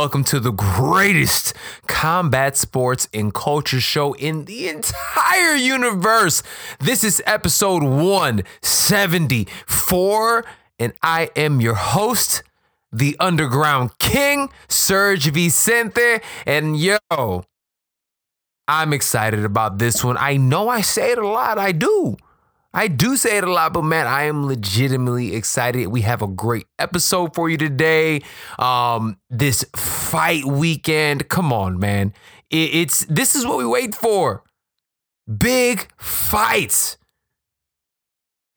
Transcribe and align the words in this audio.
welcome, 0.00 0.22
to 0.22 0.38
the 0.38 0.52
greatest 0.52 1.52
combat 1.88 2.56
sports 2.56 3.08
and 3.12 3.34
culture 3.34 3.80
show 3.80 4.12
in 4.12 4.44
the 4.44 4.68
entire 4.68 5.56
universe. 5.56 6.40
This 6.78 7.02
is 7.02 7.20
episode 7.26 7.82
174, 7.82 10.44
and 10.78 10.92
I 11.02 11.30
am 11.34 11.60
your 11.60 11.74
host, 11.74 12.44
the 12.92 13.16
underground 13.18 13.98
king, 13.98 14.50
Serge 14.68 15.32
Vicente. 15.32 16.20
And 16.46 16.78
yo, 16.78 16.98
I'm 18.68 18.92
excited 18.92 19.44
about 19.44 19.78
this 19.78 20.04
one. 20.04 20.16
I 20.16 20.36
know 20.36 20.68
I 20.68 20.80
say 20.80 21.10
it 21.10 21.18
a 21.18 21.26
lot, 21.26 21.58
I 21.58 21.72
do. 21.72 22.16
I 22.74 22.88
do 22.88 23.16
say 23.16 23.38
it 23.38 23.44
a 23.44 23.52
lot, 23.52 23.72
but 23.72 23.82
man, 23.82 24.06
I 24.06 24.24
am 24.24 24.46
legitimately 24.46 25.34
excited. 25.34 25.86
We 25.88 26.02
have 26.02 26.20
a 26.20 26.26
great 26.26 26.66
episode 26.78 27.34
for 27.34 27.48
you 27.48 27.56
today. 27.56 28.20
Um, 28.58 29.18
this 29.30 29.64
fight 29.74 30.44
weekend, 30.44 31.28
come 31.28 31.52
on, 31.52 31.78
man. 31.78 32.12
It, 32.50 32.74
it's 32.74 33.06
this 33.06 33.34
is 33.34 33.46
what 33.46 33.58
we 33.58 33.66
wait 33.66 33.94
for. 33.94 34.44
Big 35.26 35.88
fights. 35.96 36.98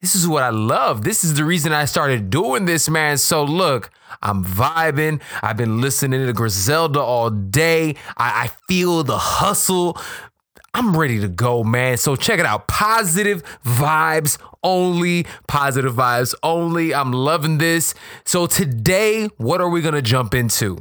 This 0.02 0.14
is 0.14 0.26
what 0.26 0.42
I 0.42 0.50
love. 0.50 1.04
This 1.04 1.22
is 1.22 1.34
the 1.34 1.44
reason 1.44 1.72
I 1.72 1.84
started 1.84 2.28
doing 2.28 2.64
this, 2.64 2.88
man. 2.88 3.18
So 3.18 3.44
look, 3.44 3.90
I'm 4.20 4.44
vibing. 4.44 5.22
I've 5.42 5.56
been 5.56 5.80
listening 5.80 6.26
to 6.26 6.32
Griselda 6.32 7.00
all 7.00 7.30
day. 7.30 7.94
I, 8.16 8.44
I 8.44 8.50
feel 8.68 9.04
the 9.04 9.18
hustle. 9.18 9.96
I'm 10.74 10.96
ready 10.96 11.20
to 11.20 11.28
go, 11.28 11.62
man. 11.62 11.98
So 11.98 12.16
check 12.16 12.40
it 12.40 12.46
out. 12.46 12.66
Positive 12.66 13.42
vibes 13.64 14.38
only. 14.62 15.26
Positive 15.46 15.94
vibes 15.94 16.34
only. 16.42 16.94
I'm 16.94 17.12
loving 17.12 17.58
this. 17.58 17.94
So 18.24 18.46
today, 18.46 19.26
what 19.36 19.60
are 19.60 19.68
we 19.68 19.82
going 19.82 19.94
to 19.94 20.02
jump 20.02 20.34
into? 20.34 20.78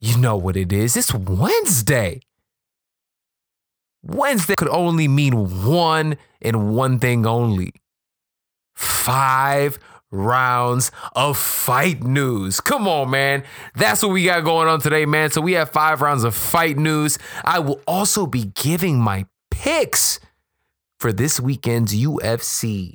You 0.00 0.16
know 0.16 0.36
what 0.36 0.56
it 0.56 0.72
is. 0.72 0.96
It's 0.96 1.12
Wednesday. 1.12 2.20
Wednesday 4.02 4.54
could 4.56 4.68
only 4.68 5.08
mean 5.08 5.64
one 5.66 6.16
and 6.40 6.74
one 6.74 7.00
thing 7.00 7.26
only. 7.26 7.72
Five 8.76 9.80
rounds 10.10 10.90
of 11.14 11.36
fight 11.36 12.02
news. 12.02 12.60
Come 12.60 12.88
on, 12.88 13.10
man. 13.10 13.44
That's 13.74 14.02
what 14.02 14.12
we 14.12 14.24
got 14.24 14.44
going 14.44 14.68
on 14.68 14.80
today, 14.80 15.06
man. 15.06 15.30
So 15.30 15.40
we 15.40 15.52
have 15.52 15.70
five 15.70 16.00
rounds 16.00 16.24
of 16.24 16.34
fight 16.34 16.76
news. 16.76 17.18
I 17.44 17.58
will 17.58 17.80
also 17.86 18.26
be 18.26 18.46
giving 18.54 19.00
my 19.00 19.26
picks 19.50 20.20
for 20.98 21.12
this 21.12 21.40
weekend's 21.40 21.94
UFC 21.94 22.94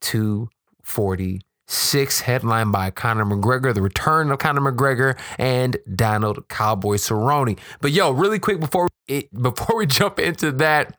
246 0.00 2.20
headline 2.20 2.70
by 2.70 2.90
Conor 2.90 3.24
McGregor, 3.24 3.74
the 3.74 3.82
return 3.82 4.30
of 4.30 4.38
Conor 4.38 4.72
McGregor 4.72 5.18
and 5.38 5.76
Donald 5.94 6.48
Cowboy 6.48 6.96
Cerrone. 6.96 7.58
But 7.80 7.92
yo, 7.92 8.10
really 8.10 8.38
quick 8.38 8.60
before 8.60 8.88
it, 9.08 9.32
before 9.32 9.76
we 9.76 9.86
jump 9.86 10.18
into 10.18 10.52
that, 10.52 10.96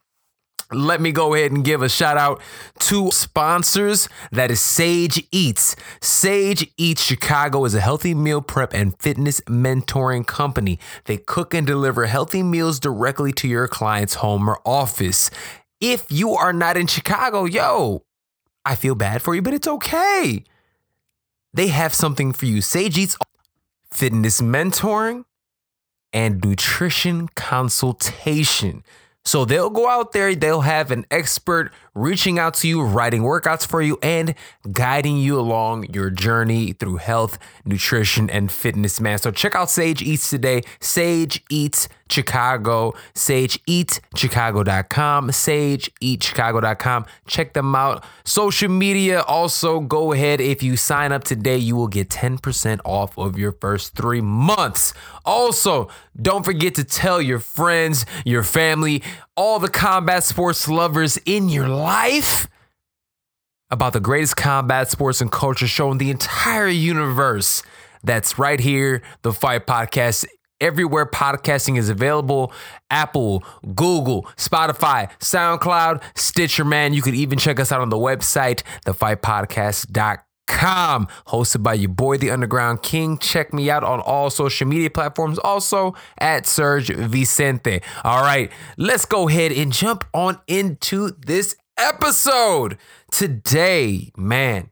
let 0.72 1.02
me 1.02 1.12
go 1.12 1.34
ahead 1.34 1.52
and 1.52 1.64
give 1.64 1.82
a 1.82 1.90
shout 1.90 2.18
out 2.18 2.42
to 2.80 3.12
sponsors 3.12 4.08
that 4.32 4.52
is 4.52 4.62
Sage 4.62 5.28
Eats. 5.32 5.76
Sage 6.02 6.72
Eats 6.78 7.04
Chicago 7.04 7.66
is 7.66 7.76
a 7.76 7.82
healthy 7.82 8.14
meal 8.14 8.42
prep 8.42 8.74
and 8.74 8.98
fitness 9.00 9.42
mentoring 9.42 10.26
company. 10.26 10.80
They 11.06 11.18
cook 11.18 11.54
and 11.54 11.68
deliver 11.68 12.06
healthy 12.06 12.44
meals 12.44 12.80
directly 12.80 13.32
to 13.34 13.48
your 13.48 13.68
client's 13.68 14.16
home 14.16 14.50
or 14.50 14.60
office. 14.66 15.30
If 15.80 16.12
you 16.12 16.32
are 16.32 16.54
not 16.54 16.78
in 16.78 16.88
Chicago, 16.88 17.46
yo, 17.46 18.04
I 18.66 18.76
feel 18.76 18.96
bad 18.96 19.22
for 19.22 19.36
you, 19.36 19.42
but 19.42 19.54
it's 19.54 19.68
okay. 19.68 20.44
They 21.54 21.68
have 21.68 21.94
something 21.94 22.32
for 22.32 22.46
you. 22.46 22.62
Sage 22.62 22.98
Eats 22.98 23.18
fitness 23.92 24.42
mentoring 24.42 25.26
and 26.14 26.44
nutrition 26.44 27.28
consultation. 27.30 28.84
So 29.24 29.46
they'll 29.46 29.70
go 29.70 29.88
out 29.88 30.14
there, 30.14 30.34
they'll 30.36 30.62
have 30.62 30.92
an 30.92 31.06
expert 31.12 31.72
reaching 31.94 32.40
out 32.40 32.54
to 32.56 32.68
you, 32.68 32.82
writing 32.82 33.22
workouts 33.22 33.66
for 33.66 33.82
you, 33.82 33.98
and 34.02 34.36
guiding 34.72 35.18
you 35.18 35.40
along 35.40 35.94
your 35.94 36.10
journey 36.10 36.74
through 36.74 36.98
health, 36.98 37.38
nutrition, 37.66 38.30
and 38.30 38.52
fitness, 38.52 39.02
man. 39.02 39.18
So 39.18 39.32
check 39.32 39.56
out 39.56 39.70
Sage 39.70 40.02
Eats 40.02 40.30
today. 40.30 40.62
Sage 40.80 41.44
Eats 41.50 41.88
Chicago, 42.12 42.94
sageeatchicago.com, 43.16 45.30
sageeatchicago.com. 45.30 47.06
Check 47.26 47.54
them 47.54 47.76
out. 47.76 48.04
Social 48.24 48.70
media, 48.70 49.22
also 49.22 49.80
go 49.80 50.14
ahead. 50.14 50.40
If 50.42 50.62
you 50.62 50.78
sign 50.78 51.12
up 51.12 51.24
today, 51.24 51.58
you 51.58 51.76
will 51.76 51.88
get 51.88 52.10
10% 52.10 52.82
off 52.84 53.18
of 53.18 53.40
your 53.40 53.54
first 53.54 53.96
three 53.96 54.22
months. 54.22 54.94
Also, 55.26 55.90
don't 56.22 56.44
forget 56.44 56.76
to 56.76 56.84
tell 56.84 57.20
your 57.22 57.40
friends, 57.40 58.06
your 58.26 58.44
family, 58.44 59.02
all 59.36 59.60
the 59.60 59.70
combat 59.70 60.24
sports 60.24 60.68
lovers 60.68 61.18
in 61.26 61.50
your 61.50 61.68
life 61.68 62.48
about 63.70 63.94
the 63.94 64.00
greatest 64.00 64.36
combat 64.36 64.90
sports 64.90 65.22
and 65.22 65.32
culture 65.32 65.68
show 65.68 65.92
in 65.92 65.98
the 65.98 66.12
entire 66.12 66.68
universe. 66.68 67.64
That's 68.04 68.38
right 68.38 68.60
here, 68.60 69.02
the 69.22 69.32
Fight 69.34 69.66
Podcast. 69.66 70.26
Everywhere 70.60 71.08
podcasting 71.08 71.78
is 71.78 71.90
available 71.90 72.54
Apple, 72.92 73.44
Google, 73.74 74.28
Spotify, 74.38 75.10
SoundCloud, 75.20 76.04
Stitcher, 76.16 76.66
man. 76.66 76.94
You 76.94 77.02
could 77.02 77.16
even 77.16 77.40
check 77.40 77.60
us 77.60 77.72
out 77.72 77.82
on 77.82 77.90
the 77.90 77.98
website, 77.98 78.62
thefightpodcast.com, 78.86 80.20
hosted 81.28 81.64
by 81.64 81.74
your 81.74 81.90
boy, 81.90 82.18
the 82.18 82.32
Underground 82.32 82.82
King. 82.82 83.18
Check 83.18 83.54
me 83.54 83.70
out 83.70 83.84
on 83.84 84.00
all 84.02 84.30
social 84.30 84.68
media 84.68 84.90
platforms, 84.90 85.40
also 85.40 85.96
at 86.20 86.46
Serge 86.46 86.90
Vicente. 86.90 87.82
All 88.04 88.22
right, 88.22 88.52
let's 88.78 89.06
go 89.06 89.28
ahead 89.30 89.52
and 89.52 89.72
jump 89.72 90.06
on 90.14 90.40
into 90.48 91.12
this 91.12 91.56
episode. 91.78 92.78
Today, 93.12 94.12
man, 94.16 94.70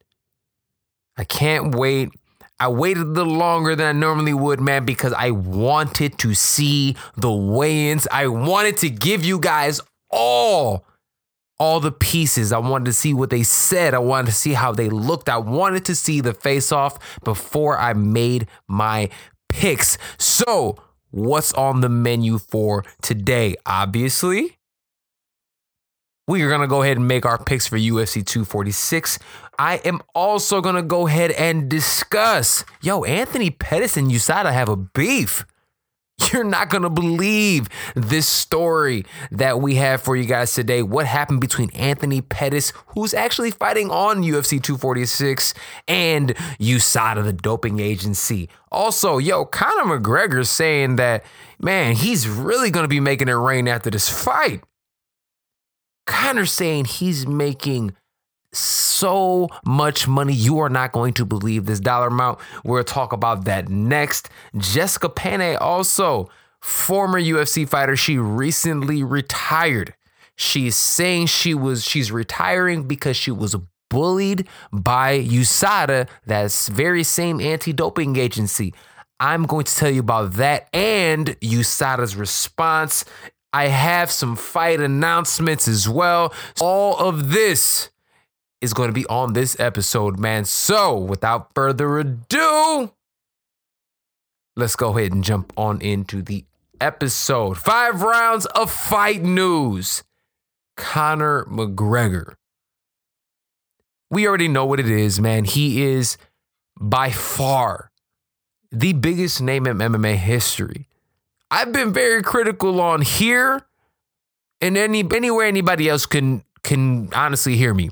I 1.18 1.24
can't 1.24 1.76
wait 1.76 2.10
I 2.62 2.68
waited 2.68 3.04
a 3.04 3.06
little 3.06 3.36
longer 3.36 3.74
than 3.74 3.88
I 3.88 3.98
normally 3.98 4.34
would, 4.34 4.60
man, 4.60 4.84
because 4.84 5.14
I 5.14 5.32
wanted 5.32 6.18
to 6.20 6.34
see 6.34 6.98
the 7.16 7.32
weigh-ins. 7.32 8.06
I 8.12 8.28
wanted 8.28 8.76
to 8.78 8.90
give 8.90 9.24
you 9.24 9.40
guys 9.40 9.80
all 10.10 10.86
all 11.60 11.80
the 11.80 11.92
pieces. 11.92 12.52
I 12.52 12.58
wanted 12.58 12.86
to 12.86 12.94
see 12.94 13.14
what 13.14 13.30
they 13.30 13.44
said. 13.44 13.94
I 13.94 14.00
wanted 14.00 14.28
to 14.28 14.34
see 14.34 14.54
how 14.54 14.72
they 14.72 14.90
looked. 14.90 15.30
I 15.30 15.38
wanted 15.38 15.86
to 15.86 15.96
see 15.96 16.22
the 16.22 16.34
face 16.34 16.72
off 16.72 17.20
before 17.24 17.78
I 17.78 17.94
made 17.94 18.48
my 18.68 19.10
picks. 19.50 19.98
So, 20.18 20.78
what's 21.12 21.54
on 21.54 21.82
the 21.82 21.90
menu 21.90 22.38
for 22.38 22.86
today? 23.02 23.56
Obviously, 23.66 24.58
we 26.28 26.44
are 26.44 26.50
going 26.50 26.62
to 26.62 26.68
go 26.68 26.84
ahead 26.84 26.98
and 26.98 27.08
make 27.08 27.26
our 27.26 27.44
picks 27.44 27.68
for 27.68 27.78
UFC 27.78 28.26
246. 28.26 29.20
I 29.58 29.78
am 29.78 30.00
also 30.14 30.62
going 30.62 30.76
to 30.76 30.84
go 30.84 31.08
ahead 31.08 31.32
and 31.32 31.68
discuss 31.68 32.64
yo, 32.82 33.04
Anthony 33.04 33.50
Pettis 33.50 33.98
and 33.98 34.10
USADA 34.10 34.54
have 34.54 34.70
a 34.70 34.78
beef. 34.78 35.46
You're 36.32 36.44
not 36.44 36.70
going 36.70 36.84
to 36.84 36.90
believe 36.90 37.70
this 37.96 38.28
story 38.28 39.06
that 39.32 39.62
we 39.62 39.76
have 39.76 40.02
for 40.02 40.16
you 40.16 40.26
guys 40.26 40.54
today. 40.54 40.84
What 40.84 41.06
happened 41.06 41.42
between 41.42 41.70
Anthony 41.72 42.22
Pettis, 42.22 42.74
who's 42.88 43.14
actually 43.14 43.52
fighting 43.52 43.90
on 43.90 44.24
UFC 44.24 44.62
246, 44.62 45.54
and 45.88 46.36
USADA, 46.60 47.24
the 47.24 47.34
doping 47.34 47.80
agency. 47.80 48.50
Also, 48.72 49.18
yo, 49.18 49.46
Conor 49.46 50.00
McGregor 50.00 50.46
saying 50.46 50.98
that, 50.98 51.24
man, 51.60 51.96
he's 51.96 52.28
really 52.28 52.72
going 52.72 52.84
to 52.84 52.90
be 52.90 53.00
making 53.00 53.28
it 53.28 53.34
rain 53.34 53.68
after 53.68 53.90
this 53.90 54.10
fight. 54.10 54.62
Conor 56.06 56.46
saying 56.46 56.86
he's 56.86 57.28
making 57.28 57.96
so 58.54 59.50
much 59.66 60.08
money. 60.08 60.34
You 60.34 60.60
are 60.60 60.70
not 60.70 60.92
going 60.92 61.14
to 61.16 61.26
believe 61.26 61.66
this 61.66 61.80
dollar 61.80 62.08
amount. 62.08 62.40
We'll 62.64 62.84
talk 62.84 63.14
about 63.14 63.46
that 63.46 63.70
next. 63.70 64.30
Jessica 64.58 65.10
Penne, 65.10 65.58
also 65.58 66.30
former 66.62 67.20
UFC 67.20 67.68
fighter, 67.68 67.96
she 67.96 68.18
recently 68.18 69.04
retired. 69.04 69.94
She's 70.36 70.76
saying 70.76 71.28
she 71.28 71.54
was 71.54 71.84
she's 71.84 72.12
retiring 72.12 72.88
because 72.88 73.18
she 73.18 73.32
was 73.32 73.56
bullied 73.90 74.48
by 74.72 75.20
USADA, 75.20 76.08
that's 76.26 76.70
very 76.70 77.04
same 77.04 77.42
anti-doping 77.42 78.16
agency. 78.16 78.74
I'm 79.20 79.44
going 79.46 79.66
to 79.66 79.76
tell 79.76 79.90
you 79.90 80.00
about 80.00 80.34
that 80.34 80.70
and 80.74 81.38
USADA's 81.42 82.16
response 82.16 83.04
I 83.52 83.68
have 83.68 84.12
some 84.12 84.36
fight 84.36 84.80
announcements 84.80 85.68
as 85.68 85.90
well. 85.90 86.34
All 86.62 86.98
of 86.98 87.32
this 87.32 87.90
is 88.62 88.74
going 88.74 88.90
to 88.90 88.94
be 88.94 89.06
on 89.08 89.34
this 89.34 89.60
episode, 89.60 90.20
man. 90.20 90.46
So, 90.46 90.98
without 90.98 91.54
further 91.54 91.98
ado, 92.00 92.92
let's 94.56 94.76
go 94.76 94.98
ahead 94.98 95.14
and 95.14 95.24
jump 95.24 95.54
on 95.58 95.82
into 95.82 96.22
the 96.22 96.46
episode. 96.82 97.58
Five 97.58 98.02
rounds 98.02 98.46
of 98.48 98.72
fight 98.72 99.22
news. 99.22 100.04
Conor 100.76 101.46
McGregor. 101.46 102.36
We 104.10 104.28
already 104.28 104.48
know 104.48 104.66
what 104.66 104.80
it 104.80 104.90
is, 104.90 105.20
man. 105.20 105.44
He 105.44 105.84
is 105.84 106.18
by 106.80 107.12
far 107.12 107.92
the 108.72 108.94
biggest 108.94 109.42
name 109.42 109.68
in 109.68 109.78
MMA 109.78 110.16
history. 110.16 110.88
I've 111.52 111.72
been 111.72 111.92
very 111.92 112.24
critical 112.24 112.80
on 112.80 113.02
here 113.02 113.66
and 114.62 114.78
any 114.78 115.04
anywhere 115.14 115.46
anybody 115.46 115.90
else 115.90 116.06
can 116.06 116.44
can 116.64 117.14
honestly 117.14 117.56
hear 117.56 117.74
me. 117.74 117.90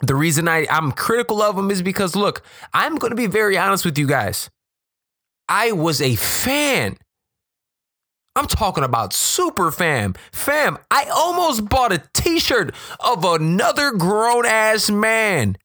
The 0.00 0.14
reason 0.14 0.48
I, 0.48 0.66
I'm 0.70 0.92
critical 0.92 1.40
of 1.40 1.56
him 1.56 1.70
is 1.70 1.82
because 1.82 2.14
look, 2.16 2.42
I'm 2.72 2.96
gonna 2.96 3.14
be 3.14 3.26
very 3.26 3.56
honest 3.56 3.84
with 3.84 3.98
you 3.98 4.06
guys. 4.06 4.50
I 5.48 5.72
was 5.72 6.00
a 6.00 6.16
fan. 6.16 6.96
I'm 8.36 8.46
talking 8.46 8.82
about 8.82 9.12
super 9.12 9.70
fam. 9.70 10.14
Fam, 10.32 10.78
I 10.90 11.04
almost 11.04 11.68
bought 11.68 11.92
a 11.92 12.02
t-shirt 12.14 12.74
of 12.98 13.24
another 13.24 13.92
grown 13.92 14.44
ass 14.44 14.90
man. 14.90 15.56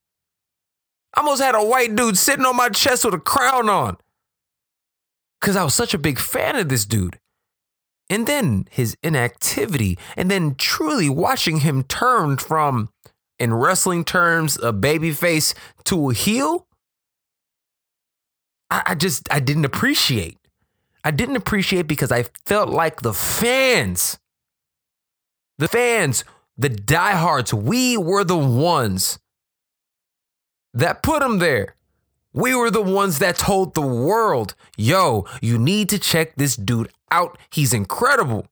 I 1.16 1.22
almost 1.22 1.42
had 1.42 1.56
a 1.56 1.64
white 1.64 1.96
dude 1.96 2.18
sitting 2.18 2.46
on 2.46 2.56
my 2.56 2.70
chest 2.70 3.06
with 3.06 3.16
a 3.16 3.20
crown 3.20 3.70
on. 3.70 3.98
Cause 5.42 5.56
I 5.56 5.64
was 5.64 5.74
such 5.74 5.94
a 5.94 5.98
big 5.98 6.20
fan 6.20 6.56
of 6.58 6.70
this 6.70 6.86
dude. 6.86 7.18
And 8.10 8.28
then 8.28 8.68
his 8.70 8.98
inactivity, 9.02 9.98
and 10.18 10.30
then 10.30 10.56
truly 10.56 11.10
watching 11.10 11.62
him 11.62 11.84
turn 11.84 12.38
from, 12.38 12.90
in 13.40 13.54
wrestling 13.54 14.04
terms, 14.04 14.58
a 14.58 14.74
babyface 14.74 15.54
to 15.86 16.10
a 16.10 16.14
heel. 16.14 16.68
I, 18.70 18.84
I 18.88 18.96
just 18.96 19.32
I 19.32 19.40
didn't 19.40 19.66
appreciate. 19.66 20.38
I 21.04 21.12
didn't 21.12 21.38
appreciate 21.38 21.88
because 21.88 22.12
I 22.12 22.24
felt 22.46 22.70
like 22.70 23.02
the 23.02 23.14
fans, 23.14 24.20
the 25.58 25.68
fans, 25.68 26.26
the 26.58 26.70
diehards, 26.70 27.54
we 27.54 27.98
were 27.98 28.26
the 28.26 28.38
ones 28.38 29.18
that 30.74 31.02
put 31.02 31.24
him 31.24 31.40
there. 31.40 31.76
We 32.34 32.54
were 32.54 32.70
the 32.70 32.82
ones 32.82 33.20
that 33.20 33.38
told 33.38 33.74
the 33.74 33.82
world, 33.82 34.54
yo, 34.78 35.26
you 35.42 35.58
need 35.58 35.90
to 35.90 35.98
check 35.98 36.36
this 36.36 36.56
dude 36.56 36.92
out. 37.10 37.38
He's 37.50 37.74
incredible. 37.74 38.48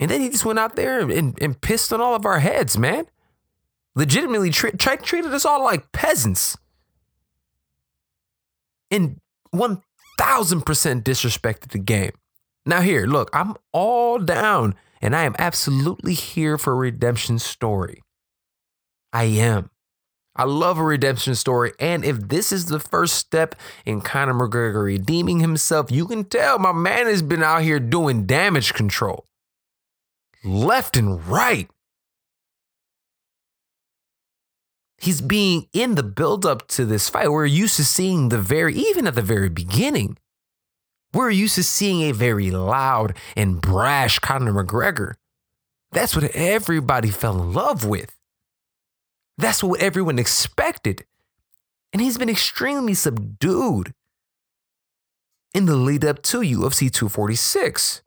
And 0.00 0.10
then 0.10 0.22
he 0.22 0.30
just 0.30 0.46
went 0.46 0.58
out 0.58 0.76
there 0.76 0.98
and, 0.98 1.40
and 1.40 1.60
pissed 1.60 1.92
on 1.92 2.00
all 2.00 2.14
of 2.14 2.24
our 2.24 2.38
heads, 2.38 2.78
man. 2.78 3.04
Legitimately 3.94 4.48
tra- 4.50 4.76
tra- 4.76 4.96
treated 4.96 5.34
us 5.34 5.44
all 5.44 5.62
like 5.62 5.92
peasants. 5.92 6.56
And 8.90 9.20
1000% 9.54 9.80
disrespected 11.02 11.68
the 11.72 11.78
game. 11.78 12.12
Now, 12.64 12.80
here, 12.80 13.06
look, 13.06 13.28
I'm 13.34 13.56
all 13.72 14.18
down 14.18 14.74
and 15.02 15.14
I 15.14 15.24
am 15.24 15.36
absolutely 15.38 16.14
here 16.14 16.56
for 16.56 16.72
a 16.72 16.76
redemption 16.76 17.38
story. 17.38 18.02
I 19.12 19.24
am. 19.24 19.70
I 20.34 20.44
love 20.44 20.78
a 20.78 20.84
redemption 20.84 21.34
story. 21.34 21.72
And 21.78 22.04
if 22.06 22.28
this 22.28 22.52
is 22.52 22.66
the 22.66 22.80
first 22.80 23.16
step 23.16 23.54
in 23.84 24.00
Conor 24.00 24.32
McGregor 24.32 24.84
redeeming 24.84 25.40
himself, 25.40 25.90
you 25.90 26.06
can 26.06 26.24
tell 26.24 26.58
my 26.58 26.72
man 26.72 27.06
has 27.06 27.20
been 27.20 27.42
out 27.42 27.62
here 27.62 27.80
doing 27.80 28.24
damage 28.24 28.72
control 28.72 29.26
left 30.44 30.96
and 30.96 31.26
right. 31.26 31.68
He's 34.98 35.20
being 35.22 35.66
in 35.72 35.94
the 35.94 36.02
buildup 36.02 36.68
to 36.68 36.84
this 36.84 37.08
fight. 37.08 37.30
We're 37.30 37.46
used 37.46 37.76
to 37.76 37.84
seeing 37.84 38.28
the 38.28 38.38
very, 38.38 38.74
even 38.74 39.06
at 39.06 39.14
the 39.14 39.22
very 39.22 39.48
beginning, 39.48 40.18
we're 41.14 41.30
used 41.30 41.54
to 41.56 41.62
seeing 41.62 42.02
a 42.02 42.12
very 42.12 42.50
loud 42.50 43.16
and 43.34 43.60
brash 43.60 44.18
Conor 44.18 44.52
McGregor. 44.52 45.14
That's 45.90 46.14
what 46.14 46.24
everybody 46.34 47.10
fell 47.10 47.40
in 47.40 47.52
love 47.52 47.84
with. 47.84 48.14
That's 49.38 49.64
what 49.64 49.80
everyone 49.80 50.18
expected. 50.18 51.04
And 51.92 52.00
he's 52.00 52.18
been 52.18 52.28
extremely 52.28 52.94
subdued 52.94 53.94
in 55.52 55.66
the 55.66 55.74
lead 55.74 56.04
up 56.04 56.22
to 56.24 56.40
UFC 56.40 56.92
246. 56.92 58.02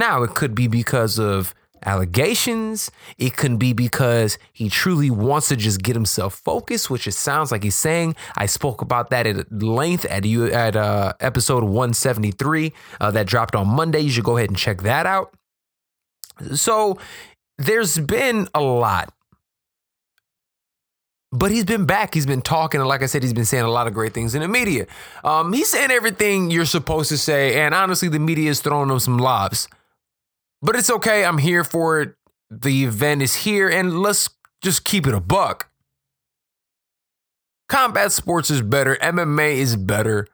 Now, 0.00 0.22
it 0.22 0.34
could 0.34 0.54
be 0.54 0.66
because 0.66 1.18
of 1.18 1.54
allegations. 1.84 2.90
It 3.18 3.36
could 3.36 3.58
be 3.58 3.74
because 3.74 4.38
he 4.50 4.70
truly 4.70 5.10
wants 5.10 5.48
to 5.48 5.56
just 5.56 5.82
get 5.82 5.94
himself 5.94 6.36
focused, 6.36 6.88
which 6.88 7.06
it 7.06 7.12
sounds 7.12 7.52
like 7.52 7.62
he's 7.62 7.74
saying. 7.74 8.16
I 8.34 8.46
spoke 8.46 8.80
about 8.80 9.10
that 9.10 9.26
at 9.26 9.52
length 9.52 10.06
at 10.06 10.24
you 10.24 10.46
at 10.46 10.74
uh, 10.74 11.12
episode 11.20 11.64
173 11.64 12.72
uh, 12.98 13.10
that 13.10 13.26
dropped 13.26 13.54
on 13.54 13.68
Monday. 13.68 14.00
You 14.00 14.10
should 14.10 14.24
go 14.24 14.38
ahead 14.38 14.48
and 14.48 14.56
check 14.56 14.80
that 14.84 15.04
out. 15.04 15.34
So 16.54 16.96
there's 17.58 17.98
been 17.98 18.48
a 18.54 18.62
lot. 18.62 19.12
But 21.30 21.50
he's 21.50 21.66
been 21.66 21.84
back. 21.84 22.14
He's 22.14 22.24
been 22.24 22.40
talking. 22.40 22.80
And 22.80 22.88
like 22.88 23.02
I 23.02 23.06
said, 23.06 23.22
he's 23.22 23.34
been 23.34 23.44
saying 23.44 23.64
a 23.64 23.70
lot 23.70 23.86
of 23.86 23.92
great 23.92 24.14
things 24.14 24.34
in 24.34 24.40
the 24.40 24.48
media. 24.48 24.86
Um, 25.22 25.52
he's 25.52 25.68
saying 25.68 25.90
everything 25.90 26.50
you're 26.50 26.64
supposed 26.64 27.10
to 27.10 27.18
say. 27.18 27.60
And 27.60 27.74
honestly, 27.74 28.08
the 28.08 28.18
media 28.18 28.50
is 28.50 28.62
throwing 28.62 28.88
him 28.88 28.98
some 28.98 29.18
lobs. 29.18 29.68
But 30.62 30.76
it's 30.76 30.90
okay. 30.90 31.24
I'm 31.24 31.38
here 31.38 31.64
for 31.64 32.00
it. 32.00 32.14
The 32.50 32.84
event 32.84 33.22
is 33.22 33.34
here, 33.36 33.68
and 33.68 34.00
let's 34.00 34.28
just 34.62 34.84
keep 34.84 35.06
it 35.06 35.14
a 35.14 35.20
buck. 35.20 35.70
Combat 37.68 38.10
sports 38.10 38.50
is 38.50 38.62
better. 38.62 38.96
MMA 38.96 39.54
is 39.54 39.76
better 39.76 40.26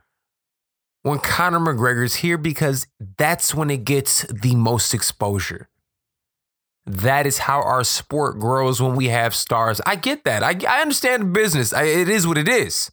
when 1.03 1.19
Conor 1.19 1.61
McGregor's 1.61 2.17
here 2.17 2.39
because 2.39 2.87
that's 3.19 3.55
when 3.55 3.71
it 3.71 3.85
gets 3.85 4.23
the 4.33 4.57
most 4.57 4.95
exposure. 4.95 5.69
That 6.87 7.27
is 7.27 7.39
how 7.39 7.61
our 7.63 7.85
sport 7.85 8.39
grows 8.39 8.81
when 8.81 8.97
we 8.97 9.09
have 9.09 9.35
stars. 9.35 9.81
I 9.85 9.97
get 9.97 10.25
that. 10.25 10.43
I, 10.43 10.57
I 10.67 10.81
understand 10.81 11.33
business. 11.33 11.73
I, 11.73 11.83
it 11.83 12.09
is 12.09 12.27
what 12.27 12.39
it 12.39 12.49
is. 12.49 12.91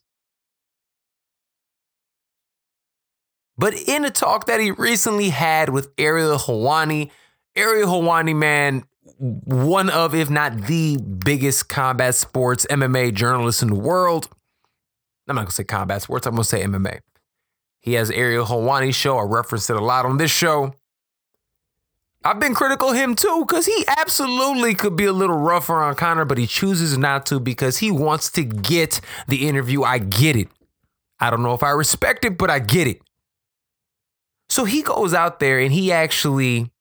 But 3.58 3.76
in 3.76 4.04
a 4.04 4.10
talk 4.10 4.46
that 4.48 4.60
he 4.60 4.72
recently 4.72 5.30
had 5.30 5.70
with 5.70 5.92
Ariel 5.98 6.38
Helwani, 6.38 7.12
Ariel 7.56 7.90
Helwani, 7.90 8.36
man, 8.36 8.84
one 9.18 9.90
of, 9.90 10.16
if 10.16 10.30
not 10.30 10.68
the 10.68 10.98
biggest 10.98 11.70
combat 11.70 12.16
sports 12.16 12.66
MMA 12.70 13.14
journalist 13.14 13.62
in 13.62 13.70
the 13.70 13.80
world. 13.80 14.30
I'm 15.28 15.36
not 15.36 15.44
gonna 15.44 15.52
say 15.52 15.64
combat 15.64 16.02
sports, 16.02 16.26
I'm 16.26 16.34
gonna 16.34 16.44
say 16.44 16.64
MMA. 16.64 17.00
He 17.80 17.94
has 17.94 18.10
Ariel 18.12 18.46
Helwani 18.46 18.94
show. 18.94 19.18
I 19.18 19.24
referenced 19.24 19.70
it 19.70 19.76
a 19.76 19.84
lot 19.84 20.06
on 20.06 20.18
this 20.18 20.32
show. 20.32 20.74
I've 22.26 22.40
been 22.40 22.56
critical 22.56 22.90
of 22.90 22.96
him 22.96 23.16
too, 23.16 23.44
because 23.46 23.66
he 23.66 23.86
absolutely 23.98 24.74
could 24.74 24.96
be 24.96 25.06
a 25.06 25.12
little 25.12 25.38
rougher 25.38 25.76
on 25.76 25.96
Conor, 25.96 26.24
but 26.24 26.38
he 26.38 26.48
chooses 26.48 26.98
not 26.98 27.26
to 27.28 27.40
because 27.40 27.80
he 27.80 27.92
wants 27.92 28.32
to 28.32 28.44
get 28.44 29.02
the 29.28 29.48
interview. 29.48 29.84
I 29.84 29.98
get 30.00 30.38
it. 30.38 30.48
I 31.20 31.30
don't 31.30 31.44
know 31.44 31.54
if 31.54 31.64
I 31.64 31.72
respect 31.72 32.24
it, 32.24 32.38
but 32.38 32.50
I 32.50 32.60
get 32.60 32.88
it. 32.88 33.02
So 34.50 34.64
he 34.64 34.82
goes 34.82 35.14
out 35.14 35.40
there 35.40 35.60
and 35.60 35.74
he 35.74 35.92
actually 35.92 36.72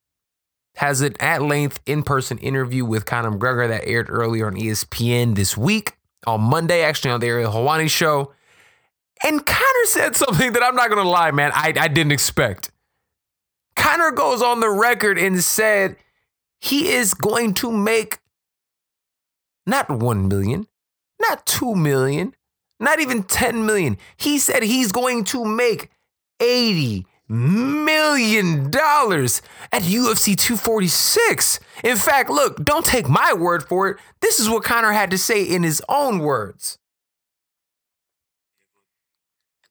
has 0.77 1.01
an 1.01 1.15
at 1.21 1.43
length 1.43 1.81
in 1.87 2.03
person 2.03 2.39
interview 2.39 2.85
with 2.85 3.05
Conor 3.05 3.33
McGregor 3.33 3.69
that 3.69 3.87
aired 3.87 4.09
earlier 4.09 4.47
on 4.47 4.55
ESPN 4.55 5.35
this 5.35 5.57
week 5.57 5.97
on 6.27 6.41
Monday, 6.41 6.83
actually 6.83 7.11
on 7.11 7.21
the 7.21 7.27
Ariel 7.27 7.53
Helwani 7.53 7.91
show. 7.91 8.33
And 9.25 9.45
Conor 9.45 9.87
said 9.87 10.17
something 10.17 10.53
that 10.53 10.63
I'm 10.63 10.75
not 10.75 10.89
going 10.91 11.03
to 11.03 11.09
lie, 11.09 11.31
man, 11.31 11.53
I, 11.55 11.73
I 11.79 11.89
didn't 11.89 12.13
expect. 12.13 12.71
Conor 13.77 14.13
goes 14.13 14.43
on 14.43 14.61
the 14.61 14.71
record 14.71 15.19
and 15.19 15.43
said 15.43 15.97
he 16.61 16.91
is 16.91 17.15
going 17.15 17.55
to 17.55 17.71
make 17.71 18.19
not 19.67 19.89
1 19.91 20.29
million, 20.29 20.67
not 21.21 21.47
2 21.47 21.75
million, 21.75 22.35
not 22.81 23.01
even 23.01 23.23
10 23.23 23.65
million. 23.65 23.97
He 24.17 24.39
said 24.39 24.63
he's 24.63 24.93
going 24.93 25.25
to 25.25 25.45
make 25.45 25.91
80 26.41 27.07
million 27.33 28.71
dollars 28.71 29.43
at 29.73 29.83
UFC 29.83 30.37
246. 30.37 31.59
In 31.83 31.97
fact, 31.97 32.31
look, 32.31 32.63
don't 32.63 32.85
take 32.85 33.09
my 33.09 33.33
word 33.33 33.65
for 33.65 33.89
it. 33.89 33.97
This 34.21 34.39
is 34.39 34.49
what 34.49 34.63
Conor 34.63 34.93
had 34.93 35.11
to 35.11 35.19
say 35.19 35.43
in 35.43 35.63
his 35.63 35.83
own 35.89 36.19
words. 36.19 36.79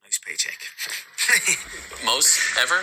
Nice 0.03 0.19
paycheck. 0.19 0.57
Most 2.05 2.57
ever? 2.59 2.81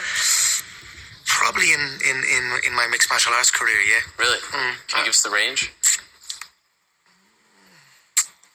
Probably 1.26 1.72
in, 1.72 1.80
in, 2.08 2.16
in, 2.16 2.52
in 2.68 2.74
my 2.74 2.86
mixed 2.90 3.10
martial 3.10 3.32
arts 3.34 3.50
career, 3.50 3.76
yeah. 3.80 4.00
Really? 4.18 4.38
Mm. 4.38 4.74
Can 4.86 4.98
you 5.00 5.04
give 5.04 5.10
us 5.10 5.22
the 5.22 5.30
range? 5.30 5.72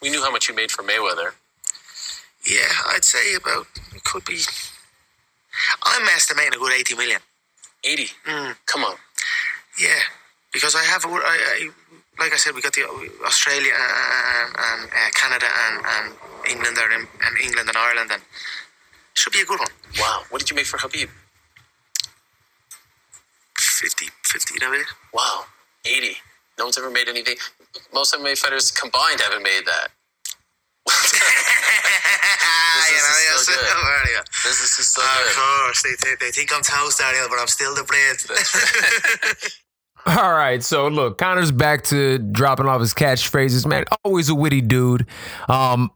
We 0.02 0.10
knew 0.10 0.24
how 0.24 0.32
much 0.32 0.50
you 0.50 0.56
made 0.56 0.72
for 0.72 0.84
Mayweather. 0.84 1.34
Yeah, 2.50 2.68
I'd 2.90 3.06
say 3.06 3.36
about, 3.36 3.68
it 3.96 4.04
could 4.04 4.26
be, 4.26 4.40
I'm 5.84 6.08
estimating 6.16 6.54
a 6.54 6.58
good 6.58 6.74
80 6.74 6.96
million. 6.96 7.20
80. 7.84 8.08
Mm. 8.28 8.56
Come 8.66 8.84
on. 8.84 8.96
Yeah, 9.80 10.00
because 10.52 10.76
I 10.76 10.84
have, 10.84 11.06
I, 11.06 11.10
I, 11.10 11.70
like 12.20 12.34
I 12.34 12.38
said, 12.38 12.54
we 12.54 12.62
got 12.62 12.74
the 12.74 12.84
Australia 13.26 13.74
and, 13.74 14.56
and 14.56 14.90
uh, 14.92 15.10
Canada 15.14 15.48
and, 15.48 15.86
and 15.86 16.16
England 16.50 16.78
are 16.78 16.92
in, 16.92 17.08
and 17.26 17.38
England 17.44 17.70
and 17.70 17.78
Ireland, 17.78 18.12
and 18.14 18.22
should 19.16 19.34
be 19.34 19.42
a 19.42 19.46
good 19.46 19.60
one. 19.60 19.70
Wow. 20.00 20.24
What 20.30 20.40
did 20.40 20.50
you 20.50 20.56
make 20.56 20.66
for 20.66 20.78
Khabib? 20.78 21.10
50, 23.58 24.06
50 24.24 24.66
of 24.66 24.74
it. 24.74 24.86
Wow. 25.14 25.46
80. 25.86 26.16
No 26.58 26.66
one's 26.66 26.78
ever 26.78 26.90
made 26.90 27.08
anything. 27.08 27.36
Most 27.94 28.14
MMA 28.14 28.38
fighters 28.38 28.72
combined 28.72 29.20
haven't 29.22 29.44
made 29.44 29.64
that. 29.66 29.88
You 32.90 32.96
business 32.96 33.10
know, 33.10 33.18
is 33.18 33.26
you're 33.26 33.38
still 33.38 33.54
still 33.56 33.82
good. 33.82 33.86
there, 33.86 34.14
yeah. 34.14 34.24
Business 34.44 34.80
is 34.80 34.88
still 34.88 35.04
Of 35.04 35.10
good. 35.24 35.36
course, 35.36 35.82
they, 35.84 35.96
th- 35.96 36.20
they 36.20 36.32
think 36.32 36.50
I'm 36.54 36.62
toast, 36.64 37.00
Daniel, 37.00 37.28
but 37.30 37.40
I'm 37.40 37.48
still 37.48 37.74
the 37.76 37.84
bread. 37.84 38.18
All 40.06 40.34
right, 40.34 40.62
so 40.62 40.88
look, 40.90 41.18
Conor's 41.18 41.52
back 41.52 41.84
to 41.86 42.18
dropping 42.18 42.66
off 42.68 42.82
his 42.82 42.94
catchphrases, 42.94 43.66
man. 43.66 43.86
Always 44.04 44.28
a 44.30 44.36
witty 44.36 44.60
dude. 44.62 45.06
Um, 45.48 45.92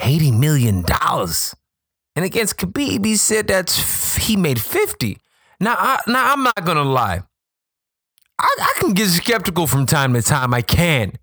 eighty 0.00 0.30
million 0.30 0.82
dollars, 0.82 1.56
and 2.14 2.24
against 2.24 2.56
Khabib, 2.56 3.04
he 3.04 3.16
said 3.16 3.48
that's 3.48 3.80
f- 3.80 4.22
he 4.22 4.36
made 4.36 4.60
fifty. 4.60 5.18
Now, 5.58 5.74
I, 5.76 5.98
now 6.06 6.32
I'm 6.32 6.44
not 6.44 6.64
gonna 6.64 6.84
lie. 6.84 7.22
I, 8.38 8.54
I 8.60 8.72
can 8.80 8.92
get 8.92 9.08
skeptical 9.08 9.66
from 9.66 9.86
time 9.86 10.14
to 10.14 10.22
time. 10.22 10.54
I 10.54 10.62
can. 10.62 11.14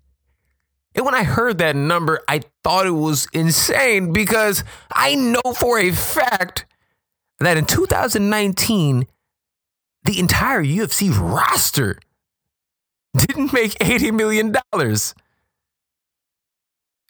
And 0.94 1.04
when 1.04 1.14
I 1.14 1.24
heard 1.24 1.58
that 1.58 1.74
number, 1.74 2.20
I 2.28 2.42
thought 2.62 2.86
it 2.86 2.90
was 2.90 3.26
insane 3.32 4.12
because 4.12 4.62
I 4.92 5.14
know 5.14 5.52
for 5.56 5.78
a 5.78 5.90
fact 5.90 6.66
that 7.40 7.56
in 7.56 7.64
2019 7.64 9.06
the 10.04 10.18
entire 10.18 10.62
UFC 10.62 11.16
roster 11.16 11.98
didn't 13.16 13.52
make 13.52 13.72
$80 13.74 14.12
million. 14.12 14.56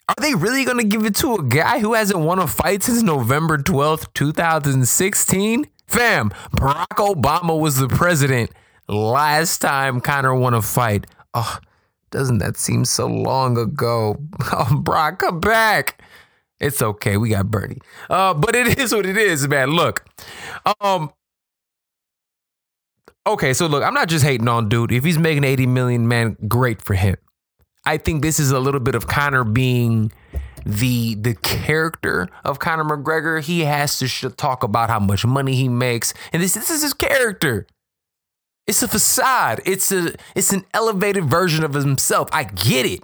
Are 0.09 0.15
they 0.21 0.35
really 0.35 0.65
going 0.65 0.77
to 0.77 0.83
give 0.83 1.05
it 1.05 1.15
to 1.17 1.35
a 1.35 1.43
guy 1.43 1.79
who 1.79 1.93
hasn't 1.93 2.19
won 2.19 2.39
a 2.39 2.47
fight 2.47 2.83
since 2.83 3.01
November 3.01 3.57
12th, 3.57 4.13
2016? 4.13 5.65
Fam, 5.87 6.29
Barack 6.51 6.97
Obama 6.97 7.59
was 7.59 7.77
the 7.77 7.87
president 7.87 8.51
last 8.87 9.59
time 9.59 10.01
Conor 10.01 10.35
won 10.35 10.53
a 10.53 10.61
fight. 10.61 11.07
Oh, 11.33 11.57
doesn't 12.13 12.37
that 12.37 12.55
seem 12.55 12.85
so 12.85 13.07
long 13.07 13.57
ago? 13.57 14.17
Oh, 14.55 14.75
Brock, 14.81 15.19
come 15.19 15.39
back. 15.39 16.01
It's 16.59 16.81
okay. 16.81 17.17
We 17.17 17.29
got 17.29 17.49
Bernie. 17.49 17.79
Uh, 18.09 18.33
but 18.35 18.55
it 18.55 18.77
is 18.79 18.93
what 18.93 19.05
it 19.05 19.17
is, 19.17 19.47
man. 19.47 19.71
Look, 19.71 20.05
um, 20.79 21.11
okay, 23.25 23.53
so 23.53 23.65
look, 23.65 23.83
I'm 23.83 23.95
not 23.95 24.09
just 24.09 24.23
hating 24.23 24.47
on 24.47 24.69
dude. 24.69 24.91
If 24.91 25.03
he's 25.03 25.17
making 25.17 25.43
80 25.43 25.65
million, 25.65 26.07
man, 26.07 26.37
great 26.47 26.81
for 26.81 26.93
him. 26.93 27.17
I 27.85 27.97
think 27.97 28.21
this 28.21 28.39
is 28.39 28.51
a 28.51 28.59
little 28.59 28.79
bit 28.79 28.95
of 28.95 29.07
Conor 29.07 29.43
being 29.43 30.11
the 30.65 31.15
the 31.15 31.35
character 31.35 32.29
of 32.45 32.59
Conor 32.59 32.85
McGregor. 32.85 33.41
He 33.41 33.61
has 33.61 33.97
to 33.97 34.07
sh- 34.07 34.25
talk 34.37 34.63
about 34.63 34.89
how 34.89 34.99
much 34.99 35.25
money 35.25 35.55
he 35.55 35.67
makes, 35.67 36.13
and 36.31 36.41
this 36.41 36.53
this 36.53 36.69
is 36.69 36.83
his 36.83 36.93
character. 36.93 37.67
It's 38.65 38.81
a 38.81 38.87
facade. 38.87 39.61
It's 39.65 39.91
a 39.91 40.13
it's 40.35 40.53
an 40.53 40.65
elevated 40.73 41.25
version 41.25 41.63
of 41.63 41.73
himself. 41.73 42.29
I 42.31 42.45
get 42.45 42.85
it. 42.85 43.03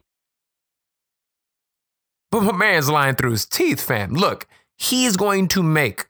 But 2.32 2.42
my 2.42 2.52
man's 2.52 2.90
lying 2.90 3.16
through 3.16 3.32
his 3.32 3.46
teeth, 3.46 3.82
fam. 3.82 4.14
Look, 4.14 4.48
he 4.78 5.06
is 5.06 5.18
going 5.18 5.48
to 5.50 5.64
make 5.64 6.08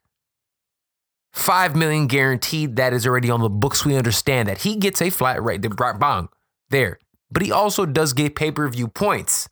five 1.32 1.76
million 1.76 2.08
guaranteed. 2.08 2.76
That 2.76 2.94
is 2.94 3.08
already 3.08 3.30
on 3.30 3.42
the 3.42 3.50
books. 3.50 3.86
We 3.86 3.96
understand 3.96 4.50
that 4.50 4.60
he 4.60 4.76
gets 4.76 5.02
a 5.02 5.10
flat 5.10 5.42
rate. 5.42 5.62
The 5.62 5.70
bong 5.70 6.30
there, 6.70 7.00
but 7.32 7.42
he 7.42 7.52
also 7.52 7.86
does 7.86 8.14
get 8.14 8.36
pay 8.36 8.52
per 8.52 8.68
view 8.70 8.88
points. 8.88 9.48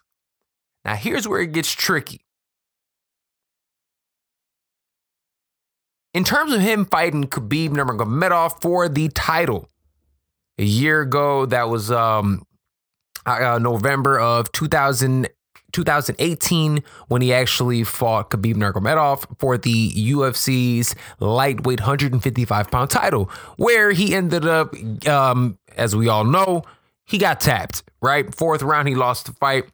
Now 0.85 0.95
here's 0.95 1.27
where 1.27 1.41
it 1.41 1.53
gets 1.53 1.71
tricky. 1.71 2.21
In 6.13 6.23
terms 6.23 6.53
of 6.53 6.61
him 6.61 6.85
fighting 6.85 7.25
Khabib 7.25 7.69
Nurmagomedov 7.69 8.61
for 8.61 8.89
the 8.89 9.09
title, 9.09 9.69
a 10.57 10.63
year 10.63 11.01
ago, 11.01 11.45
that 11.45 11.69
was 11.69 11.91
um, 11.91 12.45
uh, 13.25 13.59
November 13.61 14.19
of 14.19 14.51
2000, 14.51 15.29
2018 15.71 16.83
when 17.07 17.21
he 17.21 17.33
actually 17.33 17.83
fought 17.83 18.31
Khabib 18.31 18.55
Nurmagomedov 18.55 19.25
for 19.39 19.57
the 19.57 19.91
UFC's 19.91 20.95
lightweight 21.19 21.79
155 21.79 22.71
pound 22.71 22.89
title, 22.89 23.29
where 23.57 23.91
he 23.91 24.15
ended 24.15 24.45
up, 24.45 24.73
um, 25.07 25.57
as 25.75 25.95
we 25.95 26.07
all 26.07 26.23
know, 26.23 26.63
he 27.05 27.17
got 27.17 27.39
tapped. 27.39 27.83
Right, 28.01 28.33
fourth 28.33 28.61
round, 28.61 28.87
he 28.87 28.95
lost 28.95 29.25
the 29.25 29.33
fight. 29.33 29.65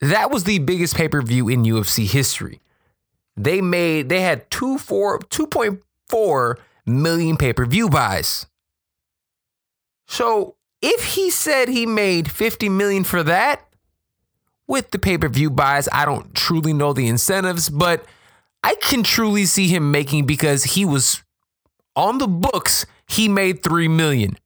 That 0.00 0.30
was 0.30 0.44
the 0.44 0.58
biggest 0.58 0.94
pay 0.94 1.08
per 1.08 1.22
view 1.22 1.48
in 1.48 1.64
UFC 1.64 2.06
history. 2.06 2.60
They 3.36 3.60
made 3.60 4.08
they 4.08 4.20
had 4.20 4.50
two 4.50 4.78
four 4.78 5.18
two 5.30 5.46
point 5.46 5.82
four 6.08 6.58
million 6.88 7.36
pay 7.36 7.52
per 7.52 7.66
view 7.66 7.88
buys. 7.88 8.46
So 10.06 10.56
if 10.80 11.14
he 11.14 11.30
said 11.30 11.68
he 11.68 11.86
made 11.86 12.30
50 12.30 12.68
million 12.68 13.04
for 13.04 13.22
that 13.22 13.66
with 14.66 14.90
the 14.90 14.98
pay 14.98 15.18
per 15.18 15.28
view 15.28 15.50
buys, 15.50 15.88
I 15.92 16.04
don't 16.04 16.34
truly 16.34 16.72
know 16.72 16.92
the 16.92 17.06
incentives, 17.08 17.68
but 17.68 18.04
I 18.62 18.74
can 18.76 19.02
truly 19.02 19.44
see 19.44 19.68
him 19.68 19.90
making 19.90 20.26
because 20.26 20.64
he 20.64 20.84
was 20.84 21.22
on 21.94 22.18
the 22.18 22.28
books, 22.28 22.86
he 23.08 23.28
made 23.28 23.62
3 23.62 23.88
million. 23.88 24.38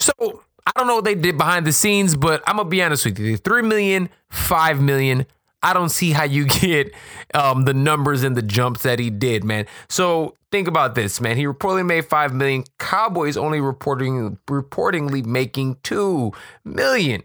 So 0.00 0.42
I 0.66 0.72
don't 0.76 0.86
know 0.86 0.96
what 0.96 1.04
they 1.04 1.14
did 1.14 1.36
behind 1.36 1.66
the 1.66 1.72
scenes, 1.72 2.16
but 2.16 2.42
I'm 2.46 2.56
gonna 2.56 2.68
be 2.68 2.82
honest 2.82 3.04
with 3.04 3.18
you. 3.18 3.36
3 3.36 3.62
million, 3.62 4.10
5 4.30 4.80
million. 4.80 5.26
I 5.62 5.72
don't 5.72 5.88
see 5.88 6.12
how 6.12 6.24
you 6.24 6.46
get 6.46 6.92
um, 7.34 7.64
the 7.64 7.74
numbers 7.74 8.22
and 8.22 8.36
the 8.36 8.42
jumps 8.42 8.82
that 8.82 8.98
he 8.98 9.10
did, 9.10 9.44
man. 9.44 9.66
So 9.88 10.36
think 10.50 10.68
about 10.68 10.94
this, 10.94 11.20
man. 11.20 11.36
He 11.36 11.44
reportedly 11.44 11.86
made 11.86 12.06
five 12.06 12.32
million. 12.34 12.64
Cowboys 12.78 13.36
only 13.36 13.60
reporting 13.60 14.38
reportedly 14.46 15.24
making 15.24 15.76
two 15.82 16.32
million. 16.64 17.22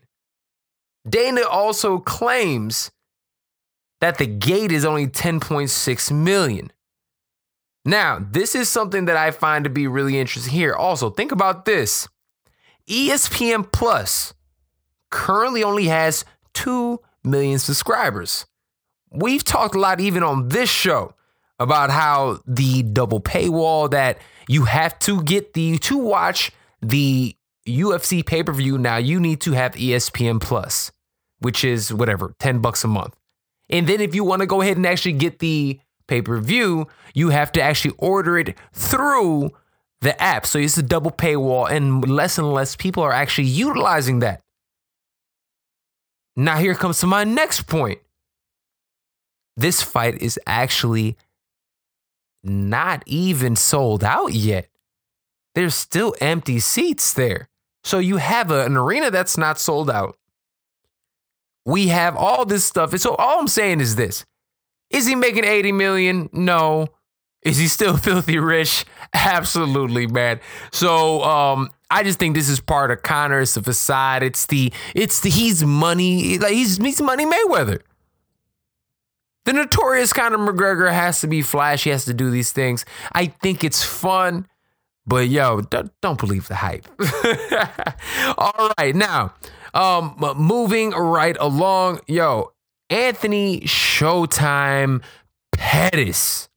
Dana 1.08 1.42
also 1.42 2.00
claims 2.00 2.92
that 4.00 4.18
the 4.18 4.26
gate 4.26 4.72
is 4.72 4.86
only 4.86 5.08
10.6 5.08 6.12
million. 6.12 6.72
Now, 7.86 8.20
this 8.20 8.56
is 8.56 8.70
something 8.70 9.06
that 9.06 9.18
I 9.18 9.32
find 9.32 9.66
to 9.66 9.70
be 9.70 9.88
really 9.88 10.18
interesting 10.18 10.54
here. 10.54 10.74
Also, 10.74 11.10
think 11.10 11.32
about 11.32 11.66
this. 11.66 12.08
ESPN 12.90 13.70
Plus 13.72 14.34
currently 15.12 15.64
only 15.64 15.86
has 15.86 16.26
2 16.54 17.00
million 17.24 17.60
subscribers. 17.60 18.46
We've 19.12 19.44
talked 19.44 19.76
a 19.76 19.80
lot, 19.80 20.00
even 20.00 20.24
on 20.24 20.50
this 20.50 20.70
show, 20.70 21.14
about 21.60 21.92
how 21.92 22.40
the 22.48 22.84
double 22.84 23.22
paywall 23.22 23.90
that 23.92 24.18
you 24.48 24.66
have 24.66 24.98
to 25.00 25.22
get 25.24 25.54
the 25.54 25.78
to 25.80 25.98
watch 25.98 26.52
the 26.82 27.36
UFC 27.68 28.26
pay 28.26 28.44
per 28.44 28.52
view 28.52 28.78
now, 28.78 28.98
you 28.98 29.20
need 29.20 29.42
to 29.42 29.54
have 29.54 29.74
ESPN 29.74 30.42
Plus, 30.42 30.92
which 31.40 31.64
is 31.64 31.94
whatever, 31.94 32.36
10 32.40 32.60
bucks 32.60 32.84
a 32.84 32.88
month. 32.88 33.16
And 33.70 33.88
then 33.88 34.02
if 34.02 34.14
you 34.14 34.24
want 34.24 34.42
to 34.42 34.46
go 34.46 34.62
ahead 34.62 34.78
and 34.78 34.86
actually 34.86 35.14
get 35.14 35.40
the 35.40 35.80
pay 36.08 36.22
per 36.22 36.40
view, 36.40 36.88
you 37.14 37.30
have 37.30 37.52
to 37.54 37.62
actually 37.62 37.96
order 37.98 38.38
it 38.38 38.58
through 38.74 39.52
the 40.02 40.22
app. 40.22 40.46
So 40.46 40.60
it's 40.60 40.78
a 40.78 40.84
double 40.84 41.12
paywall, 41.12 41.72
and 41.72 42.08
less 42.10 42.38
and 42.38 42.52
less 42.52 42.76
people 42.76 43.04
are 43.04 43.14
actually 43.14 43.48
utilizing 43.48 44.20
that. 44.20 44.43
Now, 46.36 46.58
here 46.58 46.76
comes 46.76 47.00
to 47.00 47.08
my 47.08 47.24
next 47.24 47.68
point. 47.68 48.00
This 49.56 49.82
fight 49.82 50.22
is 50.22 50.40
actually 50.48 51.16
not 52.44 53.04
even 53.06 53.56
sold 53.56 54.04
out 54.04 54.34
yet. 54.34 54.68
There's 55.56 55.76
still 55.76 56.16
empty 56.20 56.60
seats 56.60 57.14
there. 57.14 57.50
So 57.84 58.00
you 58.00 58.18
have 58.18 58.50
a- 58.50 58.66
an 58.66 58.76
arena 58.76 59.12
that's 59.12 59.38
not 59.38 59.60
sold 59.60 59.90
out. 59.90 60.18
We 61.66 61.90
have 61.90 62.16
all 62.18 62.46
this 62.46 62.66
stuff. 62.66 62.92
And 62.92 63.02
so 63.02 63.16
all 63.16 63.40
I'm 63.40 63.48
saying 63.48 63.80
is 63.80 63.96
this. 63.96 64.26
Is 64.90 65.06
he 65.06 65.16
making 65.16 65.46
80 65.46 65.72
million? 65.72 66.30
No. 66.34 66.88
Is 67.46 67.58
he 67.58 67.68
still 67.68 67.98
filthy 68.08 68.40
rich? 68.40 68.86
Absolutely, 69.14 70.08
man. 70.08 70.40
So 70.72 71.24
um 71.24 71.70
I 71.90 72.04
just 72.04 72.18
think 72.18 72.36
this 72.36 72.50
is 72.50 72.60
part 72.60 72.90
of 72.90 73.04
Conor. 73.04 73.42
It's 73.42 73.56
a 73.56 73.62
facade. 73.62 74.24
It's 74.24 74.48
the 74.48 74.74
it's 74.96 75.20
the 75.20 75.30
he's 75.30 75.64
money 75.64 76.40
like 76.40 76.54
he's 76.54 76.78
he's 76.78 77.02
money 77.02 77.26
Mayweather. 77.26 77.82
The 79.46 79.54
notorious 79.54 80.14
Conor 80.14 80.38
McGregor 80.38 80.92
has 80.92 81.20
to 81.22 81.28
be 81.28 81.42
flashy, 81.42 81.90
has 81.90 82.06
to 82.06 82.14
do 82.14 82.32
these 82.32 82.52
things. 82.54 82.86
I 83.12 83.26
think 83.28 83.64
it's 83.64 83.84
fun, 83.84 84.48
but 85.06 85.28
yo, 85.28 85.62
don't, 85.62 85.92
don't 86.02 86.18
believe 86.18 86.48
the 86.48 86.56
hype. 86.56 86.88
All 88.38 88.72
right, 88.78 88.96
now, 88.96 89.34
um, 89.74 90.16
moving 90.38 90.92
right 90.92 91.36
along, 91.42 92.00
yo, 92.08 92.54
Anthony 92.90 93.62
Showtime 93.62 95.04
Pettis. 95.52 96.48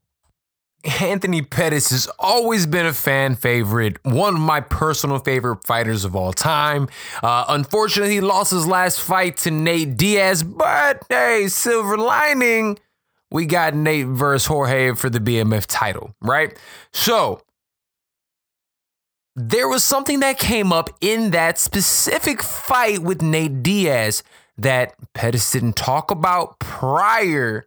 Anthony 0.86 1.42
Pettis 1.42 1.90
has 1.90 2.06
always 2.18 2.66
been 2.66 2.86
a 2.86 2.92
fan 2.92 3.34
favorite, 3.34 3.98
one 4.04 4.34
of 4.34 4.40
my 4.40 4.60
personal 4.60 5.18
favorite 5.18 5.64
fighters 5.64 6.04
of 6.04 6.14
all 6.14 6.32
time. 6.32 6.88
Uh, 7.22 7.44
unfortunately, 7.48 8.14
he 8.14 8.20
lost 8.20 8.52
his 8.52 8.66
last 8.66 9.00
fight 9.00 9.36
to 9.38 9.50
Nate 9.50 9.96
Diaz, 9.96 10.42
but 10.42 11.02
hey, 11.08 11.48
silver 11.48 11.96
lining, 11.96 12.78
we 13.30 13.46
got 13.46 13.74
Nate 13.74 14.06
versus 14.06 14.46
Jorge 14.46 14.94
for 14.94 15.10
the 15.10 15.18
BMF 15.18 15.66
title, 15.66 16.14
right? 16.20 16.56
So, 16.92 17.42
there 19.34 19.68
was 19.68 19.84
something 19.84 20.20
that 20.20 20.38
came 20.38 20.72
up 20.72 20.88
in 21.00 21.32
that 21.32 21.58
specific 21.58 22.42
fight 22.42 23.00
with 23.00 23.20
Nate 23.20 23.62
Diaz 23.62 24.22
that 24.56 24.94
Pettis 25.12 25.50
didn't 25.50 25.76
talk 25.76 26.10
about 26.10 26.58
prior 26.58 27.66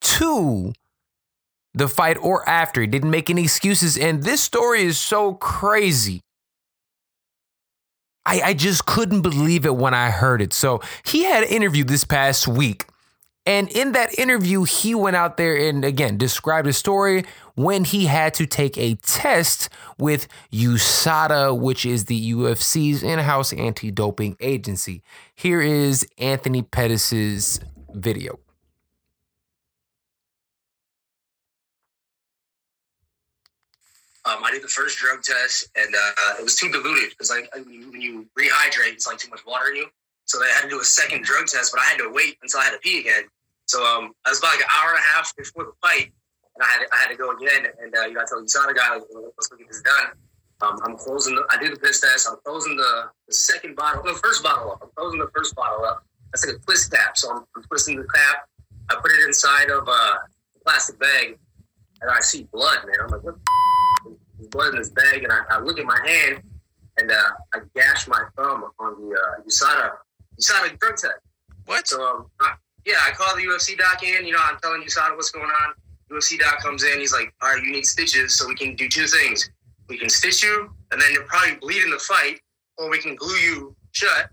to 0.00 0.72
the 1.78 1.88
fight 1.88 2.18
or 2.20 2.48
after. 2.48 2.80
He 2.80 2.86
didn't 2.86 3.10
make 3.10 3.30
any 3.30 3.44
excuses. 3.44 3.96
And 3.96 4.22
this 4.22 4.42
story 4.42 4.82
is 4.82 4.98
so 4.98 5.34
crazy. 5.34 6.20
I, 8.26 8.40
I 8.44 8.54
just 8.54 8.84
couldn't 8.84 9.22
believe 9.22 9.64
it 9.64 9.76
when 9.76 9.94
I 9.94 10.10
heard 10.10 10.42
it. 10.42 10.52
So 10.52 10.80
he 11.04 11.24
had 11.24 11.44
an 11.44 11.48
interview 11.48 11.84
this 11.84 12.04
past 12.04 12.46
week. 12.46 12.86
And 13.46 13.70
in 13.70 13.92
that 13.92 14.18
interview, 14.18 14.64
he 14.64 14.94
went 14.94 15.16
out 15.16 15.38
there 15.38 15.56
and 15.56 15.82
again 15.82 16.18
described 16.18 16.68
a 16.68 16.72
story 16.74 17.24
when 17.54 17.84
he 17.84 18.04
had 18.04 18.34
to 18.34 18.46
take 18.46 18.76
a 18.76 18.96
test 18.96 19.70
with 19.98 20.28
USADA, 20.52 21.58
which 21.58 21.86
is 21.86 22.04
the 22.04 22.32
UFC's 22.32 23.02
in 23.02 23.18
house 23.20 23.54
anti 23.54 23.90
doping 23.90 24.36
agency. 24.40 25.02
Here 25.34 25.62
is 25.62 26.06
Anthony 26.18 26.60
Pettis's 26.60 27.60
video. 27.94 28.38
Um, 34.28 34.44
I 34.44 34.50
did 34.50 34.62
the 34.62 34.68
first 34.68 34.98
drug 34.98 35.22
test, 35.22 35.70
and 35.74 35.88
uh, 35.94 36.34
it 36.38 36.44
was 36.44 36.54
too 36.54 36.68
diluted 36.68 37.10
because 37.10 37.30
like 37.30 37.48
when 37.54 38.00
you, 38.00 38.26
rehydrate, 38.38 38.92
it's 38.92 39.06
like 39.06 39.16
too 39.16 39.30
much 39.30 39.40
water 39.46 39.70
in 39.70 39.76
you. 39.76 39.86
So 40.26 40.38
they 40.38 40.50
had 40.52 40.62
to 40.62 40.68
do 40.68 40.80
a 40.80 40.84
second 40.84 41.24
drug 41.24 41.46
test, 41.46 41.72
but 41.72 41.80
I 41.80 41.84
had 41.84 41.96
to 41.98 42.10
wait 42.12 42.36
until 42.42 42.60
I 42.60 42.64
had 42.64 42.72
to 42.72 42.78
pee 42.78 43.00
again. 43.00 43.24
So 43.64 43.82
um, 43.84 44.12
I 44.26 44.30
was 44.30 44.38
about 44.38 44.52
like 44.52 44.60
an 44.60 44.70
hour 44.76 44.90
and 44.90 44.98
a 44.98 45.02
half 45.02 45.34
before 45.34 45.64
the 45.64 45.72
fight, 45.80 46.12
and 46.54 46.60
I 46.60 46.66
had 46.66 46.80
I 46.92 46.96
had 46.96 47.08
to 47.08 47.16
go 47.16 47.34
again. 47.34 47.72
And 47.80 47.96
uh, 47.96 48.04
you 48.04 48.14
got 48.14 48.28
to 48.28 48.44
tell 48.46 48.66
the 48.68 48.74
guy, 48.74 48.96
like, 48.96 49.02
let's 49.12 49.48
get 49.48 49.66
this 49.66 49.80
done. 49.80 50.12
Um, 50.60 50.78
I'm 50.84 50.96
closing. 50.98 51.34
The, 51.34 51.46
I 51.50 51.56
did 51.56 51.72
the 51.72 51.78
piss 51.78 52.00
test. 52.00 52.28
I'm 52.28 52.36
closing 52.44 52.76
the, 52.76 53.08
the 53.28 53.34
second 53.34 53.76
bottle, 53.76 54.02
the 54.02 54.18
first 54.22 54.42
bottle 54.42 54.72
up. 54.72 54.80
I'm 54.82 54.90
closing 54.96 55.20
the 55.20 55.30
first 55.34 55.54
bottle 55.54 55.84
up. 55.84 56.04
That's 56.32 56.44
like 56.44 56.56
a 56.56 56.58
twist 56.58 56.92
cap. 56.92 57.16
So 57.16 57.30
I'm, 57.30 57.44
I'm 57.56 57.62
twisting 57.62 57.96
the 57.96 58.06
cap. 58.12 58.48
I 58.90 58.96
put 58.96 59.12
it 59.12 59.24
inside 59.24 59.70
of 59.70 59.88
uh, 59.88 59.90
a 59.92 60.64
plastic 60.64 60.98
bag, 60.98 61.38
and 62.02 62.10
I 62.10 62.20
see 62.20 62.48
blood, 62.52 62.80
man. 62.86 62.96
I'm 63.00 63.08
like, 63.08 63.22
what? 63.22 63.36
There's 63.36 63.77
blood 64.50 64.74
in 64.74 64.78
this 64.78 64.90
bag, 64.90 65.24
and 65.24 65.32
I, 65.32 65.40
I 65.50 65.60
look 65.60 65.78
at 65.78 65.86
my 65.86 65.98
hand, 66.06 66.42
and 66.98 67.10
uh, 67.10 67.30
I 67.54 67.58
gash 67.74 68.08
my 68.08 68.24
thumb 68.36 68.64
on 68.78 69.00
the 69.00 69.16
uh, 69.16 69.42
USADA 69.46 69.92
USADA 70.40 70.78
drug 70.78 70.96
test. 70.96 71.14
What? 71.66 71.86
So 71.86 72.02
um, 72.04 72.26
I, 72.40 72.54
yeah, 72.84 72.94
I 73.06 73.10
call 73.12 73.34
the 73.36 73.42
UFC 73.42 73.76
doc 73.76 74.02
in. 74.02 74.26
You 74.26 74.32
know, 74.32 74.40
I'm 74.42 74.58
telling 74.62 74.82
USADA 74.82 75.16
what's 75.16 75.30
going 75.30 75.46
on. 75.46 75.74
UFC 76.10 76.38
doc 76.38 76.60
comes 76.62 76.84
in. 76.84 76.98
He's 76.98 77.12
like, 77.12 77.32
"All 77.42 77.52
right, 77.52 77.62
you 77.62 77.72
need 77.72 77.84
stitches, 77.84 78.34
so 78.34 78.48
we 78.48 78.54
can 78.54 78.74
do 78.74 78.88
two 78.88 79.06
things. 79.06 79.50
We 79.88 79.98
can 79.98 80.08
stitch 80.08 80.42
you, 80.42 80.70
and 80.92 81.00
then 81.00 81.08
you'll 81.12 81.24
probably 81.24 81.56
bleed 81.56 81.84
in 81.84 81.90
the 81.90 81.98
fight, 81.98 82.40
or 82.78 82.90
we 82.90 82.98
can 82.98 83.14
glue 83.16 83.36
you 83.36 83.76
shut. 83.92 84.30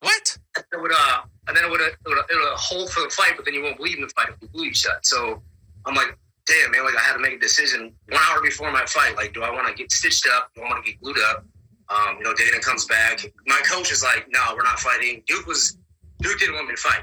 What? 0.00 0.38
It 0.56 0.80
would, 0.80 0.92
uh, 0.92 1.22
and 1.48 1.56
then 1.56 1.64
it 1.64 1.70
would, 1.70 1.80
it 1.80 1.96
would, 2.06 2.18
it 2.18 2.24
would 2.30 2.56
hold 2.56 2.90
for 2.90 3.00
the 3.00 3.10
fight, 3.10 3.34
but 3.36 3.44
then 3.44 3.54
you 3.54 3.62
won't 3.62 3.76
bleed 3.76 3.96
in 3.96 4.02
the 4.02 4.08
fight 4.08 4.28
if 4.30 4.40
we 4.40 4.48
glue 4.48 4.64
you 4.66 4.74
shut. 4.74 5.04
So 5.04 5.42
I'm 5.84 5.94
like, 5.94 6.16
damn, 6.50 6.70
man, 6.72 6.84
like 6.84 6.96
I 6.96 7.00
had 7.00 7.14
to 7.14 7.20
make 7.20 7.34
a 7.34 7.38
decision 7.38 7.92
one 8.08 8.20
hour 8.28 8.42
before 8.42 8.70
my 8.72 8.84
fight. 8.86 9.14
Like, 9.16 9.32
do 9.32 9.42
I 9.42 9.50
want 9.50 9.68
to 9.68 9.74
get 9.74 9.92
stitched 9.92 10.26
up? 10.34 10.50
Do 10.54 10.62
I 10.62 10.68
want 10.68 10.84
to 10.84 10.90
get 10.90 11.00
glued 11.00 11.18
up? 11.30 11.44
Um, 11.88 12.18
you 12.18 12.24
know, 12.24 12.34
Dana 12.34 12.60
comes 12.60 12.84
back. 12.86 13.24
My 13.46 13.60
coach 13.64 13.90
is 13.92 14.02
like, 14.02 14.26
no, 14.30 14.40
we're 14.54 14.62
not 14.62 14.78
fighting. 14.78 15.22
Duke 15.26 15.46
was, 15.46 15.78
Duke 16.20 16.38
didn't 16.38 16.54
want 16.54 16.68
me 16.68 16.74
to 16.74 16.80
fight. 16.80 17.02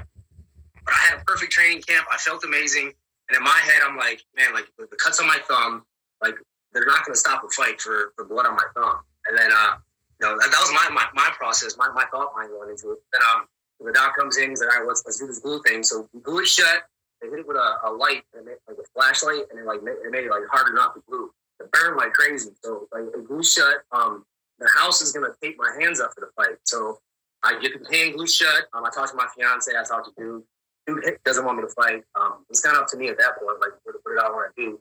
But 0.84 0.94
I 0.94 0.98
had 1.10 1.20
a 1.20 1.24
perfect 1.24 1.52
training 1.52 1.82
camp. 1.82 2.06
I 2.12 2.16
felt 2.16 2.44
amazing. 2.44 2.92
And 3.28 3.36
in 3.36 3.42
my 3.42 3.60
head, 3.64 3.82
I'm 3.84 3.96
like, 3.96 4.22
man, 4.36 4.54
like 4.54 4.66
the 4.78 4.96
cuts 4.96 5.20
on 5.20 5.26
my 5.26 5.38
thumb, 5.48 5.84
like 6.22 6.34
they're 6.72 6.86
not 6.86 7.04
going 7.04 7.14
to 7.14 7.18
stop 7.18 7.42
a 7.44 7.48
fight 7.50 7.80
for, 7.80 8.12
for 8.16 8.24
blood 8.24 8.46
on 8.46 8.54
my 8.54 8.64
thumb. 8.74 9.00
And 9.26 9.36
then, 9.36 9.50
uh, 9.52 9.76
you 10.20 10.26
know, 10.26 10.38
that, 10.38 10.50
that 10.50 10.60
was 10.60 10.72
my, 10.72 10.88
my, 10.94 11.04
my 11.14 11.30
process, 11.36 11.76
my, 11.76 11.88
my 11.94 12.04
thought 12.10 12.32
mind 12.34 12.50
going 12.50 12.70
into 12.70 12.92
it. 12.92 12.98
Then 13.12 13.20
um, 13.34 13.44
the 13.80 13.92
doc 13.92 14.16
comes 14.16 14.38
in, 14.38 14.50
he's 14.50 14.60
like, 14.60 14.72
all 14.72 14.80
right, 14.80 14.88
let's, 14.88 15.02
let's 15.04 15.18
do 15.18 15.26
this 15.26 15.40
glue 15.40 15.62
thing. 15.62 15.82
So 15.82 16.08
we 16.12 16.20
glue 16.20 16.40
it 16.40 16.48
shut. 16.48 16.84
They 17.20 17.28
hit 17.28 17.40
it 17.40 17.46
with 17.46 17.56
a, 17.56 17.88
a 17.88 17.90
light, 17.92 18.22
and 18.34 18.46
made, 18.46 18.56
like 18.66 18.78
a 18.78 18.86
flashlight, 18.94 19.50
and 19.50 19.58
it 19.58 19.66
like 19.66 19.80
it 19.80 20.10
made 20.10 20.24
it 20.24 20.30
like 20.30 20.42
harder 20.50 20.72
not 20.72 20.94
to 20.94 21.02
glue. 21.08 21.30
It 21.60 21.70
burned 21.72 21.96
like 21.96 22.12
crazy. 22.12 22.50
So 22.64 22.88
like 22.92 23.04
it 23.14 23.26
glue 23.26 23.42
shut. 23.42 23.82
Um, 23.92 24.24
the 24.58 24.68
house 24.78 25.02
is 25.02 25.12
gonna 25.12 25.34
tape 25.42 25.56
my 25.58 25.76
hands 25.80 26.00
up 26.00 26.10
for 26.14 26.20
the 26.20 26.30
fight. 26.36 26.56
So 26.64 26.98
I 27.42 27.58
get 27.58 27.72
the 27.82 27.96
hand 27.96 28.14
glue 28.14 28.26
shut. 28.26 28.64
Um, 28.72 28.84
I 28.84 28.90
talked 28.90 29.10
to 29.10 29.16
my 29.16 29.26
fiance. 29.36 29.70
I 29.70 29.84
talked 29.84 30.08
to 30.16 30.22
Duke. 30.22 30.44
Duke 30.86 31.22
doesn't 31.24 31.44
want 31.44 31.58
me 31.58 31.64
to 31.64 31.70
fight. 31.70 32.02
Um, 32.14 32.44
it's 32.48 32.60
kind 32.60 32.76
of 32.76 32.82
up 32.82 32.88
to 32.88 32.96
me 32.96 33.08
at 33.08 33.18
that 33.18 33.38
point, 33.38 33.60
like 33.60 33.72
what, 33.84 33.96
what 34.02 34.24
I 34.24 34.30
want 34.30 34.54
to 34.56 34.62
do. 34.62 34.80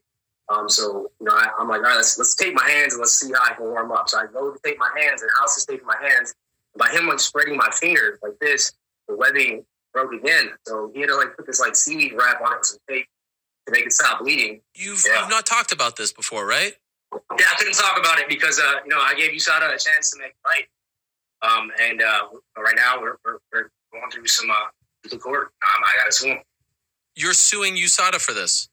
Um, 0.49 0.69
so 0.69 1.11
you 1.19 1.25
know, 1.25 1.33
I, 1.33 1.49
am 1.59 1.67
like, 1.67 1.79
all 1.79 1.89
right, 1.89 1.97
let's 1.97 2.17
let's 2.17 2.35
tape 2.35 2.53
my 2.53 2.69
hands 2.69 2.93
and 2.93 3.01
let's 3.01 3.13
see 3.13 3.31
how 3.33 3.43
I 3.43 3.53
can 3.53 3.65
warm 3.65 3.91
up. 3.91 4.07
So 4.09 4.17
I 4.17 4.25
go 4.31 4.51
to 4.51 4.59
tape 4.63 4.77
my 4.79 4.89
hands, 4.99 5.21
and 5.21 5.31
House 5.39 5.57
is 5.57 5.65
taping 5.65 5.85
my 5.85 5.97
hands. 6.01 6.33
By 6.77 6.89
him 6.91 7.07
like 7.07 7.19
spreading 7.19 7.57
my 7.57 7.69
fingers 7.71 8.19
like 8.21 8.37
this, 8.39 8.73
the 9.07 9.15
webbing 9.15 9.65
broke 9.97 10.13
again. 10.13 10.51
So 10.67 10.91
he 10.93 11.01
had 11.01 11.09
to 11.09 11.15
like 11.15 11.35
put 11.35 11.47
this 11.47 11.59
like 11.59 11.75
seaweed 11.75 12.13
wrap 12.13 12.39
on 12.41 12.53
it 12.53 12.57
with 12.59 12.65
some 12.67 12.79
tape 12.87 13.07
to 13.65 13.71
make 13.71 13.85
it 13.85 13.93
stop 13.93 14.19
bleeding. 14.19 14.61
You've 14.75 15.03
Yeah. 15.05 15.21
you've 15.21 15.29
not 15.29 15.45
talked 15.45 15.71
about 15.71 15.95
this 15.95 16.13
before, 16.13 16.45
right? 16.45 16.73
Yeah, 17.13 17.45
I 17.51 17.55
couldn't 17.57 17.73
talk 17.73 17.97
about 17.97 18.19
it 18.19 18.27
because 18.29 18.59
uh, 18.59 18.81
you 18.83 18.89
know 18.89 18.99
I 19.01 19.15
gave 19.15 19.31
USADA 19.31 19.73
a 19.73 19.77
chance 19.77 20.11
to 20.11 20.19
make 20.19 20.33
a 20.33 20.49
fight. 20.49 20.67
Um, 21.41 21.71
and 21.79 22.01
uh, 22.01 22.27
right 22.57 22.75
now 22.75 22.99
we're, 22.99 23.15
we're, 23.25 23.37
we're 23.53 23.69
going 23.91 24.09
through 24.11 24.25
some 24.27 24.49
uh, 24.49 24.55
legal 25.03 25.19
court. 25.19 25.51
Um, 25.63 25.83
I 25.83 25.97
got 25.99 26.05
to 26.05 26.11
sue 26.11 26.31
'em. 26.31 26.39
You're 27.15 27.33
suing 27.33 27.75
USADA 27.75 28.19
for 28.21 28.33
this. 28.33 28.69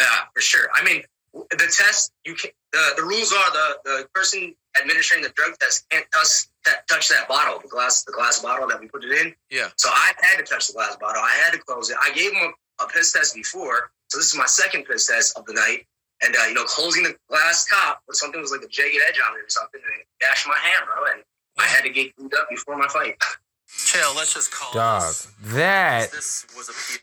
Yeah, 0.00 0.06
for 0.34 0.40
sure. 0.40 0.68
I 0.74 0.84
mean, 0.84 1.02
the 1.50 1.72
test 1.76 2.12
you 2.24 2.34
can 2.34 2.50
the, 2.72 2.92
the 2.96 3.02
rules 3.02 3.32
are 3.32 3.50
the 3.52 3.78
the 3.84 4.08
person 4.14 4.54
administering 4.80 5.22
the 5.22 5.30
drug 5.30 5.58
test 5.58 5.86
can't 5.90 6.06
touch 6.12 6.46
that 6.64 6.86
touch 6.88 7.08
that 7.08 7.28
bottle, 7.28 7.60
the 7.60 7.68
glass 7.68 8.04
the 8.04 8.12
glass 8.12 8.40
bottle 8.40 8.66
that 8.68 8.80
we 8.80 8.88
put 8.88 9.04
it 9.04 9.12
in. 9.26 9.34
Yeah. 9.50 9.68
So 9.76 9.88
I 9.90 10.12
had 10.20 10.38
to 10.38 10.44
touch 10.44 10.68
the 10.68 10.74
glass 10.74 10.96
bottle. 10.96 11.22
I 11.22 11.30
had 11.44 11.52
to 11.52 11.58
close 11.58 11.90
it. 11.90 11.96
I 12.00 12.10
gave 12.12 12.32
him 12.32 12.52
a, 12.80 12.84
a 12.84 12.88
piss 12.88 13.12
test 13.12 13.34
before, 13.34 13.90
so 14.08 14.18
this 14.18 14.32
is 14.32 14.38
my 14.38 14.46
second 14.46 14.84
piss 14.84 15.06
test 15.06 15.38
of 15.38 15.44
the 15.46 15.52
night. 15.54 15.86
And 16.22 16.34
uh, 16.34 16.46
you 16.48 16.54
know, 16.54 16.64
closing 16.64 17.02
the 17.02 17.16
glass 17.28 17.66
top 17.66 18.00
with 18.08 18.16
something 18.16 18.40
was 18.40 18.50
like 18.52 18.62
a 18.62 18.68
jagged 18.68 18.96
edge 19.08 19.20
on 19.28 19.36
it 19.36 19.42
or 19.42 19.48
something, 19.48 19.80
and 19.84 20.00
it 20.00 20.06
gashed 20.20 20.46
my 20.46 20.56
hand, 20.56 20.84
bro. 20.86 21.12
And 21.12 21.22
I 21.58 21.64
had 21.64 21.82
to 21.82 21.90
get 21.90 22.14
glued 22.16 22.34
up 22.34 22.48
before 22.48 22.76
my 22.76 22.88
fight. 22.88 23.16
Chill. 23.68 24.14
Let's 24.14 24.34
just 24.34 24.52
call 24.52 24.72
Dog, 24.72 25.02
this. 25.02 25.28
that 25.54 26.12
This 26.12 26.46
was 26.56 26.68
a 26.68 26.72
P- 26.72 27.02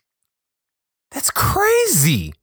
That's 1.12 1.30
crazy. 1.30 2.34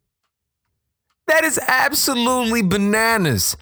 That 1.29 1.45
is 1.45 1.61
absolutely 1.67 2.63
bananas. 2.63 3.57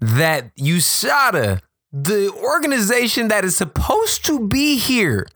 That 0.00 0.54
USADA, 0.56 1.60
the 1.92 2.32
organization 2.32 3.28
that 3.28 3.44
is 3.44 3.56
supposed 3.56 4.24
to 4.26 4.46
be 4.46 4.78
here 4.78 5.26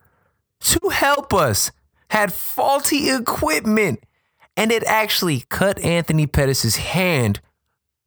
to 0.61 0.89
help 0.89 1.35
us, 1.35 1.73
had 2.11 2.33
faulty 2.33 3.11
equipment 3.11 4.05
and 4.57 4.71
it 4.71 4.85
actually 4.85 5.45
cut 5.49 5.79
Anthony 5.79 6.27
Pettis' 6.27 6.77
hand 6.77 7.41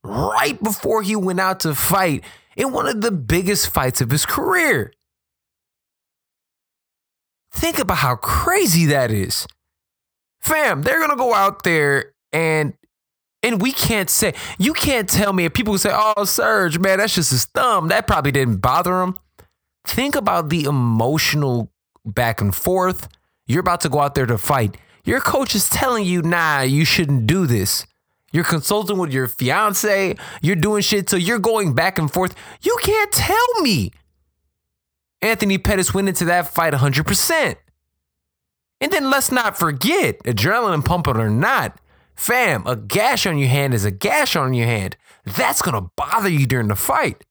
right 0.03 0.61
before 0.61 1.01
he 1.01 1.15
went 1.15 1.39
out 1.39 1.59
to 1.61 1.73
fight 1.73 2.23
in 2.55 2.71
one 2.71 2.87
of 2.87 3.01
the 3.01 3.11
biggest 3.11 3.69
fights 3.73 3.99
of 3.99 4.11
his 4.11 4.25
career. 4.25 4.93
Think 7.51 7.79
about 7.79 7.97
how 7.97 8.15
crazy 8.15 8.85
that 8.85 9.11
is 9.11 9.47
fam, 10.39 10.83
they're 10.83 10.99
gonna 10.99 11.15
go 11.15 11.33
out 11.33 11.63
there 11.63 12.13
and 12.31 12.73
and 13.45 13.61
we 13.61 13.71
can't 13.71 14.09
say 14.09 14.33
you 14.57 14.73
can't 14.73 15.07
tell 15.07 15.31
me 15.31 15.45
if 15.45 15.53
people 15.53 15.77
say, 15.77 15.91
"Oh, 15.93 16.25
Serge, 16.25 16.79
man, 16.79 16.97
that's 16.97 17.15
just 17.15 17.31
his 17.31 17.45
thumb." 17.45 17.87
That 17.87 18.07
probably 18.07 18.31
didn't 18.31 18.57
bother 18.57 19.01
him. 19.01 19.15
Think 19.85 20.15
about 20.15 20.49
the 20.49 20.63
emotional 20.63 21.71
back 22.03 22.41
and 22.41 22.53
forth. 22.53 23.07
You're 23.45 23.61
about 23.61 23.81
to 23.81 23.89
go 23.89 23.99
out 23.99 24.15
there 24.15 24.25
to 24.25 24.37
fight. 24.37 24.77
Your 25.03 25.21
coach 25.21 25.53
is 25.53 25.69
telling 25.69 26.05
you, 26.05 26.21
"Nah, 26.23 26.61
you 26.61 26.83
shouldn't 26.83 27.27
do 27.27 27.45
this." 27.45 27.85
You're 28.31 28.43
consulting 28.43 28.97
with 28.97 29.13
your 29.13 29.27
fiance. 29.27 30.17
You're 30.41 30.57
doing 30.57 30.81
shit, 30.81 31.09
so 31.09 31.15
you're 31.15 31.39
going 31.39 31.73
back 31.73 31.97
and 31.97 32.11
forth. 32.11 32.35
You 32.61 32.75
can't 32.81 33.11
tell 33.13 33.61
me. 33.61 33.93
Anthony 35.21 35.57
Pettis 35.57 35.93
went 35.93 36.09
into 36.09 36.25
that 36.25 36.53
fight 36.53 36.73
100%. 36.73 37.57
And 38.81 38.91
then 38.91 39.09
let's 39.09 39.31
not 39.31 39.57
forget, 39.57 40.21
adrenaline 40.23 40.83
pumping 40.83 41.15
or 41.15 41.29
not, 41.29 41.79
fam, 42.15 42.65
a 42.65 42.75
gash 42.75 43.25
on 43.25 43.37
your 43.37 43.49
hand 43.49 43.73
is 43.73 43.85
a 43.85 43.91
gash 43.91 44.35
on 44.35 44.53
your 44.53 44.67
hand. 44.67 44.97
That's 45.25 45.61
gonna 45.61 45.89
bother 45.95 46.29
you 46.29 46.45
during 46.45 46.67
the 46.67 46.75
fight. 46.75 47.23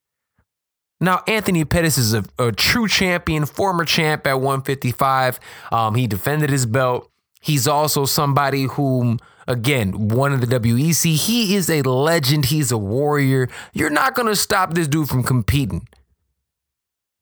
Now, 1.00 1.22
Anthony 1.26 1.64
Pettis 1.64 1.98
is 1.98 2.14
a, 2.14 2.24
a 2.38 2.52
true 2.52 2.88
champion, 2.88 3.46
former 3.46 3.84
champ 3.84 4.26
at 4.26 4.40
155. 4.40 5.40
Um, 5.70 5.94
he 5.96 6.06
defended 6.06 6.50
his 6.50 6.66
belt. 6.66 7.10
He's 7.40 7.68
also 7.68 8.06
somebody 8.06 8.64
whom, 8.64 9.18
again, 9.46 10.08
won 10.08 10.32
in 10.32 10.40
the 10.40 10.46
WEC. 10.46 11.14
He 11.14 11.54
is 11.56 11.68
a 11.68 11.82
legend. 11.82 12.46
He's 12.46 12.72
a 12.72 12.78
warrior. 12.78 13.48
You're 13.74 13.90
not 13.90 14.14
gonna 14.14 14.36
stop 14.36 14.72
this 14.74 14.88
dude 14.88 15.08
from 15.08 15.22
competing. 15.24 15.86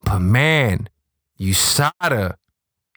But 0.05 0.20
man, 0.20 0.88
USADA, 1.40 2.37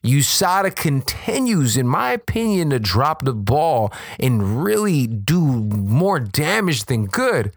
USADA 0.06 0.76
continues, 0.76 1.78
in 1.78 1.88
my 1.88 2.12
opinion, 2.12 2.70
to 2.72 2.80
drop 2.80 3.24
the 3.26 3.34
ball 3.34 3.92
and 4.20 4.64
really 4.64 5.08
do 5.08 5.42
more 5.42 6.20
damage 6.20 6.86
than 6.86 7.08
good. 7.08 7.54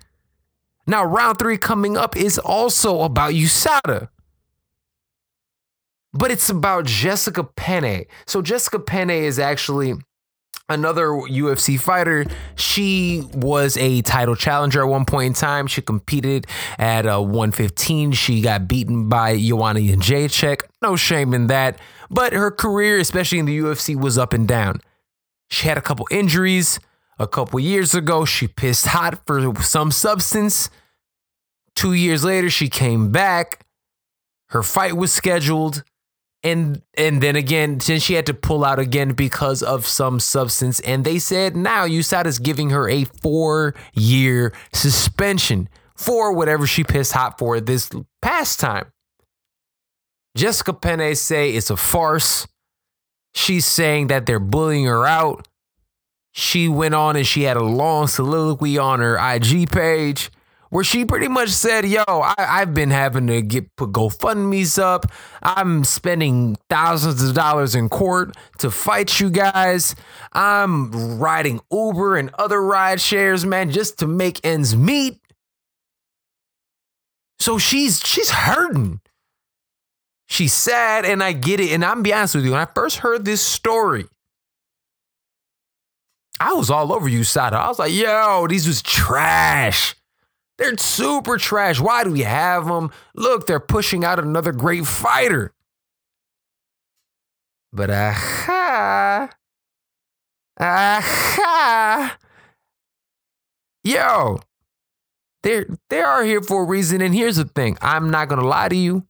Now, 0.86 1.04
round 1.04 1.38
three 1.38 1.58
coming 1.58 1.96
up 1.96 2.16
is 2.16 2.38
also 2.38 3.02
about 3.02 3.32
USADA. 3.32 4.08
but 6.12 6.30
it's 6.30 6.48
about 6.50 6.86
Jessica 6.86 7.44
Penne. 7.44 8.06
So 8.26 8.42
Jessica 8.42 8.78
Penne 8.78 9.10
is 9.10 9.38
actually 9.38 9.94
another 10.68 11.06
UFC 11.08 11.80
fighter. 11.80 12.26
She 12.56 13.22
was 13.32 13.76
a 13.76 14.02
title 14.02 14.36
challenger 14.36 14.82
at 14.82 14.88
one 14.88 15.04
point 15.04 15.26
in 15.28 15.32
time. 15.34 15.66
She 15.66 15.80
competed 15.80 16.46
at 16.78 17.06
uh, 17.06 17.20
115. 17.20 18.12
She 18.12 18.40
got 18.40 18.68
beaten 18.68 19.08
by 19.08 19.38
Joanna 19.38 19.80
Jędrzejczyk. 19.80 20.62
No 20.82 20.96
shame 20.96 21.32
in 21.34 21.46
that. 21.46 21.78
But 22.10 22.32
her 22.32 22.50
career, 22.50 22.98
especially 22.98 23.38
in 23.38 23.46
the 23.46 23.58
UFC, 23.58 23.98
was 23.98 24.18
up 24.18 24.32
and 24.32 24.46
down. 24.46 24.80
She 25.50 25.68
had 25.68 25.78
a 25.78 25.82
couple 25.82 26.06
injuries. 26.10 26.78
A 27.18 27.26
couple 27.26 27.58
years 27.58 27.94
ago, 27.94 28.24
she 28.24 28.46
pissed 28.46 28.86
hot 28.86 29.26
for 29.26 29.54
some 29.62 29.90
substance. 29.90 30.70
Two 31.74 31.92
years 31.92 32.22
later, 32.22 32.48
she 32.48 32.68
came 32.68 33.10
back. 33.10 33.64
Her 34.50 34.62
fight 34.62 34.96
was 34.96 35.12
scheduled 35.12 35.82
and 36.42 36.82
and 36.96 37.22
then 37.22 37.36
again, 37.36 37.80
since 37.80 38.02
she 38.02 38.14
had 38.14 38.26
to 38.26 38.34
pull 38.34 38.64
out 38.64 38.78
again 38.78 39.12
because 39.12 39.62
of 39.62 39.86
some 39.86 40.20
substance, 40.20 40.80
and 40.80 41.04
they 41.04 41.18
said 41.18 41.56
now 41.56 41.86
USADA 41.86 42.26
is 42.26 42.38
giving 42.38 42.70
her 42.70 42.88
a 42.88 43.04
four 43.04 43.74
year 43.94 44.52
suspension 44.72 45.68
for 45.96 46.32
whatever 46.32 46.66
she 46.66 46.84
pissed 46.84 47.12
hot 47.12 47.38
for 47.38 47.60
this 47.60 47.90
past 48.22 48.60
time. 48.60 48.86
Jessica 50.36 50.72
Penne 50.72 51.16
say 51.16 51.50
it's 51.50 51.70
a 51.70 51.76
farce. 51.76 52.46
She's 53.34 53.66
saying 53.66 54.06
that 54.06 54.26
they're 54.26 54.38
bullying 54.38 54.84
her 54.84 55.06
out. 55.06 55.48
She 56.32 56.68
went 56.68 56.94
on 56.94 57.16
and 57.16 57.26
she 57.26 57.42
had 57.42 57.56
a 57.56 57.64
long 57.64 58.06
soliloquy 58.06 58.78
on 58.78 59.00
her 59.00 59.16
IG 59.16 59.70
page 59.70 60.30
where 60.70 60.84
she 60.84 61.04
pretty 61.04 61.28
much 61.28 61.50
said, 61.50 61.84
"Yo, 61.84 62.02
I, 62.06 62.34
have 62.38 62.74
been 62.74 62.90
having 62.90 63.26
to 63.28 63.42
get 63.42 63.74
put 63.76 63.92
GoFundmes 63.92 64.78
up. 64.78 65.06
I'm 65.42 65.84
spending 65.84 66.56
thousands 66.68 67.22
of 67.22 67.34
dollars 67.34 67.74
in 67.74 67.88
court 67.88 68.36
to 68.58 68.70
fight 68.70 69.20
you 69.20 69.30
guys. 69.30 69.94
I'm 70.32 71.18
riding 71.18 71.60
Uber 71.70 72.16
and 72.16 72.30
other 72.38 72.62
ride 72.62 73.00
shares, 73.00 73.46
man, 73.46 73.70
just 73.70 73.98
to 74.00 74.06
make 74.06 74.44
ends 74.44 74.76
meet." 74.76 75.20
So 77.38 77.58
she's 77.58 78.00
she's 78.04 78.30
hurting. 78.30 79.00
She's 80.26 80.52
sad, 80.52 81.06
and 81.06 81.22
I 81.22 81.32
get 81.32 81.60
it. 81.60 81.72
And 81.72 81.84
I'm 81.84 82.02
be 82.02 82.12
honest 82.12 82.34
with 82.34 82.44
you, 82.44 82.50
when 82.52 82.60
I 82.60 82.66
first 82.74 82.98
heard 82.98 83.24
this 83.24 83.40
story, 83.40 84.04
I 86.38 86.52
was 86.52 86.68
all 86.68 86.92
over 86.92 87.08
USADA. 87.08 87.54
I 87.54 87.68
was 87.68 87.78
like, 87.78 87.92
"Yo, 87.92 88.46
these 88.48 88.66
was 88.66 88.82
trash." 88.82 89.94
They're 90.58 90.76
super 90.78 91.38
trash. 91.38 91.80
Why 91.80 92.04
do 92.04 92.12
we 92.12 92.22
have 92.22 92.66
them? 92.66 92.90
Look, 93.14 93.46
they're 93.46 93.60
pushing 93.60 94.04
out 94.04 94.18
another 94.18 94.52
great 94.52 94.86
fighter. 94.86 95.52
But 97.72 97.90
aha, 97.90 99.30
aha, 100.58 102.18
yo, 103.84 104.40
They're 105.42 105.66
they 105.90 106.00
are 106.00 106.24
here 106.24 106.42
for 106.42 106.62
a 106.62 106.66
reason. 106.66 107.00
And 107.02 107.14
here's 107.14 107.36
the 107.36 107.44
thing: 107.44 107.78
I'm 107.82 108.10
not 108.10 108.28
gonna 108.28 108.46
lie 108.46 108.68
to 108.68 108.76
you, 108.76 109.06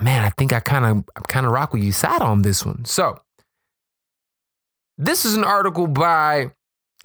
man. 0.00 0.24
I 0.24 0.30
think 0.30 0.52
I 0.52 0.60
kind 0.60 0.84
of 0.84 1.26
kind 1.28 1.46
of 1.46 1.52
rock 1.52 1.72
with 1.72 1.82
USADA 1.82 2.22
on 2.22 2.42
this 2.42 2.64
one. 2.64 2.84
So, 2.84 3.20
this 4.98 5.24
is 5.24 5.36
an 5.36 5.44
article 5.44 5.88
by 5.88 6.52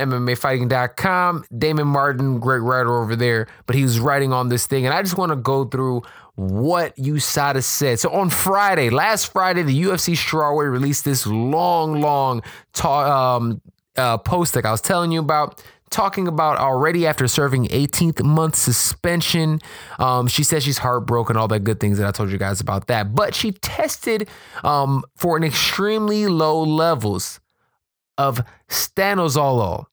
MMAfighting.com. 0.09 1.45
Damon 1.57 1.87
Martin, 1.87 2.39
great 2.39 2.59
writer 2.59 3.01
over 3.01 3.15
there, 3.15 3.47
but 3.65 3.75
he 3.75 3.83
was 3.83 3.99
writing 3.99 4.33
on 4.33 4.49
this 4.49 4.67
thing. 4.67 4.85
And 4.85 4.93
I 4.93 5.01
just 5.01 5.17
want 5.17 5.31
to 5.31 5.35
go 5.35 5.65
through 5.65 6.03
what 6.35 6.95
USADA 6.95 7.63
said. 7.63 7.99
So 7.99 8.11
on 8.11 8.29
Friday, 8.29 8.89
last 8.89 9.31
Friday, 9.31 9.63
the 9.63 9.83
UFC 9.83 10.13
strawweight 10.13 10.71
released 10.71 11.05
this 11.05 11.27
long, 11.27 12.01
long 12.01 12.41
ta- 12.73 13.35
um, 13.35 13.61
uh, 13.97 14.17
post 14.17 14.53
that 14.53 14.65
I 14.65 14.71
was 14.71 14.81
telling 14.81 15.11
you 15.11 15.19
about. 15.19 15.63
Talking 15.89 16.29
about 16.29 16.57
already 16.57 17.05
after 17.05 17.27
serving 17.27 17.67
18th 17.67 18.23
month 18.23 18.55
suspension. 18.55 19.59
Um, 19.99 20.27
she 20.27 20.41
says 20.41 20.63
she's 20.63 20.77
heartbroken, 20.77 21.35
all 21.35 21.49
that 21.49 21.65
good 21.65 21.81
things 21.81 21.97
that 21.97 22.07
I 22.07 22.11
told 22.11 22.31
you 22.31 22.37
guys 22.37 22.61
about 22.61 22.87
that. 22.87 23.13
But 23.13 23.35
she 23.35 23.51
tested 23.51 24.29
um, 24.63 25.03
for 25.17 25.35
an 25.35 25.43
extremely 25.43 26.27
low 26.27 26.63
levels 26.63 27.41
of 28.17 28.41
stanozolol, 28.69 29.87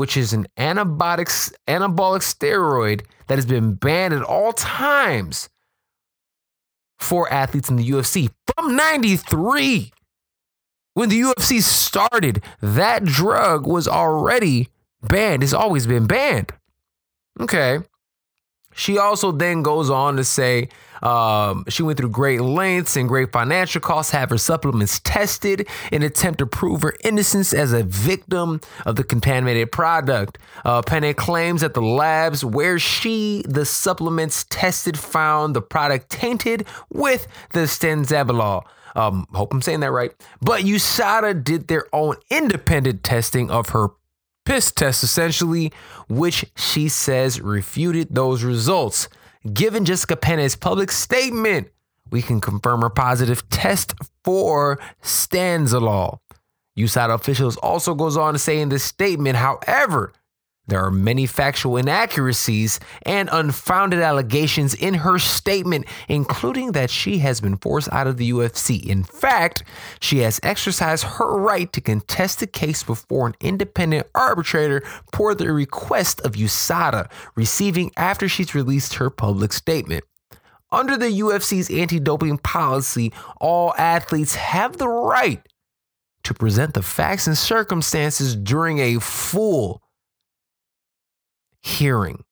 which 0.00 0.16
is 0.16 0.32
an 0.32 0.46
antibiotic, 0.56 1.52
anabolic 1.68 2.22
steroid 2.22 3.04
that 3.26 3.36
has 3.36 3.44
been 3.44 3.74
banned 3.74 4.14
at 4.14 4.22
all 4.22 4.50
times 4.50 5.50
for 6.98 7.30
athletes 7.30 7.68
in 7.68 7.76
the 7.76 7.86
UFC 7.90 8.30
from 8.56 8.76
93. 8.76 9.92
When 10.94 11.10
the 11.10 11.20
UFC 11.20 11.62
started, 11.62 12.42
that 12.62 13.04
drug 13.04 13.66
was 13.66 13.86
already 13.86 14.70
banned. 15.02 15.42
It's 15.42 15.52
always 15.52 15.86
been 15.86 16.06
banned. 16.06 16.54
Okay. 17.38 17.80
She 18.74 18.98
also 18.98 19.32
then 19.32 19.62
goes 19.62 19.90
on 19.90 20.16
to 20.16 20.24
say 20.24 20.68
um, 21.02 21.64
she 21.68 21.82
went 21.82 21.98
through 21.98 22.10
great 22.10 22.40
lengths 22.40 22.96
and 22.96 23.08
great 23.08 23.32
financial 23.32 23.80
costs, 23.80 24.12
have 24.12 24.30
her 24.30 24.38
supplements 24.38 25.00
tested 25.00 25.66
in 25.90 26.02
attempt 26.02 26.38
to 26.38 26.46
prove 26.46 26.82
her 26.82 26.94
innocence 27.04 27.52
as 27.52 27.72
a 27.72 27.82
victim 27.82 28.60
of 28.84 28.96
the 28.96 29.04
contaminated 29.04 29.72
product. 29.72 30.38
Uh, 30.64 30.82
claims 31.16 31.62
that 31.62 31.74
the 31.74 31.82
labs 31.82 32.44
where 32.44 32.78
she, 32.78 33.42
the 33.48 33.64
supplements 33.64 34.44
tested, 34.50 34.98
found 34.98 35.56
the 35.56 35.62
product 35.62 36.10
tainted 36.10 36.66
with 36.90 37.26
the 37.52 37.60
stanzabolol. 37.60 38.64
Um, 38.94 39.26
hope 39.32 39.52
I'm 39.52 39.62
saying 39.62 39.80
that 39.80 39.92
right. 39.92 40.12
But 40.40 40.62
USADA 40.62 41.44
did 41.44 41.68
their 41.68 41.86
own 41.92 42.16
independent 42.28 43.02
testing 43.02 43.50
of 43.50 43.70
her 43.70 43.88
piss 44.44 44.70
test, 44.70 45.02
essentially, 45.02 45.72
which 46.08 46.44
she 46.56 46.88
says 46.88 47.40
refuted 47.40 48.14
those 48.14 48.42
results. 48.42 49.08
Given 49.52 49.84
Jessica 49.84 50.16
Penne's 50.16 50.56
public 50.56 50.90
statement, 50.90 51.68
we 52.10 52.22
can 52.22 52.40
confirm 52.40 52.82
her 52.82 52.90
positive 52.90 53.48
test 53.48 53.94
for 54.24 54.78
stanzolol. 55.02 56.18
USADA 56.78 57.14
officials 57.14 57.56
also 57.58 57.94
goes 57.94 58.16
on 58.16 58.32
to 58.32 58.38
say 58.38 58.60
in 58.60 58.68
this 58.68 58.84
statement, 58.84 59.36
however, 59.36 60.12
there 60.70 60.84
are 60.84 60.90
many 60.90 61.26
factual 61.26 61.76
inaccuracies 61.76 62.80
and 63.02 63.28
unfounded 63.32 64.00
allegations 64.00 64.74
in 64.74 64.94
her 64.94 65.18
statement, 65.18 65.86
including 66.08 66.72
that 66.72 66.90
she 66.90 67.18
has 67.18 67.40
been 67.40 67.56
forced 67.56 67.92
out 67.92 68.06
of 68.06 68.16
the 68.16 68.30
UFC. 68.30 68.86
In 68.86 69.02
fact, 69.02 69.64
she 70.00 70.18
has 70.18 70.40
exercised 70.42 71.04
her 71.04 71.36
right 71.38 71.70
to 71.72 71.80
contest 71.80 72.40
the 72.40 72.46
case 72.46 72.82
before 72.82 73.26
an 73.26 73.34
independent 73.40 74.06
arbitrator 74.14 74.82
per 75.12 75.34
the 75.34 75.52
request 75.52 76.20
of 76.22 76.32
USADA, 76.32 77.10
receiving 77.34 77.90
after 77.96 78.28
she's 78.28 78.54
released 78.54 78.94
her 78.94 79.10
public 79.10 79.52
statement. 79.52 80.04
Under 80.72 80.96
the 80.96 81.06
UFC's 81.06 81.68
anti 81.68 81.98
doping 81.98 82.38
policy, 82.38 83.12
all 83.40 83.74
athletes 83.76 84.36
have 84.36 84.76
the 84.76 84.88
right 84.88 85.44
to 86.22 86.34
present 86.34 86.74
the 86.74 86.82
facts 86.82 87.26
and 87.26 87.36
circumstances 87.36 88.36
during 88.36 88.78
a 88.78 89.00
full 89.00 89.82
hearing. 91.62 92.24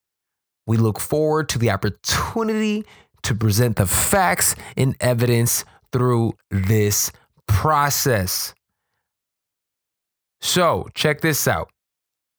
We 0.67 0.77
look 0.77 1.01
forward 1.01 1.49
to 1.51 1.59
the 1.59 1.71
opportunity 1.71 2.85
to 3.23 3.35
present 3.35 3.77
the 3.77 3.87
facts 3.87 4.55
and 4.77 4.97
evidence 5.01 5.65
through 5.93 6.35
this 6.51 7.11
process. 7.47 8.55
So, 10.41 10.89
check 10.95 11.21
this 11.21 11.49
out. 11.49 11.71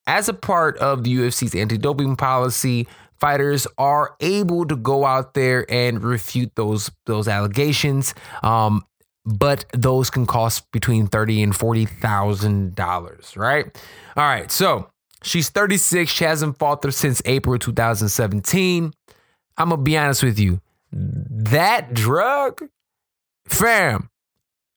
As 0.08 0.30
a 0.30 0.34
part 0.34 0.78
of 0.78 1.04
the 1.04 1.16
UFC's 1.18 1.54
anti 1.54 1.78
doping 1.78 2.16
policy, 2.16 2.88
fighters 3.20 3.68
are 3.78 4.16
able 4.22 4.66
to 4.66 4.76
go 4.76 5.06
out 5.06 5.34
there 5.34 5.66
and 5.70 6.02
refute 6.04 6.52
those 6.56 6.90
those 7.06 7.28
allegations. 7.28 8.14
Um, 8.42 8.86
but 9.26 9.66
those 9.74 10.10
can 10.10 10.26
cost 10.26 10.72
between 10.72 11.08
thirty 11.08 11.44
and 11.44 11.56
forty 11.56 11.86
thousand 11.86 12.76
dollars, 12.76 13.36
right? 13.36 13.66
All 14.16 14.24
right, 14.24 14.50
so 14.50 14.90
She's 15.22 15.50
36. 15.50 16.10
She 16.12 16.24
hasn't 16.24 16.58
fought 16.58 16.92
since 16.94 17.22
April 17.26 17.58
2017. 17.58 18.94
I'm 19.58 19.70
going 19.70 19.80
to 19.80 19.84
be 19.84 19.98
honest 19.98 20.24
with 20.24 20.40
you. 20.40 20.62
That 20.92 21.94
drug, 21.94 22.64
fam, 23.48 24.10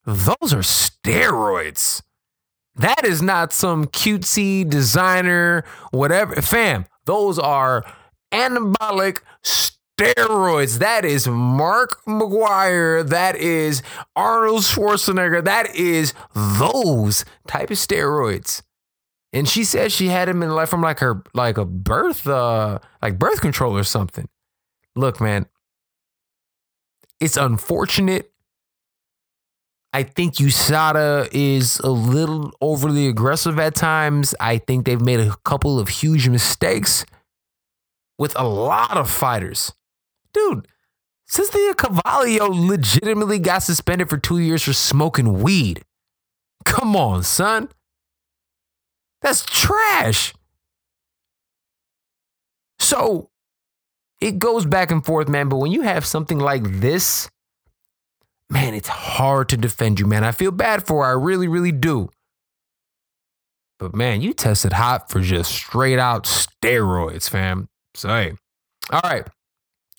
those 0.05 0.52
are 0.52 0.59
steroids. 0.59 2.02
That 2.74 3.05
is 3.05 3.22
not 3.22 3.52
some 3.52 3.87
cutesy 3.87 4.68
designer, 4.68 5.64
whatever. 5.90 6.40
Fam, 6.42 6.87
those 7.05 7.38
are 7.38 7.85
anabolic 8.33 9.20
steroids. 9.44 10.78
That 10.78 11.05
is 11.05 11.28
Mark 11.28 12.02
McGwire. 12.07 13.07
That 13.09 13.37
is 13.37 13.83
Arnold 14.16 14.62
Schwarzenegger. 14.62 15.44
That 15.44 15.74
is 15.76 16.14
those 16.35 17.24
type 17.46 17.70
of 17.70 17.76
steroids 17.76 18.62
and 19.32 19.48
she 19.48 19.64
said 19.64 19.92
she 19.92 20.08
had 20.08 20.28
him 20.28 20.42
in 20.42 20.50
like 20.50 20.68
from 20.68 20.82
like 20.82 20.98
her 21.00 21.22
like 21.34 21.58
a 21.58 21.64
birth 21.64 22.26
uh 22.26 22.78
like 23.00 23.18
birth 23.18 23.40
control 23.40 23.76
or 23.76 23.84
something. 23.84 24.28
Look, 24.94 25.20
man, 25.20 25.46
It's 27.20 27.36
unfortunate. 27.36 28.30
I 29.94 30.04
think 30.04 30.34
USADA 30.36 31.28
is 31.32 31.78
a 31.80 31.90
little 31.90 32.52
overly 32.62 33.08
aggressive 33.08 33.58
at 33.58 33.74
times. 33.74 34.34
I 34.40 34.58
think 34.58 34.86
they've 34.86 35.00
made 35.00 35.20
a 35.20 35.36
couple 35.44 35.78
of 35.78 35.88
huge 35.88 36.28
mistakes 36.28 37.04
with 38.18 38.32
a 38.38 38.44
lot 38.46 38.96
of 38.96 39.10
fighters. 39.10 39.72
Dude, 40.32 40.66
Cynthia 41.26 41.74
Calvillo 41.74 42.48
legitimately 42.68 43.38
got 43.38 43.62
suspended 43.62 44.08
for 44.08 44.16
two 44.16 44.38
years 44.38 44.62
for 44.62 44.72
smoking 44.72 45.42
weed. 45.42 45.82
Come 46.64 46.96
on, 46.96 47.22
son. 47.22 47.68
That's 49.22 49.44
trash. 49.44 50.35
So 52.78 53.30
it 54.20 54.38
goes 54.38 54.66
back 54.66 54.90
and 54.90 55.04
forth, 55.04 55.28
man. 55.28 55.48
But 55.48 55.58
when 55.58 55.72
you 55.72 55.82
have 55.82 56.04
something 56.04 56.38
like 56.38 56.62
this, 56.80 57.30
man, 58.50 58.74
it's 58.74 58.88
hard 58.88 59.48
to 59.50 59.56
defend 59.56 60.00
you, 60.00 60.06
man. 60.06 60.24
I 60.24 60.32
feel 60.32 60.50
bad 60.50 60.87
for 60.87 61.04
her. 61.04 61.11
I 61.11 61.14
really, 61.14 61.48
really 61.48 61.72
do. 61.72 62.11
But 63.78 63.94
man, 63.94 64.20
you 64.20 64.32
tested 64.32 64.74
hot 64.74 65.11
for 65.11 65.20
just 65.20 65.50
straight 65.50 65.98
out 65.98 66.24
steroids, 66.24 67.28
fam. 67.28 67.68
So, 67.94 68.08
hey. 68.08 68.32
All 68.90 69.00
right. 69.02 69.26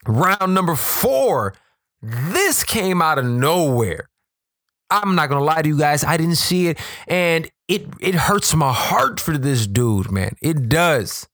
Round 0.06 0.54
number 0.54 0.76
four. 0.76 1.54
This 2.02 2.64
came 2.64 3.02
out 3.02 3.18
of 3.18 3.26
nowhere. 3.26 4.10
I'm 5.02 5.16
not 5.16 5.30
gonna 5.30 5.44
lie 5.44 5.62
to 5.62 5.68
you 5.68 5.78
guys. 5.78 6.04
I 6.04 6.18
didn't 6.18 6.36
see 6.36 6.68
it, 6.68 6.80
and 7.08 7.50
it 7.68 7.88
it 8.00 8.16
hurts 8.16 8.54
my 8.54 8.72
heart 8.72 9.20
for 9.20 9.38
this 9.38 9.66
dude, 9.66 10.12
man. 10.12 10.36
It 10.42 10.70
does. 10.70 11.28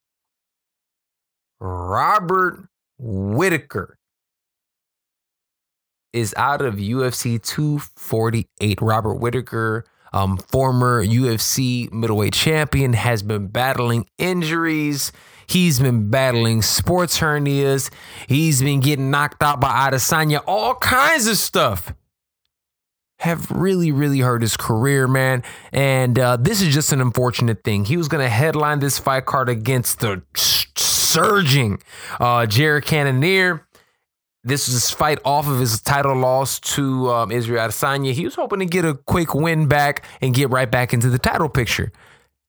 Robert 1.60 2.68
Whitaker 2.98 3.98
is 6.14 6.34
out 6.38 6.62
of 6.62 6.76
UFC 6.76 7.42
248. 7.42 8.82
Robert 8.82 9.16
Whitaker, 9.16 9.86
um, 10.14 10.38
former 10.38 11.04
UFC 11.04 11.92
middleweight 11.92 12.34
champion, 12.34 12.94
has 12.94 13.22
been 13.22 13.48
battling 13.48 14.08
injuries. 14.18 15.12
He's 15.48 15.80
been 15.80 16.10
battling 16.10 16.62
sports 16.62 17.20
hernias. 17.20 17.90
He's 18.28 18.62
been 18.62 18.80
getting 18.80 19.12
knocked 19.12 19.44
out 19.44 19.60
by 19.60 19.90
Adesanya. 19.90 20.42
All 20.48 20.76
kinds 20.76 21.28
of 21.28 21.38
stuff 21.38 21.94
have 23.20 23.52
really, 23.52 23.92
really 23.92 24.20
hurt 24.20 24.42
his 24.42 24.58
career, 24.58 25.08
man. 25.08 25.44
And 25.72 26.18
uh, 26.18 26.38
this 26.38 26.62
is 26.62 26.74
just 26.74 26.92
an 26.92 27.02
unfortunate 27.02 27.64
thing. 27.64 27.86
He 27.86 27.98
was 27.98 28.08
going 28.08 28.24
to 28.24 28.30
headline 28.30 28.80
this 28.80 28.98
fight 28.98 29.26
card 29.26 29.50
against 29.50 30.00
the 30.00 30.24
surging 30.36 31.82
uh, 32.20 32.46
Jared 32.46 32.86
Cannonier. 32.86 33.66
This 34.44 34.68
his 34.68 34.90
fight 34.90 35.20
off 35.26 35.48
of 35.48 35.60
his 35.60 35.82
title 35.82 36.16
loss 36.16 36.62
to 36.62 37.10
um, 37.10 37.32
Israel 37.32 37.68
Adesanya. 37.68 38.14
He 38.14 38.24
was 38.24 38.36
hoping 38.36 38.60
to 38.60 38.66
get 38.66 38.86
a 38.86 38.94
quick 38.94 39.36
win 39.36 39.68
back 39.68 40.06
and 40.22 40.34
get 40.34 40.50
right 40.50 40.72
back 40.72 40.94
into 40.94 41.10
the 41.10 41.20
title 41.20 41.50
picture. 41.50 41.92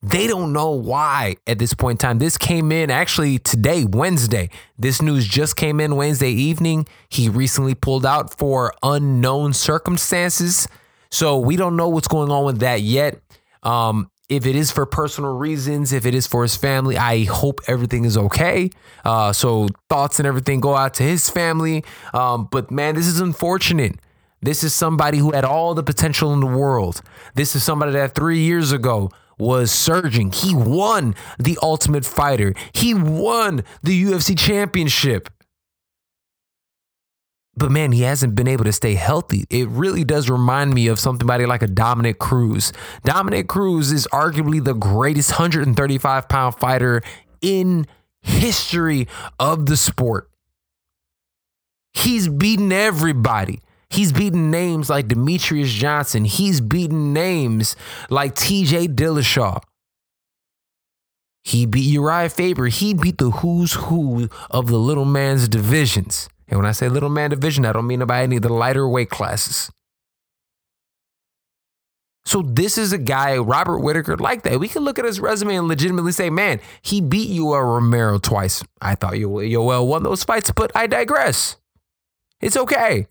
They 0.02 0.26
don't 0.26 0.54
know 0.54 0.70
why 0.70 1.36
at 1.46 1.58
this 1.58 1.74
point 1.74 2.02
in 2.02 2.08
time. 2.08 2.18
This 2.18 2.38
came 2.38 2.72
in 2.72 2.90
actually 2.90 3.38
today, 3.38 3.84
Wednesday. 3.84 4.48
This 4.78 5.02
news 5.02 5.26
just 5.26 5.56
came 5.56 5.78
in 5.78 5.94
Wednesday 5.94 6.30
evening. 6.30 6.86
He 7.10 7.28
recently 7.28 7.74
pulled 7.74 8.06
out 8.06 8.36
for 8.38 8.72
unknown 8.82 9.52
circumstances. 9.52 10.66
So 11.10 11.38
we 11.38 11.56
don't 11.56 11.76
know 11.76 11.88
what's 11.88 12.08
going 12.08 12.30
on 12.30 12.44
with 12.46 12.60
that 12.60 12.80
yet. 12.80 13.20
Um, 13.62 14.10
if 14.30 14.46
it 14.46 14.56
is 14.56 14.70
for 14.70 14.86
personal 14.86 15.36
reasons, 15.36 15.92
if 15.92 16.06
it 16.06 16.14
is 16.14 16.26
for 16.26 16.42
his 16.42 16.56
family, 16.56 16.96
I 16.96 17.24
hope 17.24 17.60
everything 17.66 18.04
is 18.04 18.16
okay. 18.16 18.70
Uh, 19.04 19.34
so 19.34 19.68
thoughts 19.90 20.18
and 20.18 20.26
everything 20.26 20.60
go 20.60 20.76
out 20.76 20.94
to 20.94 21.02
his 21.02 21.28
family. 21.28 21.84
Um, 22.14 22.48
but 22.50 22.70
man, 22.70 22.94
this 22.94 23.06
is 23.06 23.20
unfortunate. 23.20 23.96
This 24.40 24.64
is 24.64 24.74
somebody 24.74 25.18
who 25.18 25.32
had 25.32 25.44
all 25.44 25.74
the 25.74 25.82
potential 25.82 26.32
in 26.32 26.40
the 26.40 26.46
world. 26.46 27.02
This 27.34 27.54
is 27.54 27.62
somebody 27.62 27.92
that 27.92 28.14
three 28.14 28.38
years 28.38 28.72
ago 28.72 29.10
was 29.40 29.72
surging. 29.72 30.30
He 30.30 30.54
won 30.54 31.14
the 31.38 31.58
Ultimate 31.62 32.04
Fighter. 32.04 32.54
He 32.72 32.94
won 32.94 33.64
the 33.82 34.04
UFC 34.04 34.38
Championship. 34.38 35.28
But 37.56 37.70
man, 37.70 37.92
he 37.92 38.02
hasn't 38.02 38.34
been 38.34 38.48
able 38.48 38.64
to 38.64 38.72
stay 38.72 38.94
healthy. 38.94 39.44
It 39.50 39.68
really 39.68 40.04
does 40.04 40.30
remind 40.30 40.72
me 40.72 40.86
of 40.86 40.98
somebody 40.98 41.46
like 41.46 41.62
a 41.62 41.66
Dominick 41.66 42.18
Cruz. 42.18 42.72
Dominick 43.04 43.48
Cruz 43.48 43.90
is 43.92 44.06
arguably 44.12 44.62
the 44.62 44.74
greatest 44.74 45.32
135 45.32 46.28
pound 46.28 46.54
fighter 46.56 47.02
in 47.42 47.86
history 48.22 49.08
of 49.38 49.66
the 49.66 49.76
sport. 49.76 50.30
He's 51.92 52.28
beaten 52.28 52.72
everybody. 52.72 53.60
He's 53.90 54.12
beaten 54.12 54.50
names 54.50 54.88
like 54.88 55.08
Demetrious 55.08 55.66
Johnson. 55.68 56.24
He's 56.24 56.60
beaten 56.60 57.12
names 57.12 57.74
like 58.08 58.34
TJ 58.36 58.94
Dillashaw. 58.94 59.62
He 61.42 61.66
beat 61.66 61.94
Urijah 61.96 62.30
Faber. 62.30 62.66
He 62.68 62.94
beat 62.94 63.18
the 63.18 63.30
who's 63.30 63.72
who 63.72 64.28
of 64.50 64.68
the 64.68 64.76
little 64.78 65.04
man's 65.04 65.48
divisions. 65.48 66.28
And 66.48 66.58
when 66.58 66.66
I 66.66 66.72
say 66.72 66.88
little 66.88 67.08
man 67.08 67.30
division, 67.30 67.64
I 67.66 67.72
don't 67.72 67.86
mean 67.86 68.04
by 68.06 68.22
any 68.22 68.36
of 68.36 68.42
the 68.42 68.52
lighter 68.52 68.88
weight 68.88 69.10
classes. 69.10 69.70
So 72.24 72.42
this 72.42 72.78
is 72.78 72.92
a 72.92 72.98
guy, 72.98 73.38
Robert 73.38 73.78
Whitaker, 73.78 74.16
like 74.16 74.42
that. 74.42 74.60
We 74.60 74.68
can 74.68 74.84
look 74.84 74.98
at 74.98 75.04
his 75.04 75.18
resume 75.18 75.56
and 75.56 75.66
legitimately 75.66 76.12
say, 76.12 76.30
man, 76.30 76.60
he 76.82 77.00
beat 77.00 77.30
Yoel 77.30 77.64
Romero 77.64 78.18
twice. 78.18 78.62
I 78.80 78.94
thought 78.94 79.14
Yoel 79.14 79.86
won 79.86 80.02
those 80.02 80.22
fights, 80.22 80.52
but 80.52 80.70
I 80.76 80.86
digress. 80.86 81.56
It's 82.40 82.56
okay. 82.56 83.08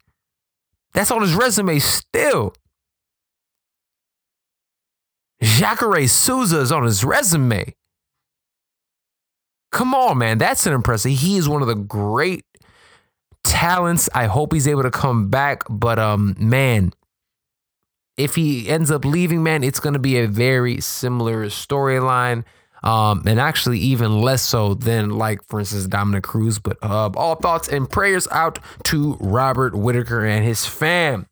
That's 0.93 1.11
on 1.11 1.21
his 1.21 1.33
resume 1.33 1.79
still. 1.79 2.53
Jacare 5.41 6.07
Souza 6.07 6.59
is 6.59 6.71
on 6.71 6.83
his 6.83 7.03
resume. 7.03 7.73
Come 9.71 9.93
on, 9.93 10.17
man. 10.17 10.37
That's 10.37 10.65
an 10.65 10.73
impressive. 10.73 11.11
He 11.11 11.37
is 11.37 11.47
one 11.47 11.61
of 11.61 11.67
the 11.67 11.75
great 11.75 12.43
talents. 13.43 14.09
I 14.13 14.25
hope 14.25 14.53
he's 14.53 14.67
able 14.67 14.83
to 14.83 14.91
come 14.91 15.29
back. 15.29 15.63
But 15.69 15.99
um, 15.99 16.35
man, 16.39 16.91
if 18.17 18.35
he 18.35 18.67
ends 18.67 18.91
up 18.91 19.05
leaving, 19.05 19.43
man, 19.43 19.63
it's 19.63 19.79
gonna 19.79 19.99
be 19.99 20.17
a 20.17 20.27
very 20.27 20.81
similar 20.81 21.45
storyline. 21.45 22.43
Um, 22.83 23.23
and 23.25 23.39
actually 23.39 23.79
even 23.79 24.21
less 24.21 24.41
so 24.41 24.73
than 24.73 25.11
like, 25.11 25.39
for 25.47 25.59
instance, 25.59 25.87
Dominick 25.87 26.23
Cruz. 26.23 26.59
But 26.59 26.77
uh, 26.81 27.09
all 27.15 27.35
thoughts 27.35 27.67
and 27.67 27.89
prayers 27.89 28.27
out 28.31 28.59
to 28.85 29.17
Robert 29.19 29.75
Whitaker 29.75 30.25
and 30.25 30.45
his 30.45 30.65
fam. 30.65 31.27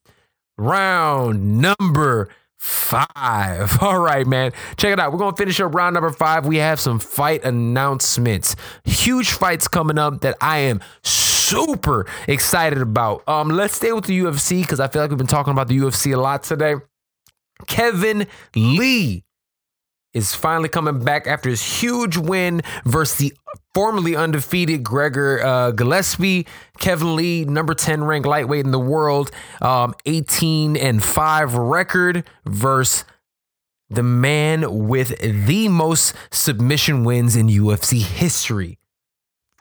Round 0.58 1.62
number 1.62 2.30
five. 2.58 3.78
All 3.82 4.00
right, 4.00 4.26
man. 4.26 4.52
Check 4.78 4.94
it 4.94 5.00
out. 5.00 5.12
We're 5.12 5.20
going 5.20 5.34
to 5.34 5.38
finish 5.38 5.60
up 5.60 5.74
round 5.74 5.94
number 5.94 6.12
five. 6.12 6.46
We 6.46 6.58
have 6.58 6.80
some 6.80 7.00
fight 7.00 7.44
announcements. 7.44 8.56
Huge 8.84 9.32
fights 9.32 9.68
coming 9.68 9.98
up 9.98 10.22
that 10.22 10.36
I 10.42 10.60
am 10.60 10.82
super 11.04 12.06
excited 12.28 12.82
about. 12.82 13.28
Um, 13.28 13.50
let's 13.50 13.76
stay 13.76 13.92
with 13.92 14.06
the 14.06 14.20
UFC 14.20 14.62
because 14.62 14.80
I 14.80 14.88
feel 14.88 15.02
like 15.02 15.12
we've 15.12 15.18
been 15.18 15.28
talking 15.28 15.52
about 15.52 15.68
the 15.68 15.78
UFC 15.78 16.14
a 16.14 16.18
lot 16.18 16.44
today. 16.44 16.76
Kevin 17.68 18.28
Lee 18.56 19.24
is 20.18 20.34
finally 20.34 20.68
coming 20.68 21.04
back 21.04 21.28
after 21.28 21.50
his 21.50 21.62
huge 21.62 22.18
win 22.18 22.62
versus 22.86 23.18
the 23.18 23.34
formerly 23.74 24.16
undefeated 24.16 24.84
Gregor 24.84 25.42
uh, 25.44 25.72
Gillespie. 25.72 26.48
Kevin 26.80 27.16
Lee, 27.16 27.46
number 27.46 27.74
10 27.74 28.04
ranked 28.04 28.28
lightweight 28.28 28.66
in 28.66 28.72
the 28.72 28.80
world, 28.80 29.32
um, 29.62 29.94
18 30.06 30.76
and 30.76 31.04
5 31.04 31.56
record 31.56 32.24
versus 32.46 33.06
the 33.90 34.04
man 34.04 34.88
with 34.88 35.18
the 35.20 35.68
most 35.70 36.14
submission 36.32 37.04
wins 37.04 37.36
in 37.36 37.48
UFC 37.48 38.02
history. 38.02 38.80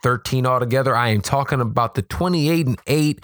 13 0.03 0.45
altogether. 0.45 0.95
I 0.95 1.09
am 1.09 1.21
talking 1.21 1.61
about 1.61 1.95
the 1.95 2.01
28 2.01 2.67
and 2.67 2.81
8 2.87 3.23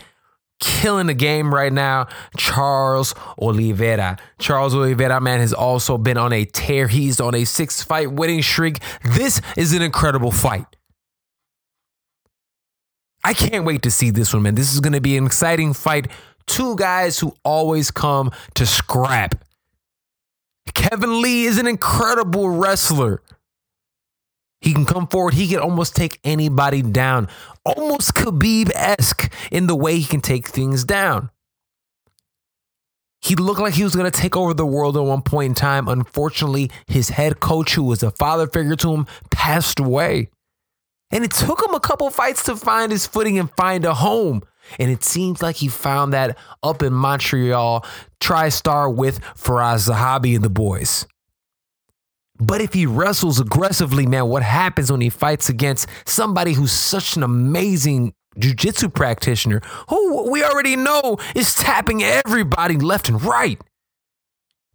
killing 0.64 1.08
the 1.08 1.14
game 1.14 1.54
right 1.54 1.72
now, 1.72 2.08
Charles 2.38 3.14
Oliveira. 3.38 4.18
Charles 4.40 4.74
Oliveira, 4.74 5.20
man, 5.20 5.42
has 5.42 5.54
also 5.54 5.98
been 5.98 6.18
on 6.18 6.32
a 6.32 6.46
tear. 6.46 6.88
He's 6.88 7.20
on 7.20 7.36
a 7.36 7.44
six 7.44 7.84
fight 7.84 8.12
winning 8.12 8.42
streak. 8.42 8.80
This 9.04 9.42
is 9.58 9.74
an 9.74 9.82
incredible 9.82 10.32
fight. 10.32 10.66
I 13.26 13.34
can't 13.34 13.66
wait 13.66 13.84
to 13.84 13.92
see 13.92 14.10
this 14.10 14.34
one, 14.34 14.44
man. 14.44 14.56
This 14.56 14.74
is 14.74 14.80
going 14.80 14.94
to 14.94 15.02
be 15.02 15.18
an 15.18 15.26
exciting 15.26 15.74
fight. 15.74 16.08
Two 16.48 16.76
guys 16.76 17.20
who 17.20 17.36
always 17.44 17.92
come 17.92 18.32
to 18.56 18.66
scrap. 18.66 19.36
Kevin 20.74 21.22
Lee 21.22 21.46
is 21.46 21.58
an 21.58 21.68
incredible 21.68 22.50
wrestler. 22.50 23.22
He 24.64 24.74
can 24.74 24.86
come 24.86 25.08
forward. 25.08 25.34
He 25.34 25.50
can 25.50 25.60
almost 25.60 25.94
take 25.94 26.20
anybody 26.24 26.82
down, 26.82 27.28
almost 27.66 28.16
Khabib 28.16 28.72
esque 28.74 29.30
in 29.52 29.68
the 29.68 29.76
way 29.76 29.98
he 30.00 30.06
can 30.06 30.22
take 30.22 30.48
things 30.48 30.86
down. 30.86 31.30
He 33.22 33.36
looked 33.36 33.60
like 33.60 33.74
he 33.74 33.84
was 33.84 33.96
going 33.96 34.10
to 34.10 34.20
take 34.20 34.38
over 34.38 34.54
the 34.54 34.66
world 34.66 34.96
at 34.96 35.04
one 35.04 35.22
point 35.22 35.52
in 35.52 35.56
time. 35.56 35.90
Unfortunately, 35.90 36.72
his 36.88 37.10
head 37.10 37.42
coach, 37.42 37.74
who 37.74 37.84
was 37.84 38.04
a 38.04 38.12
father 38.12 38.48
figure 38.48 38.78
to 38.78 38.94
him, 38.94 39.06
passed 39.32 39.80
away. 39.80 40.30
And 41.12 41.26
it 41.26 41.32
took 41.32 41.62
him 41.62 41.76
a 41.76 41.80
couple 41.82 42.10
fights 42.10 42.44
to 42.46 42.56
find 42.56 42.92
his 42.92 43.06
footing 43.06 43.38
and 43.38 43.52
find 43.52 43.84
a 43.84 43.94
home. 43.94 44.44
And 44.80 44.90
it 44.90 45.04
seems 45.04 45.42
like 45.42 45.58
he 45.58 45.68
found 45.68 46.14
that 46.14 46.38
up 46.64 46.82
in 46.82 46.94
Montreal, 46.94 47.86
TriStar 48.22 48.94
with 48.94 49.20
Firas 49.36 49.90
Zahabi 49.90 50.36
and 50.36 50.44
the 50.44 50.50
boys. 50.50 51.06
But 52.40 52.62
if 52.62 52.74
he 52.74 52.86
wrestles 52.86 53.40
aggressively, 53.40 54.08
man, 54.08 54.28
what 54.28 54.44
happens 54.44 54.92
when 54.92 55.02
he 55.02 55.10
fights 55.10 55.50
against 55.50 55.88
somebody 56.06 56.54
who's 56.54 56.72
such 56.72 57.16
an 57.16 57.24
amazing 57.24 58.14
jiu-jitsu 58.40 58.90
practitioner 58.90 59.62
who 59.90 60.32
we 60.32 60.44
already 60.44 60.76
know 60.76 61.18
is 61.36 61.54
tapping 61.54 62.02
everybody 62.02 62.78
left 62.78 63.10
and 63.10 63.22
right? 63.24 63.62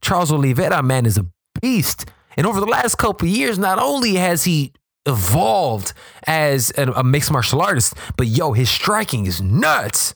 Charles 0.00 0.30
Oliveira, 0.30 0.82
man, 0.82 1.06
is 1.06 1.18
a 1.18 1.26
beast. 1.60 2.06
And 2.36 2.46
over 2.46 2.60
the 2.60 2.66
last 2.66 2.96
couple 2.98 3.26
years, 3.26 3.58
not 3.58 3.80
only 3.80 4.14
has 4.14 4.44
he 4.44 4.72
evolved 5.06 5.92
as 6.26 6.72
a, 6.76 7.02
mixed 7.02 7.32
martial 7.32 7.60
artist, 7.60 7.94
but 8.16 8.28
yo, 8.28 8.52
his 8.52 8.70
striking 8.70 9.26
is 9.26 9.40
nuts. 9.40 10.14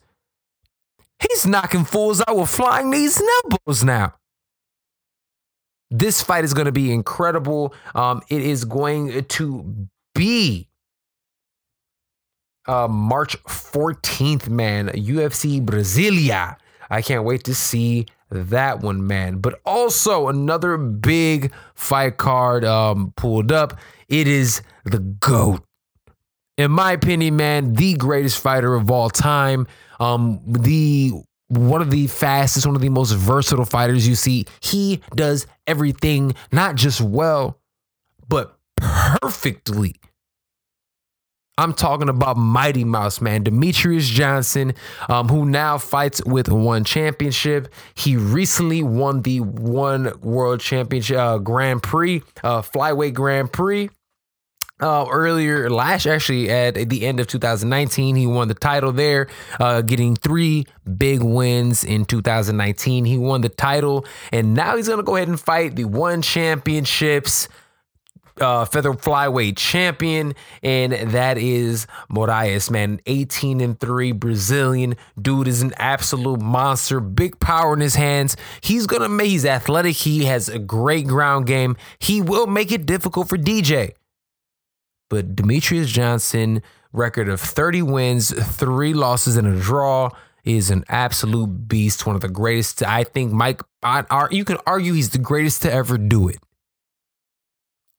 He's 1.19 1.47
knocking 1.47 1.85
fools 1.85 2.23
out 2.27 2.37
with 2.37 2.51
flying 2.51 2.91
knees 2.91 3.19
and 3.19 3.29
elbows 3.45 3.83
now. 3.83 4.15
This 5.93 6.23
fight 6.23 6.43
is 6.43 6.55
going 6.55 6.65
to 6.65 6.73
be 6.73 6.91
incredible. 6.91 7.75
Um, 7.95 8.23
it 8.29 8.43
is 8.43 8.65
going 8.65 9.23
to 9.23 9.89
be 10.15 10.69
uh, 12.67 12.89
March 12.89 13.43
14th, 13.45 14.49
man. 14.49 14.89
UFC 14.89 15.65
Brasilia. 15.65 16.57
I 16.89 17.03
can't 17.03 17.25
wait 17.25 17.45
to 17.45 17.55
see 17.55 18.07
that 18.31 18.81
one, 18.81 19.07
man. 19.07 19.39
But 19.39 19.61
also 19.67 20.29
another 20.29 20.79
big 20.79 21.53
fight 21.75 22.17
card 22.17 22.65
um, 22.65 23.13
pulled 23.17 23.53
up. 23.53 23.79
It 24.09 24.27
is 24.27 24.63
the 24.85 24.99
GOAT. 24.99 25.63
In 26.57 26.71
my 26.71 26.93
opinion, 26.93 27.37
man, 27.37 27.75
the 27.75 27.95
greatest 27.95 28.39
fighter 28.39 28.75
of 28.75 28.91
all 28.91 29.11
time. 29.11 29.67
Um, 30.01 30.41
the 30.47 31.13
one 31.49 31.83
of 31.83 31.91
the 31.91 32.07
fastest, 32.07 32.67
one 32.67 32.75
of 32.75 32.81
the 32.81 32.89
most 32.89 33.13
versatile 33.13 33.67
fighters 33.67 34.09
you 34.09 34.15
see. 34.15 34.47
He 34.61 35.03
does 35.15 35.47
everything 35.67 36.35
not 36.51 36.77
just 36.77 37.01
well, 37.01 37.59
but 38.29 38.57
perfectly. 38.77 39.97
I'm 41.59 41.75
talking 41.75 42.09
about 42.09 42.39
Mighty 42.39 42.83
Mouse, 42.83 43.21
man. 43.21 43.45
Demetrious 43.45 44.05
Johnson, 44.11 44.75
um, 45.09 45.29
who 45.29 45.45
now 45.45 45.77
fights 45.77 46.25
with 46.25 46.49
one 46.49 46.83
championship. 46.83 47.73
He 47.95 48.17
recently 48.17 48.83
won 48.83 49.21
the 49.23 49.41
one 49.41 50.19
world 50.23 50.61
championship 50.61 51.19
uh, 51.19 51.39
Grand 51.39 51.83
Prix, 51.83 52.23
uh, 52.43 52.63
flyweight 52.63 53.13
Grand 53.15 53.53
Prix. 53.53 53.91
Uh, 54.83 55.07
earlier 55.13 55.71
last 55.71 56.07
actually 56.07 56.51
at 56.51 56.75
the 56.75 57.07
end 57.07 57.21
of 57.21 57.29
2019 57.29 58.17
he 58.17 58.27
won 58.27 58.49
the 58.49 58.55
title 58.55 58.91
there 58.91 59.29
uh, 59.61 59.81
getting 59.81 60.17
three 60.17 60.67
big 60.99 61.23
wins 61.23 61.85
in 61.85 62.05
2019 62.05 63.05
he 63.05 63.17
won 63.17 63.43
the 63.43 63.49
title 63.49 64.05
and 64.33 64.55
now 64.55 64.77
he's 64.77 64.89
gonna 64.89 65.05
go 65.05 65.15
ahead 65.15 65.29
and 65.29 65.39
fight 65.39 65.77
the 65.77 65.85
one 65.85 66.21
championships 66.21 67.47
uh, 68.41 68.65
feather 68.65 68.93
flyweight 68.93 69.57
champion, 69.57 70.35
and 70.63 70.93
that 70.93 71.39
is 71.39 71.87
Moraes, 72.11 72.71
man. 72.71 73.01
18 73.07 73.61
and 73.61 73.79
3 73.79 74.13
Brazilian. 74.13 74.97
Dude 75.21 75.49
is 75.49 75.63
an 75.63 75.73
absolute 75.77 76.41
monster. 76.41 77.01
Big 77.01 77.39
power 77.41 77.75
in 77.75 77.81
his 77.81 77.95
hands. 77.95 78.37
He's 78.61 78.87
gonna 78.87 79.09
make 79.09 79.29
he's 79.29 79.47
athletic. 79.47 79.97
He 79.97 80.25
has 80.25 80.49
a 80.49 80.59
great 80.59 81.07
ground 81.07 81.47
game. 81.47 81.77
He 81.99 82.21
will 82.21 82.47
make 82.47 82.73
it 82.73 82.87
difficult 82.87 83.29
for 83.29 83.39
DJ. 83.39 83.93
But 85.13 85.37
Demetrious 85.37 85.89
Johnson, 85.89 86.63
record 86.95 87.29
of 87.29 87.39
30 87.39 87.83
wins, 87.83 88.33
three 88.57 88.95
losses, 88.95 89.37
and 89.37 89.47
a 89.47 89.61
draw, 89.61 90.09
is 90.43 90.71
an 90.71 90.87
absolute 90.89 91.69
beast. 91.69 92.07
One 92.07 92.15
of 92.17 92.23
the 92.23 92.31
greatest. 92.31 92.83
I 92.83 93.05
think 93.05 93.31
Mike, 93.31 93.61
I, 93.83 94.05
you 94.31 94.47
can 94.47 94.57
argue 94.67 94.95
he's 94.95 95.11
the 95.11 95.19
greatest 95.19 95.61
to 95.63 95.71
ever 95.71 95.99
do 95.99 96.29
it 96.29 96.39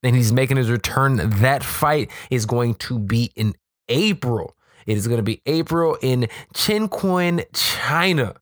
and 0.02 0.16
he's 0.16 0.32
making 0.32 0.56
his 0.56 0.68
return. 0.68 1.30
That 1.38 1.62
fight 1.62 2.10
is 2.32 2.46
going 2.46 2.74
to 2.74 2.98
be 2.98 3.30
in 3.36 3.54
April. 3.88 4.56
It 4.84 4.96
is 4.96 5.06
going 5.06 5.18
to 5.18 5.22
be 5.22 5.40
April 5.46 5.96
in 6.02 6.26
Chongqing, 6.52 7.44
China. 7.52 8.34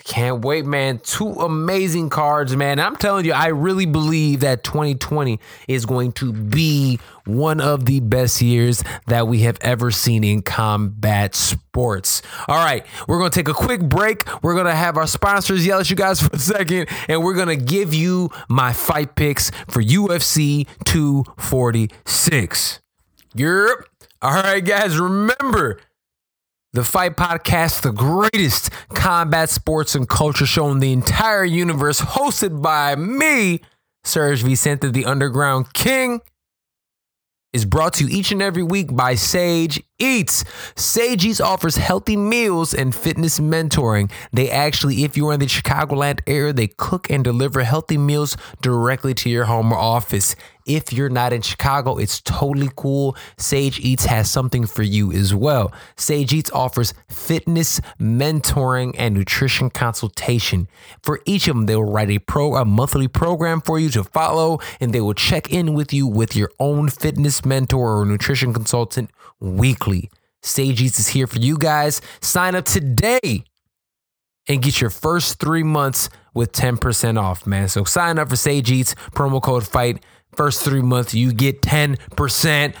I 0.00 0.02
can't 0.02 0.42
wait, 0.42 0.64
man. 0.64 0.98
Two 1.00 1.30
amazing 1.30 2.08
cards, 2.08 2.56
man. 2.56 2.80
I'm 2.80 2.96
telling 2.96 3.26
you, 3.26 3.34
I 3.34 3.48
really 3.48 3.84
believe 3.84 4.40
that 4.40 4.64
2020 4.64 5.38
is 5.68 5.84
going 5.84 6.12
to 6.12 6.32
be 6.32 6.98
one 7.26 7.60
of 7.60 7.84
the 7.84 8.00
best 8.00 8.40
years 8.40 8.82
that 9.08 9.28
we 9.28 9.40
have 9.40 9.58
ever 9.60 9.90
seen 9.90 10.24
in 10.24 10.40
combat 10.40 11.34
sports. 11.34 12.22
All 12.48 12.64
right, 12.64 12.86
we're 13.06 13.18
going 13.18 13.30
to 13.30 13.38
take 13.38 13.48
a 13.48 13.52
quick 13.52 13.82
break. 13.82 14.24
We're 14.42 14.54
going 14.54 14.64
to 14.64 14.74
have 14.74 14.96
our 14.96 15.06
sponsors 15.06 15.66
yell 15.66 15.80
at 15.80 15.90
you 15.90 15.96
guys 15.96 16.18
for 16.26 16.34
a 16.34 16.38
second, 16.38 16.88
and 17.06 17.22
we're 17.22 17.34
going 17.34 17.48
to 17.48 17.62
give 17.62 17.92
you 17.92 18.30
my 18.48 18.72
fight 18.72 19.16
picks 19.16 19.50
for 19.68 19.82
UFC 19.82 20.66
246. 20.86 22.80
Europe. 23.34 23.86
All 24.22 24.32
right, 24.32 24.64
guys, 24.64 24.98
remember 24.98 25.78
the 26.72 26.84
Fight 26.84 27.16
Podcast, 27.16 27.82
the 27.82 27.92
greatest 27.92 28.70
combat 28.94 29.50
sports 29.50 29.94
and 29.94 30.08
culture 30.08 30.46
show 30.46 30.70
in 30.70 30.78
the 30.78 30.92
entire 30.92 31.44
universe, 31.44 32.00
hosted 32.00 32.62
by 32.62 32.94
me, 32.94 33.60
Serg 34.04 34.42
Vicente, 34.42 34.90
the 34.90 35.04
Underground 35.04 35.72
King 35.72 36.20
is 37.52 37.64
brought 37.64 37.94
to 37.94 38.04
you 38.04 38.16
each 38.16 38.30
and 38.30 38.40
every 38.40 38.62
week 38.62 38.94
by 38.94 39.16
Sage 39.16 39.82
Eats. 40.00 40.44
Sage 40.76 41.24
Eats 41.24 41.40
offers 41.40 41.76
healthy 41.76 42.16
meals 42.16 42.74
and 42.74 42.94
fitness 42.94 43.38
mentoring. 43.38 44.10
They 44.32 44.50
actually, 44.50 45.04
if 45.04 45.16
you're 45.16 45.32
in 45.32 45.40
the 45.40 45.46
Chicagoland 45.46 46.20
area, 46.26 46.52
they 46.52 46.68
cook 46.68 47.10
and 47.10 47.22
deliver 47.22 47.62
healthy 47.62 47.98
meals 47.98 48.36
directly 48.60 49.14
to 49.14 49.30
your 49.30 49.44
home 49.44 49.72
or 49.72 49.78
office. 49.78 50.34
If 50.66 50.92
you're 50.92 51.08
not 51.08 51.32
in 51.32 51.42
Chicago, 51.42 51.96
it's 51.96 52.20
totally 52.20 52.70
cool. 52.76 53.16
Sage 53.36 53.80
Eats 53.80 54.04
has 54.04 54.30
something 54.30 54.66
for 54.66 54.82
you 54.82 55.10
as 55.10 55.34
well. 55.34 55.72
Sage 55.96 56.32
Eats 56.32 56.50
offers 56.52 56.94
fitness, 57.08 57.80
mentoring, 57.98 58.94
and 58.96 59.14
nutrition 59.14 59.70
consultation. 59.70 60.68
For 61.02 61.20
each 61.24 61.48
of 61.48 61.56
them, 61.56 61.66
they 61.66 61.74
will 61.74 61.90
write 61.90 62.10
a 62.10 62.18
pro 62.20 62.54
a 62.54 62.64
monthly 62.64 63.08
program 63.08 63.60
for 63.60 63.78
you 63.78 63.90
to 63.90 64.04
follow, 64.04 64.60
and 64.80 64.92
they 64.92 65.00
will 65.00 65.14
check 65.14 65.52
in 65.52 65.74
with 65.74 65.92
you 65.92 66.06
with 66.06 66.36
your 66.36 66.50
own 66.58 66.88
fitness 66.88 67.44
mentor 67.44 68.00
or 68.00 68.04
nutrition 68.04 68.52
consultant 68.52 69.10
weekly. 69.40 69.89
Sage 70.42 70.80
Eats 70.80 70.98
is 70.98 71.08
here 71.08 71.26
for 71.26 71.38
you 71.38 71.58
guys. 71.58 72.00
Sign 72.20 72.54
up 72.54 72.64
today 72.64 73.44
and 74.48 74.62
get 74.62 74.80
your 74.80 74.90
first 74.90 75.38
three 75.38 75.62
months 75.62 76.08
with 76.34 76.52
10% 76.52 77.20
off, 77.20 77.46
man. 77.46 77.68
So 77.68 77.84
sign 77.84 78.18
up 78.18 78.30
for 78.30 78.36
Sage 78.36 78.70
Eats, 78.70 78.94
promo 79.14 79.42
code 79.42 79.66
FIGHT 79.66 80.02
First 80.36 80.62
three 80.62 80.82
months, 80.82 81.12
you 81.12 81.32
get 81.32 81.62
10% 81.62 82.74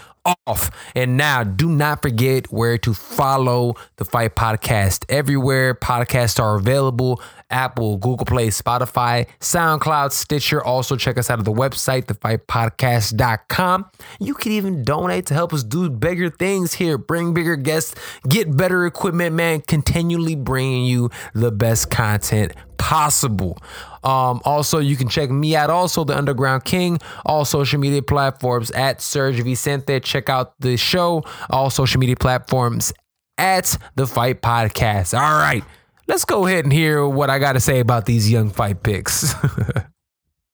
off. 0.46 0.70
And 0.94 1.16
now, 1.16 1.42
do 1.42 1.68
not 1.68 2.02
forget 2.02 2.52
where 2.52 2.78
to 2.78 2.94
follow 2.94 3.74
the 3.96 4.04
Fight 4.04 4.36
Podcast. 4.36 5.04
Everywhere 5.08 5.74
podcasts 5.74 6.40
are 6.40 6.56
available 6.56 7.20
Apple, 7.50 7.96
Google 7.98 8.26
Play, 8.26 8.48
Spotify, 8.48 9.26
SoundCloud, 9.40 10.12
Stitcher. 10.12 10.62
Also, 10.62 10.96
check 10.96 11.18
us 11.18 11.30
out 11.30 11.38
at 11.38 11.44
the 11.44 11.52
website, 11.52 12.04
thefightpodcast.com. 12.04 13.90
You 14.18 14.34
can 14.34 14.52
even 14.52 14.84
donate 14.84 15.26
to 15.26 15.34
help 15.34 15.52
us 15.52 15.62
do 15.62 15.90
bigger 15.90 16.30
things 16.30 16.74
here, 16.74 16.98
bring 16.98 17.34
bigger 17.34 17.56
guests, 17.56 17.94
get 18.28 18.56
better 18.56 18.86
equipment, 18.86 19.34
man. 19.34 19.62
Continually 19.62 20.34
bringing 20.34 20.84
you 20.84 21.10
the 21.34 21.50
best 21.50 21.90
content 21.90 22.52
possible. 22.80 23.58
Um, 24.02 24.40
also, 24.44 24.78
you 24.78 24.96
can 24.96 25.08
check 25.08 25.30
me 25.30 25.54
out, 25.54 25.70
also 25.70 26.04
the 26.04 26.16
Underground 26.16 26.64
King, 26.64 26.98
all 27.26 27.44
social 27.44 27.78
media 27.78 28.02
platforms 28.02 28.70
at 28.70 28.98
Serg 28.98 29.42
Vicente. 29.44 30.00
Check 30.00 30.28
out 30.28 30.58
the 30.60 30.76
show, 30.76 31.22
all 31.50 31.70
social 31.70 32.00
media 32.00 32.16
platforms 32.16 32.92
at 33.36 33.76
the 33.96 34.06
Fight 34.06 34.42
Podcast. 34.42 35.16
All 35.16 35.38
right, 35.38 35.62
let's 36.10 36.24
go 36.24 36.44
ahead 36.44 36.64
and 36.64 36.72
hear 36.72 37.06
what 37.06 37.30
I 37.30 37.38
got 37.38 37.52
to 37.52 37.60
say 37.60 37.78
about 37.78 38.04
these 38.04 38.28
young 38.28 38.50
fight 38.50 38.82
picks. 38.82 39.32
all 39.44 39.44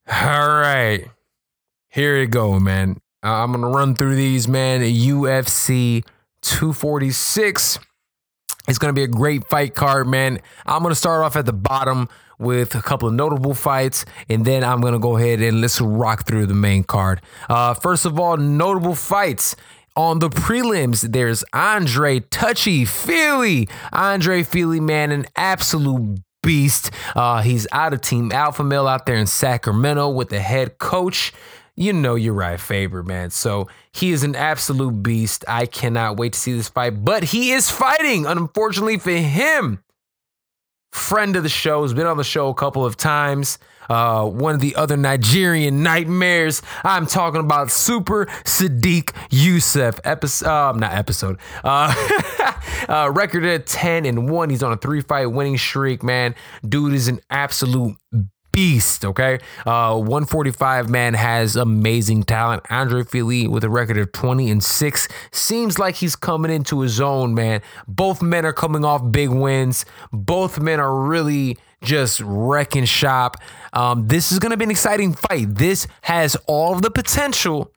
right, 0.06 1.06
here 1.88 2.18
you 2.18 2.26
go, 2.26 2.60
man. 2.60 2.98
I'm 3.22 3.52
gonna 3.52 3.70
run 3.70 3.94
through 3.94 4.16
these, 4.16 4.46
man. 4.46 4.82
UFC 4.82 6.04
246. 6.42 7.78
It's 8.68 8.78
going 8.78 8.92
to 8.92 8.98
be 8.98 9.04
a 9.04 9.08
great 9.08 9.48
fight 9.48 9.76
card, 9.76 10.08
man. 10.08 10.40
I'm 10.66 10.82
going 10.82 10.90
to 10.90 10.96
start 10.98 11.24
off 11.24 11.36
at 11.36 11.46
the 11.46 11.52
bottom 11.52 12.08
with 12.38 12.74
a 12.74 12.82
couple 12.82 13.06
of 13.06 13.14
notable 13.14 13.54
fights, 13.54 14.04
and 14.28 14.44
then 14.44 14.64
I'm 14.64 14.80
going 14.80 14.92
to 14.92 14.98
go 14.98 15.16
ahead 15.16 15.40
and 15.40 15.60
let's 15.60 15.80
rock 15.80 16.26
through 16.26 16.46
the 16.46 16.54
main 16.54 16.82
card. 16.82 17.22
Uh, 17.48 17.74
first 17.74 18.04
of 18.04 18.18
all, 18.18 18.36
notable 18.36 18.96
fights. 18.96 19.54
On 19.96 20.18
the 20.18 20.28
prelims, 20.28 21.10
there's 21.12 21.42
Andre 21.54 22.20
Touchy 22.20 22.84
Fili. 22.84 23.66
Andre 23.94 24.42
Fili, 24.42 24.78
man, 24.78 25.10
an 25.10 25.24
absolute 25.36 26.20
beast. 26.42 26.90
Uh, 27.14 27.40
he's 27.40 27.66
out 27.72 27.94
of 27.94 28.02
Team 28.02 28.30
Alpha 28.30 28.62
Male 28.62 28.86
out 28.86 29.06
there 29.06 29.16
in 29.16 29.26
Sacramento 29.26 30.10
with 30.10 30.28
the 30.28 30.40
head 30.40 30.76
coach. 30.78 31.32
you 31.76 31.92
know 31.94 32.14
Urijah, 32.14 32.60
Faber, 32.60 33.02
man. 33.02 33.30
So 33.30 33.68
he 33.92 34.12
is 34.12 34.22
an 34.22 34.36
absolute 34.36 35.02
beast. 35.02 35.44
I 35.48 35.64
cannot 35.64 36.18
wait 36.18 36.34
to 36.34 36.38
see 36.38 36.52
this 36.52 36.68
fight. 36.68 37.02
But 37.04 37.24
he 37.24 37.52
is 37.52 37.70
fighting, 37.70 38.26
unfortunately 38.26 38.98
for 38.98 39.10
him. 39.10 39.82
Friend 40.92 41.36
of 41.36 41.42
the 41.42 41.48
show, 41.48 41.82
has 41.82 41.94
been 41.94 42.06
on 42.06 42.16
the 42.16 42.24
show 42.24 42.48
a 42.48 42.54
couple 42.54 42.84
of 42.84 42.96
times. 42.96 43.58
Uh, 43.88 44.26
one 44.26 44.54
of 44.54 44.60
the 44.60 44.74
other 44.76 44.96
Nigerian 44.96 45.82
nightmares. 45.82 46.62
I'm 46.84 47.06
talking 47.06 47.40
about 47.40 47.70
Super 47.70 48.26
Sodiq 48.44 49.12
Yusuff. 49.30 50.00
Episode, 50.04 50.46
uh, 50.48 50.72
not 50.72 50.92
episode. 50.92 51.38
Uh, 51.64 51.94
uh, 52.88 53.10
record 53.12 53.44
at 53.44 53.66
10 53.66 54.04
and 54.06 54.30
1. 54.30 54.50
He's 54.50 54.62
on 54.62 54.72
a 54.72 54.76
three 54.76 55.00
fight 55.00 55.26
winning 55.26 55.58
streak, 55.58 56.02
man. 56.02 56.34
Dude 56.66 56.94
is 56.94 57.08
an 57.08 57.20
absolute 57.30 57.96
beast. 58.56 59.04
Okay, 59.04 59.38
uh, 59.66 59.94
145 59.94 60.88
man 60.88 61.14
has 61.14 61.54
amazing 61.54 62.22
talent. 62.24 62.64
Andre 62.70 63.04
Fili 63.04 63.46
with 63.46 63.62
a 63.62 63.68
record 63.68 63.98
of 63.98 64.10
20 64.12 64.50
and 64.50 64.64
six 64.64 65.06
seems 65.30 65.78
like 65.78 65.96
he's 65.96 66.16
coming 66.16 66.50
into 66.50 66.80
his 66.80 67.00
own. 67.00 67.34
Man, 67.34 67.60
both 67.86 68.22
men 68.22 68.46
are 68.46 68.54
coming 68.54 68.84
off 68.84 69.12
big 69.12 69.28
wins. 69.28 69.84
Both 70.10 70.58
men 70.58 70.80
are 70.80 70.96
really 70.96 71.58
just 71.86 72.20
wrecking 72.20 72.84
shop. 72.84 73.38
Um, 73.72 74.08
this 74.08 74.32
is 74.32 74.38
going 74.38 74.50
to 74.50 74.56
be 74.56 74.64
an 74.64 74.70
exciting 74.70 75.14
fight. 75.14 75.54
This 75.54 75.86
has 76.02 76.36
all 76.46 76.74
of 76.74 76.82
the 76.82 76.90
potential 76.90 77.72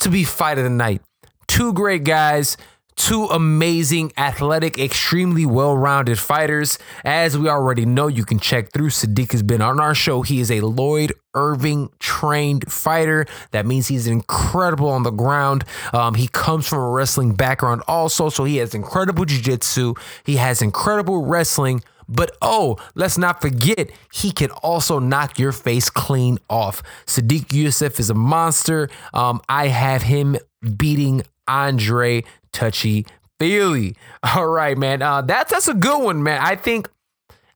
to 0.00 0.08
be 0.08 0.24
fight 0.24 0.58
of 0.58 0.64
the 0.64 0.70
night. 0.70 1.02
Two 1.46 1.72
great 1.72 2.04
guys 2.04 2.56
two 3.00 3.24
amazing, 3.26 4.12
athletic, 4.18 4.78
extremely 4.78 5.46
well 5.46 5.76
rounded 5.76 6.18
fighters. 6.18 6.78
As 7.02 7.36
we 7.36 7.48
already 7.48 7.86
know, 7.86 8.08
you 8.08 8.24
can 8.24 8.38
check 8.38 8.72
through. 8.72 8.90
Sodiq 8.90 9.32
has 9.32 9.42
been 9.42 9.62
on 9.62 9.80
our 9.80 9.94
show. 9.94 10.20
He 10.20 10.40
is 10.40 10.50
a 10.50 10.60
Lloyd 10.60 11.14
Irvin 11.34 11.88
trained 11.98 12.70
fighter. 12.70 13.26
That 13.52 13.64
means 13.64 13.88
he's 13.88 14.06
incredible 14.06 14.90
on 14.90 15.02
the 15.02 15.10
ground. 15.10 15.64
Um, 15.94 16.14
he 16.14 16.28
comes 16.28 16.66
from 16.68 16.80
a 16.80 16.90
wrestling 16.90 17.34
background 17.34 17.82
also, 17.88 18.28
so 18.28 18.44
he 18.44 18.58
has 18.58 18.74
incredible 18.74 19.24
jiu 19.24 19.40
jitsu. 19.40 19.94
He 20.24 20.36
has 20.36 20.60
incredible 20.60 21.24
wrestling. 21.24 21.82
But 22.10 22.36
oh, 22.42 22.76
let's 22.96 23.16
not 23.16 23.40
forget, 23.40 23.90
he 24.12 24.32
can 24.32 24.50
also 24.50 24.98
knock 24.98 25.38
your 25.38 25.52
face 25.52 25.88
clean 25.88 26.38
off. 26.50 26.82
Sodiq 27.06 27.46
Yusuff 27.46 28.00
is 28.00 28.10
a 28.10 28.14
monster. 28.14 28.90
Um, 29.14 29.40
I 29.48 29.68
have 29.68 30.02
him 30.02 30.36
beating 30.76 31.22
Andre 31.46 32.24
touchy 32.52 33.06
Fili. 33.38 33.96
All 34.34 34.48
right, 34.48 34.76
man. 34.76 35.02
Uh, 35.02 35.22
that's 35.22 35.52
that's 35.52 35.68
a 35.68 35.74
good 35.74 36.02
one, 36.02 36.22
man. 36.22 36.40
I 36.42 36.56
think 36.56 36.90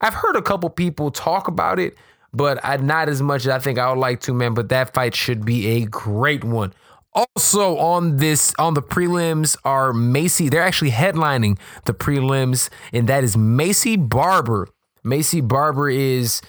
I've 0.00 0.14
heard 0.14 0.36
a 0.36 0.42
couple 0.42 0.70
people 0.70 1.10
talk 1.10 1.48
about 1.48 1.78
it, 1.78 1.96
but 2.32 2.64
I, 2.64 2.76
not 2.76 3.08
as 3.08 3.20
much 3.20 3.42
as 3.42 3.48
I 3.48 3.58
think 3.58 3.78
I 3.78 3.90
would 3.90 3.98
like 3.98 4.20
to, 4.22 4.32
man. 4.32 4.54
But 4.54 4.68
that 4.68 4.94
fight 4.94 5.14
should 5.14 5.44
be 5.44 5.82
a 5.82 5.86
great 5.86 6.44
one. 6.44 6.72
Also 7.14 7.78
on 7.78 8.16
this 8.16 8.52
on 8.58 8.74
the 8.74 8.82
prelims 8.82 9.56
are 9.64 9.92
Maycee. 9.92 10.50
They're 10.50 10.62
actually 10.62 10.90
headlining 10.90 11.58
the 11.84 11.94
prelims, 11.94 12.70
and 12.92 13.08
that 13.08 13.22
is 13.22 13.36
Maycee 13.36 14.08
Barber. 14.08 14.68
Maycee 15.04 15.46
Barber 15.46 15.88
is 15.88 16.40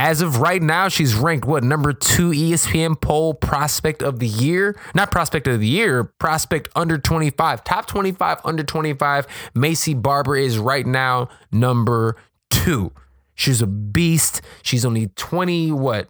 as 0.00 0.22
of 0.22 0.40
right 0.40 0.62
now, 0.62 0.88
she's 0.88 1.14
ranked 1.14 1.46
what 1.46 1.62
number 1.62 1.92
two 1.92 2.30
ESPN 2.30 2.98
poll 2.98 3.34
prospect 3.34 4.02
of 4.02 4.18
the 4.18 4.26
year? 4.26 4.78
Not 4.94 5.10
prospect 5.10 5.46
of 5.46 5.60
the 5.60 5.66
year, 5.66 6.04
prospect 6.04 6.70
under 6.74 6.96
25, 6.96 7.64
top 7.64 7.86
25 7.86 8.40
under 8.44 8.62
25. 8.62 9.26
Maycee 9.54 10.00
Barber 10.00 10.36
is 10.36 10.58
right 10.58 10.86
now 10.86 11.28
number 11.52 12.16
two. 12.48 12.92
She's 13.34 13.60
a 13.60 13.66
beast. 13.66 14.40
She's 14.62 14.86
only 14.86 15.08
20, 15.16 15.72
what, 15.72 16.08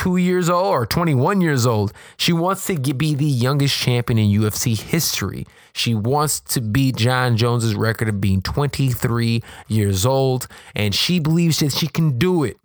two 0.00 0.16
years 0.16 0.48
old 0.48 0.68
or 0.68 0.86
21 0.86 1.42
years 1.42 1.66
old. 1.66 1.92
She 2.16 2.32
wants 2.32 2.64
to 2.66 2.94
be 2.94 3.14
the 3.14 3.26
youngest 3.26 3.76
champion 3.76 4.18
in 4.18 4.40
UFC 4.40 4.80
history. 4.80 5.46
She 5.74 5.94
wants 5.94 6.40
to 6.40 6.62
beat 6.62 6.96
Jon 6.96 7.36
Jones's 7.36 7.74
record 7.74 8.08
of 8.08 8.18
being 8.18 8.40
23 8.40 9.42
years 9.68 10.06
old, 10.06 10.48
and 10.74 10.94
she 10.94 11.18
believes 11.18 11.58
that 11.58 11.72
she 11.72 11.86
can 11.86 12.16
do 12.16 12.44
it. 12.44 12.56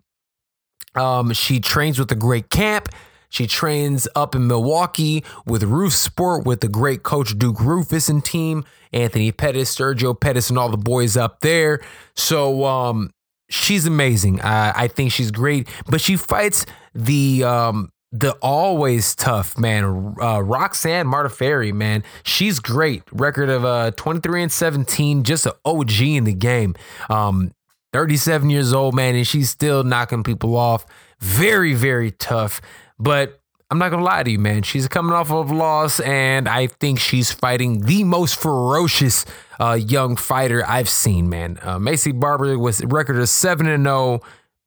Um, 0.94 1.34
she 1.34 1.60
trains 1.60 1.98
with 1.98 2.10
a 2.10 2.16
great 2.16 2.48
camp. 2.48 2.88
She 3.28 3.46
trains 3.46 4.08
up 4.16 4.34
in 4.34 4.46
Milwaukee 4.46 5.22
with 5.44 5.62
Roufusport 5.62 6.46
with 6.46 6.62
the 6.62 6.68
great 6.68 7.02
coach 7.02 7.36
Duke 7.36 7.58
Roufus 7.58 8.08
and 8.08 8.24
team, 8.24 8.64
Anthony 8.94 9.30
Pettis, 9.30 9.76
Sergio 9.76 10.18
Pettis, 10.18 10.48
and 10.48 10.58
all 10.58 10.70
the 10.70 10.78
boys 10.78 11.18
up 11.18 11.40
there. 11.40 11.80
So 12.14 12.64
um, 12.64 13.10
she's 13.48 13.86
amazing. 13.86 14.40
I, 14.40 14.72
I 14.74 14.88
think 14.88 15.12
she's 15.12 15.30
great, 15.30 15.68
but 15.86 16.00
she 16.00 16.16
fights 16.16 16.66
the 16.94 17.44
um, 17.44 17.90
the 18.12 18.32
always 18.42 19.14
tough 19.14 19.58
man, 19.58 20.14
uh, 20.20 20.40
Roxanne 20.40 21.06
Modafferi, 21.06 21.72
man. 21.72 22.04
She's 22.22 22.60
great. 22.60 23.02
Record 23.12 23.50
of 23.50 23.64
uh, 23.64 23.90
23 23.92 24.44
and 24.44 24.52
17, 24.52 25.22
just 25.24 25.46
an 25.46 25.52
OG 25.64 26.00
in 26.00 26.24
the 26.24 26.34
game. 26.34 26.74
Um, 27.10 27.52
37 27.92 28.50
years 28.50 28.72
old, 28.72 28.94
man, 28.94 29.14
and 29.14 29.26
she's 29.26 29.50
still 29.50 29.84
knocking 29.84 30.22
people 30.22 30.56
off. 30.56 30.86
Very, 31.20 31.74
very 31.74 32.10
tough. 32.10 32.60
But 32.98 33.40
I'm 33.70 33.78
not 33.78 33.90
gonna 33.90 34.04
lie 34.04 34.22
to 34.22 34.30
you, 34.30 34.38
man. 34.38 34.62
She's 34.62 34.86
coming 34.86 35.12
off 35.12 35.32
of 35.32 35.50
loss, 35.50 35.98
and 36.00 36.48
I 36.48 36.68
think 36.68 37.00
she's 37.00 37.32
fighting 37.32 37.80
the 37.80 38.04
most 38.04 38.36
ferocious 38.36 39.24
uh, 39.58 39.72
young 39.72 40.14
fighter 40.14 40.64
I've 40.66 40.88
seen, 40.88 41.28
man. 41.28 41.58
Uh, 41.62 41.78
Maycee 41.78 42.18
Barber 42.18 42.56
was 42.58 42.84
record 42.84 43.16
of 43.16 43.28
seven 43.28 43.66
and 43.66 43.84
zero. 43.84 43.96
Oh. 43.96 44.20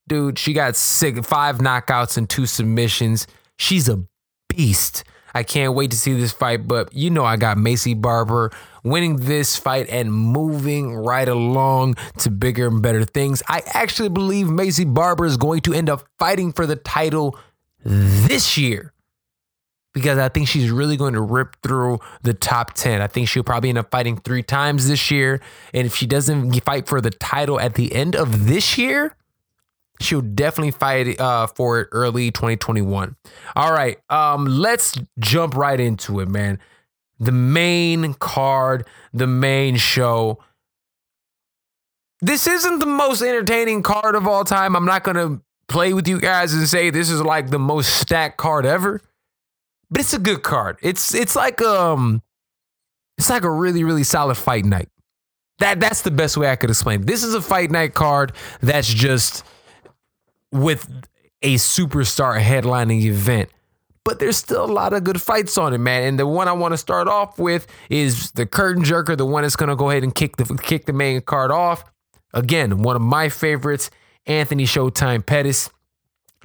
Dude, 0.08 0.40
she 0.40 0.54
got 0.54 0.76
six, 0.76 1.26
five 1.26 1.60
knockouts 1.60 2.18
and 2.18 2.28
two 2.28 2.46
submissions. 2.48 3.28
She's 3.58 3.88
a 3.88 4.04
beast. 4.50 5.04
I 5.34 5.44
can't 5.44 5.76
wait 5.76 5.92
to 5.92 5.98
see 5.98 6.14
this 6.20 6.32
fight, 6.32 6.68
but 6.68 6.94
you 6.94 7.10
know 7.10 7.24
I 7.24 7.38
got 7.38 7.58
Maycee 7.58 8.00
Barber 8.02 8.52
winning 8.84 9.18
this 9.18 9.56
fight 9.56 9.88
and 9.90 10.12
moving 10.12 10.96
right 10.96 11.30
along 11.30 11.96
to 12.18 12.32
bigger 12.32 12.68
and 12.68 12.82
better 12.82 13.06
things. 13.06 13.44
I 13.48 13.62
actually 13.68 14.10
believe 14.10 14.48
Maycee 14.48 14.92
Barber 14.92 15.26
is 15.26 15.38
going 15.38 15.62
to 15.62 15.74
end 15.74 15.90
up 15.90 16.08
fighting 16.18 16.52
for 16.52 16.66
the 16.66 16.76
title 16.76 17.38
this 17.84 18.58
year 18.58 18.94
because 19.94 20.18
I 20.18 20.30
think 20.30 20.48
she's 20.48 20.70
really 20.70 20.98
going 20.98 21.14
to 21.14 21.22
rip 21.22 21.56
through 21.64 22.00
the 22.22 22.34
top 22.34 22.74
10. 22.74 23.02
I 23.02 23.08
think 23.08 23.28
she'll 23.28 23.44
probably 23.44 23.70
end 23.70 23.78
up 23.78 23.90
fighting 23.92 24.18
three 24.18 24.44
times 24.44 24.88
this 24.88 25.10
year. 25.10 25.42
And 25.74 25.88
if 25.88 25.96
she 25.96 26.06
doesn't 26.06 26.54
fight 26.64 26.88
for 26.88 27.02
the 27.02 27.10
title 27.10 27.60
at 27.60 27.74
the 27.74 27.94
end 27.94 28.16
of 28.16 28.48
this 28.48 28.78
year, 28.78 29.16
she'll 30.00 30.22
definitely 30.22 30.72
fight 30.72 31.20
uh, 31.20 31.48
for 31.48 31.82
it 31.82 31.90
early 31.92 32.32
2021. 32.32 33.16
All 33.56 33.74
right, 33.74 33.98
um, 34.10 34.46
let's 34.46 34.96
jump 35.20 35.56
right 35.56 35.80
into 35.80 36.20
it, 36.20 36.30
man 36.30 36.60
the 37.20 37.32
main 37.32 38.14
card, 38.16 38.88
the 39.14 39.28
main 39.28 39.76
show. 39.76 40.40
This 42.22 42.48
isn't 42.48 42.80
the 42.80 42.86
most 42.86 43.22
entertaining 43.22 43.84
card 43.84 44.16
of 44.16 44.28
all 44.28 44.44
time. 44.44 44.76
I'm 44.76 44.86
not 44.86 45.04
going 45.04 45.16
to 45.16 45.42
play 45.70 45.94
with 45.94 46.08
you 46.08 46.20
guys 46.20 46.54
and 46.54 46.68
say 46.68 46.90
this 46.90 47.10
is 47.10 47.22
like 47.22 47.50
the 47.50 47.60
most 47.60 47.94
stacked 48.00 48.38
card 48.38 48.66
ever. 48.66 49.02
But 49.90 50.02
it's 50.02 50.14
a 50.14 50.20
good 50.20 50.44
card. 50.44 50.78
It's 50.82 51.14
it's 51.14 51.36
like 51.36 51.62
um 51.62 52.22
it's 53.18 53.30
like 53.30 53.44
a 53.44 53.52
really 53.52 53.84
really 53.84 54.04
solid 54.04 54.36
fight 54.36 54.66
night. 54.66 54.90
That 55.60 55.80
that's 55.80 56.02
the 56.02 56.12
best 56.12 56.38
way 56.38 56.50
I 56.50 56.56
could 56.56 56.70
explain. 56.70 57.06
This 57.06 57.24
is 57.24 57.34
a 57.34 57.42
fight 57.42 57.72
night 57.72 57.94
card 57.94 58.34
that's 58.62 58.92
just 58.92 59.44
with 60.52 60.90
a 61.42 61.56
superstar 61.56 62.42
headlining 62.42 63.04
event 63.04 63.50
but 64.10 64.18
there's 64.18 64.38
still 64.38 64.66
a 64.66 64.74
lot 64.74 64.92
of 64.92 65.04
good 65.04 65.22
fights 65.22 65.56
on 65.56 65.72
it, 65.72 65.78
man. 65.78 66.02
And 66.02 66.18
the 66.18 66.26
one 66.26 66.48
I 66.48 66.52
want 66.54 66.74
to 66.74 66.80
start 66.80 67.08
off 67.08 67.38
with 67.38 67.68
is 67.92 68.32
the 68.32 68.48
curtain 68.48 68.84
jerker, 68.84 69.16
the 69.16 69.24
one 69.24 69.44
that's 69.44 69.56
gonna 69.56 69.76
go 69.76 69.92
ahead 69.92 70.04
and 70.04 70.16
kick 70.16 70.38
the 70.38 70.46
kick 70.58 70.88
the 70.88 70.94
main 70.94 71.22
card 71.22 71.52
off. 71.52 71.84
Again, 72.34 72.80
one 72.80 72.96
of 72.96 73.04
my 73.04 73.30
favorites, 73.30 73.92
Anthony 74.30 74.64
Showtime 74.64 75.26
Pettis. 75.26 75.70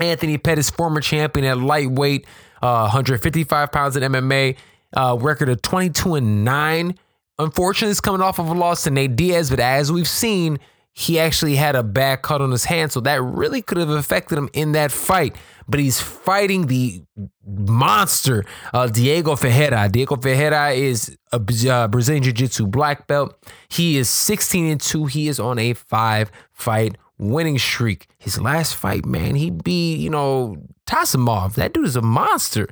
Anthony 0.01 0.39
Pettis, 0.39 0.71
former 0.71 1.01
champion 1.01 1.47
at 1.47 1.59
lightweight, 1.59 2.27
uh, 2.63 2.89
155 2.91 3.71
pounds 3.71 3.97
in 3.97 4.03
MMA, 4.03 4.57
uh, 4.97 5.17
record 5.21 5.49
of 5.49 5.63
22 5.63 6.17
and 6.17 6.45
9. 6.45 6.99
Unfortunately, 7.39 7.91
it's 7.91 8.01
coming 8.01 8.21
off 8.21 8.41
of 8.41 8.49
a 8.49 8.55
loss 8.55 8.85
to 8.85 8.91
Nate 8.91 9.15
Diaz, 9.15 9.51
but 9.51 9.61
as 9.61 9.93
we've 9.93 10.09
seen, 10.09 10.59
he 10.93 11.19
actually 11.19 11.57
had 11.57 11.75
a 11.75 11.83
bad 11.83 12.23
cut 12.23 12.41
on 12.41 12.53
his 12.53 12.65
hand, 12.65 12.93
so 12.93 13.01
that 13.01 13.21
really 13.21 13.61
could 13.61 13.79
have 13.79 13.91
affected 13.91 14.39
him 14.39 14.49
in 14.53 14.73
that 14.73 14.93
fight. 14.93 15.37
But 15.69 15.81
he's 15.81 16.01
fighting 16.01 16.69
the 16.69 17.03
monster 17.45 18.45
uh, 18.73 18.87
Diego 18.87 19.35
Ferreira. 19.35 19.89
Diego 19.89 20.17
Ferreira 20.17 20.71
is 20.71 21.17
a 21.33 21.37
uh, 21.69 21.89
Brazilian 21.89 22.23
Jiu 22.23 22.33
Jitsu 22.33 22.67
black 22.67 23.09
belt. 23.09 23.37
He 23.69 23.97
is 23.97 24.09
16 24.09 24.67
and 24.67 24.81
2. 24.81 25.07
He 25.07 25.27
is 25.27 25.41
on 25.41 25.59
a 25.59 25.73
five 25.73 26.31
fight 26.53 26.97
winning 27.19 27.59
streak. 27.59 28.09
His 28.19 28.41
last 28.41 28.75
fight, 28.75 29.05
man, 29.05 29.35
he 29.35 29.51
beat, 29.51 29.97
you 30.01 30.11
know, 30.11 30.57
Taisumov. 30.87 31.55
That 31.55 31.73
dude 31.73 31.87
is 31.87 31.97
a 31.97 32.03
monster. 32.03 32.69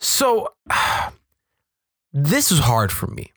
So 0.00 0.52
this 2.12 2.50
is 2.50 2.60
hard 2.60 2.92
for 2.92 3.06
me. 3.06 3.32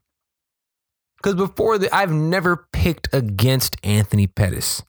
Because 1.17 1.35
before 1.35 1.77
that, 1.77 1.93
I've 1.93 2.11
never 2.11 2.67
picked 2.73 3.13
against 3.13 3.75
Anthony 3.83 4.25
Pettis. 4.25 4.81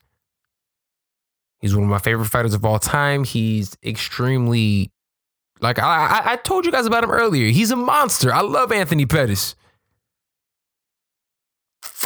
He's 1.61 1.75
one 1.75 1.85
of 1.85 1.91
my 1.91 1.99
favorite 1.99 2.27
fighters 2.27 2.55
of 2.55 2.65
all 2.65 2.79
time. 2.79 3.25
He's 3.25 3.77
extremely 3.85 4.91
Like 5.61 5.79
I, 5.79 5.85
I, 6.25 6.33
I 6.33 6.37
told 6.37 6.65
you 6.65 6.73
guys 6.73 6.87
about 6.87 7.05
him 7.05 7.11
earlier. 7.11 7.51
He's 7.51 7.71
a 7.71 7.77
monster. 7.77 8.33
I 8.33 8.41
love 8.41 8.73
Anthony 8.73 9.07
Pettis. 9.07 9.55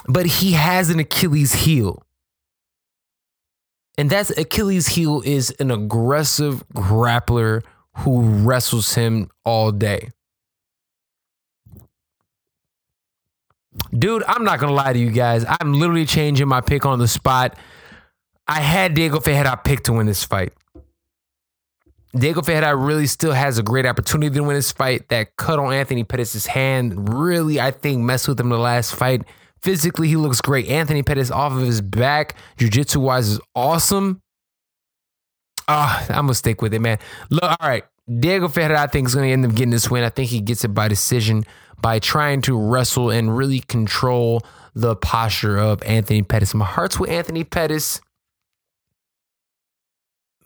But 0.08 0.26
he 0.26 0.52
has 0.52 0.90
an 0.90 0.98
Achilles 1.00 1.52
heel. 1.52 2.02
And 3.98 4.10
that's 4.10 4.30
Achilles 4.30 4.88
heel 4.88 5.22
is 5.24 5.54
an 5.58 5.70
aggressive 5.70 6.62
grappler 6.74 7.62
who 7.98 8.22
wrestles 8.22 8.94
him 8.94 9.30
all 9.44 9.72
day. 9.72 10.10
Dude, 13.96 14.22
I'm 14.26 14.44
not 14.44 14.58
gonna 14.58 14.72
lie 14.72 14.92
to 14.92 14.98
you 14.98 15.10
guys. 15.10 15.44
I'm 15.60 15.74
literally 15.74 16.06
changing 16.06 16.48
my 16.48 16.60
pick 16.60 16.84
on 16.84 16.98
the 16.98 17.08
spot. 17.08 17.58
I 18.48 18.60
had 18.60 18.94
Diego 18.94 19.20
Ferreira 19.20 19.58
picked 19.62 19.86
to 19.86 19.94
win 19.94 20.06
this 20.06 20.24
fight. 20.24 20.52
Diego 22.14 22.42
Ferreira 22.42 22.74
really 22.76 23.06
still 23.06 23.32
has 23.32 23.58
a 23.58 23.62
great 23.62 23.84
opportunity 23.84 24.34
to 24.34 24.42
win 24.42 24.56
this 24.56 24.72
fight. 24.72 25.08
That 25.08 25.36
cut 25.36 25.58
on 25.58 25.72
Anthony 25.72 26.04
Pettis' 26.04 26.46
hand 26.46 27.12
really, 27.14 27.60
I 27.60 27.70
think, 27.70 28.02
messed 28.02 28.28
with 28.28 28.40
him 28.40 28.48
the 28.48 28.58
last 28.58 28.94
fight. 28.94 29.22
Physically, 29.62 30.08
he 30.08 30.16
looks 30.16 30.40
great. 30.40 30.68
Anthony 30.68 31.02
Pettis 31.02 31.30
off 31.30 31.52
of 31.52 31.60
his 31.60 31.80
back, 31.80 32.36
jiu-jitsu 32.56 33.00
wise, 33.00 33.28
is 33.28 33.40
awesome. 33.54 34.22
Ah, 35.68 36.04
I'm 36.08 36.26
gonna 36.26 36.34
stick 36.34 36.62
with 36.62 36.74
it, 36.74 36.80
man. 36.80 36.98
Look, 37.30 37.42
all 37.42 37.56
right. 37.60 37.84
Diego 38.20 38.46
Ferreira, 38.46 38.80
I 38.80 38.86
think, 38.86 39.08
is 39.08 39.14
gonna 39.14 39.26
end 39.26 39.44
up 39.44 39.52
getting 39.52 39.70
this 39.70 39.90
win. 39.90 40.04
I 40.04 40.10
think 40.10 40.30
he 40.30 40.40
gets 40.40 40.64
it 40.64 40.68
by 40.68 40.86
decision 40.86 41.44
by 41.80 41.98
trying 41.98 42.40
to 42.42 42.56
wrestle 42.56 43.10
and 43.10 43.36
really 43.36 43.60
control 43.60 44.42
the 44.74 44.94
posture 44.94 45.56
of 45.58 45.82
Anthony 45.82 46.22
Pettis. 46.22 46.54
My 46.54 46.64
heart's 46.64 47.00
with 47.00 47.10
Anthony 47.10 47.44
Pettis. 47.44 48.00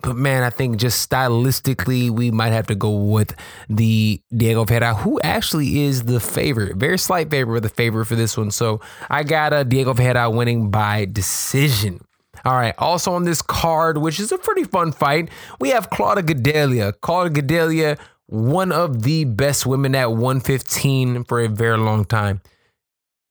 But 0.03 0.17
man, 0.17 0.43
I 0.43 0.51
think 0.51 0.79
just 0.79 1.09
stylistically, 1.09 2.11
we 2.11 2.31
might 2.31 2.53
have 2.53 2.67
to 2.69 2.75
go 2.75 2.91
with 2.91 3.35
the 3.69 4.23
Diego 4.35 4.65
Ferreira, 4.65 4.95
who 4.95 5.21
actually 5.21 5.83
is 5.83 6.05
the 6.05 6.21
favorite, 6.21 6.77
very 6.77 6.99
slight 6.99 7.31
favorite, 7.31 7.61
but 7.61 7.63
the 7.63 7.75
favorite 7.75 8.07
for 8.07 8.17
this 8.17 8.37
one. 8.37 8.51
So 8.51 8.81
I 9.09 9.23
got 9.23 9.53
a 9.53 9.65
Diego 9.65 9.95
Ferreira 9.95 10.31
winning 10.31 10.71
by 10.71 11.07
decision. 11.07 12.01
All 12.45 12.55
right. 12.55 12.75
Also 12.79 13.13
on 13.13 13.25
this 13.25 13.43
card, 13.43 13.99
which 13.99 14.19
is 14.19 14.33
a 14.33 14.39
pretty 14.39 14.65
fun 14.65 14.93
fight, 14.93 15.29
we 15.61 15.71
have 15.71 15.91
Claudia 15.91 16.23
Gadelha. 16.23 16.99
Claudia 17.01 17.43
Gadelha, 17.43 17.99
one 18.27 18.73
of 18.73 19.03
the 19.03 19.25
best 19.25 19.67
women 19.67 19.95
at 19.95 20.13
115 20.13 21.25
for 21.25 21.41
a 21.41 21.49
very 21.49 21.77
long 21.77 22.05
time. 22.05 22.41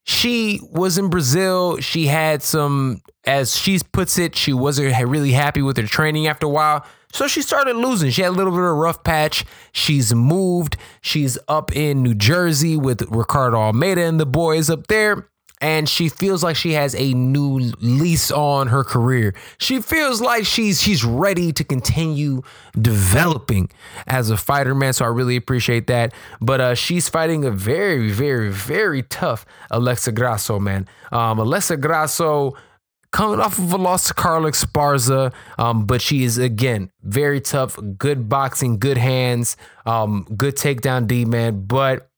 She 0.09 0.59
was 0.63 0.97
in 0.97 1.11
Brazil. 1.11 1.77
She 1.81 2.07
had 2.07 2.41
some, 2.41 3.03
as 3.25 3.55
she 3.55 3.79
puts 3.91 4.17
it, 4.17 4.35
she 4.35 4.53
wasn't 4.53 4.97
really 5.07 5.33
happy 5.33 5.61
with 5.61 5.77
her 5.77 5.85
training 5.85 6.25
after 6.25 6.47
a 6.47 6.49
while. 6.49 6.83
So 7.13 7.27
she 7.27 7.43
started 7.43 7.75
losing. 7.75 8.09
She 8.09 8.23
had 8.23 8.29
a 8.29 8.31
little 8.31 8.51
bit 8.51 8.59
of 8.59 8.65
a 8.65 8.73
rough 8.73 9.03
patch. 9.03 9.45
She's 9.71 10.11
moved. 10.11 10.77
She's 11.01 11.37
up 11.47 11.75
in 11.75 12.01
New 12.01 12.15
Jersey 12.15 12.75
with 12.75 13.03
Ricardo 13.11 13.57
Almeida 13.57 14.01
and 14.01 14.19
the 14.19 14.25
boys 14.25 14.67
up 14.71 14.87
there 14.87 15.29
and 15.61 15.89
she 15.89 16.07
feels 16.07 16.43
like 16.43 16.55
she 16.55 16.73
has 16.73 16.95
a 16.95 17.13
new 17.13 17.59
lease 17.79 18.31
on 18.31 18.67
her 18.67 18.83
career. 18.83 19.35
She 19.57 19.81
feels 19.81 20.21
like 20.21 20.45
she's 20.45 20.81
she's 20.81 21.03
ready 21.03 21.51
to 21.53 21.63
continue 21.63 22.41
developing 22.79 23.69
as 24.07 24.29
a 24.29 24.37
fighter, 24.37 24.73
man. 24.73 24.93
So 24.93 25.05
I 25.05 25.09
really 25.09 25.35
appreciate 25.35 25.87
that. 25.87 26.13
But 26.39 26.61
uh, 26.61 26.75
she's 26.75 27.09
fighting 27.09 27.43
a 27.43 27.51
very, 27.51 28.09
very, 28.09 28.49
very 28.49 29.03
tough 29.03 29.45
Alexa 29.71 30.13
Grasso, 30.13 30.59
man. 30.59 30.87
Um, 31.11 31.39
Alexa 31.39 31.77
Grasso 31.77 32.55
coming 33.11 33.39
off 33.39 33.57
of 33.57 33.73
a 33.73 33.77
loss 33.77 34.07
to 34.07 34.13
Carla 34.13 34.51
Esparza, 34.51 35.33
um, 35.57 35.85
but 35.85 36.01
she 36.01 36.23
is 36.23 36.37
again 36.37 36.91
very 37.03 37.41
tough, 37.41 37.77
good 37.97 38.29
boxing, 38.29 38.77
good 38.77 38.97
hands, 38.97 39.57
um, 39.85 40.27
good 40.37 40.55
takedown 40.55 41.07
D 41.07 41.25
man, 41.25 41.65
but 41.65 42.08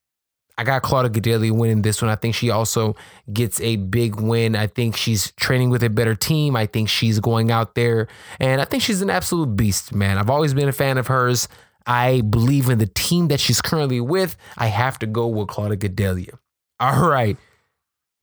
I 0.62 0.64
got 0.64 0.84
Claudia 0.84 1.09
Gadelha 1.09 1.51
winning 1.51 1.82
this 1.82 2.03
one. 2.03 2.12
I 2.12 2.16
think 2.16 2.36
she 2.36 2.51
also 2.51 2.95
gets 3.34 3.59
a 3.62 3.78
big 3.78 4.22
win. 4.22 4.55
I 4.55 4.68
think 4.68 4.95
she's 4.95 5.32
training 5.32 5.72
with 5.72 5.82
a 5.82 5.89
better 5.89 6.14
team. 6.14 6.55
I 6.55 6.68
think 6.68 6.88
she's 6.88 7.20
going 7.20 7.49
out 7.49 7.74
there 7.74 8.07
and 8.39 8.62
I 8.62 8.66
think 8.66 8.84
she's 8.84 9.01
an 9.01 9.09
absolute 9.09 9.55
beast, 9.55 9.95
man. 9.95 10.20
I've 10.20 10.30
always 10.30 10.53
been 10.53 10.70
a 10.70 10.72
fan 10.72 10.99
of 10.99 11.07
hers. 11.07 11.47
I 11.88 12.22
believe 12.22 12.70
in 12.70 12.78
the 12.78 12.86
team 12.86 13.30
that 13.30 13.39
she's 13.39 13.59
currently 13.59 13.99
with. 14.01 14.38
I 14.55 14.68
have 14.68 14.99
to 14.99 15.07
go 15.07 15.26
with 15.26 15.47
Claudia 15.47 15.78
Gadelha. 15.78 16.38
All 16.80 17.09
right. 17.09 17.38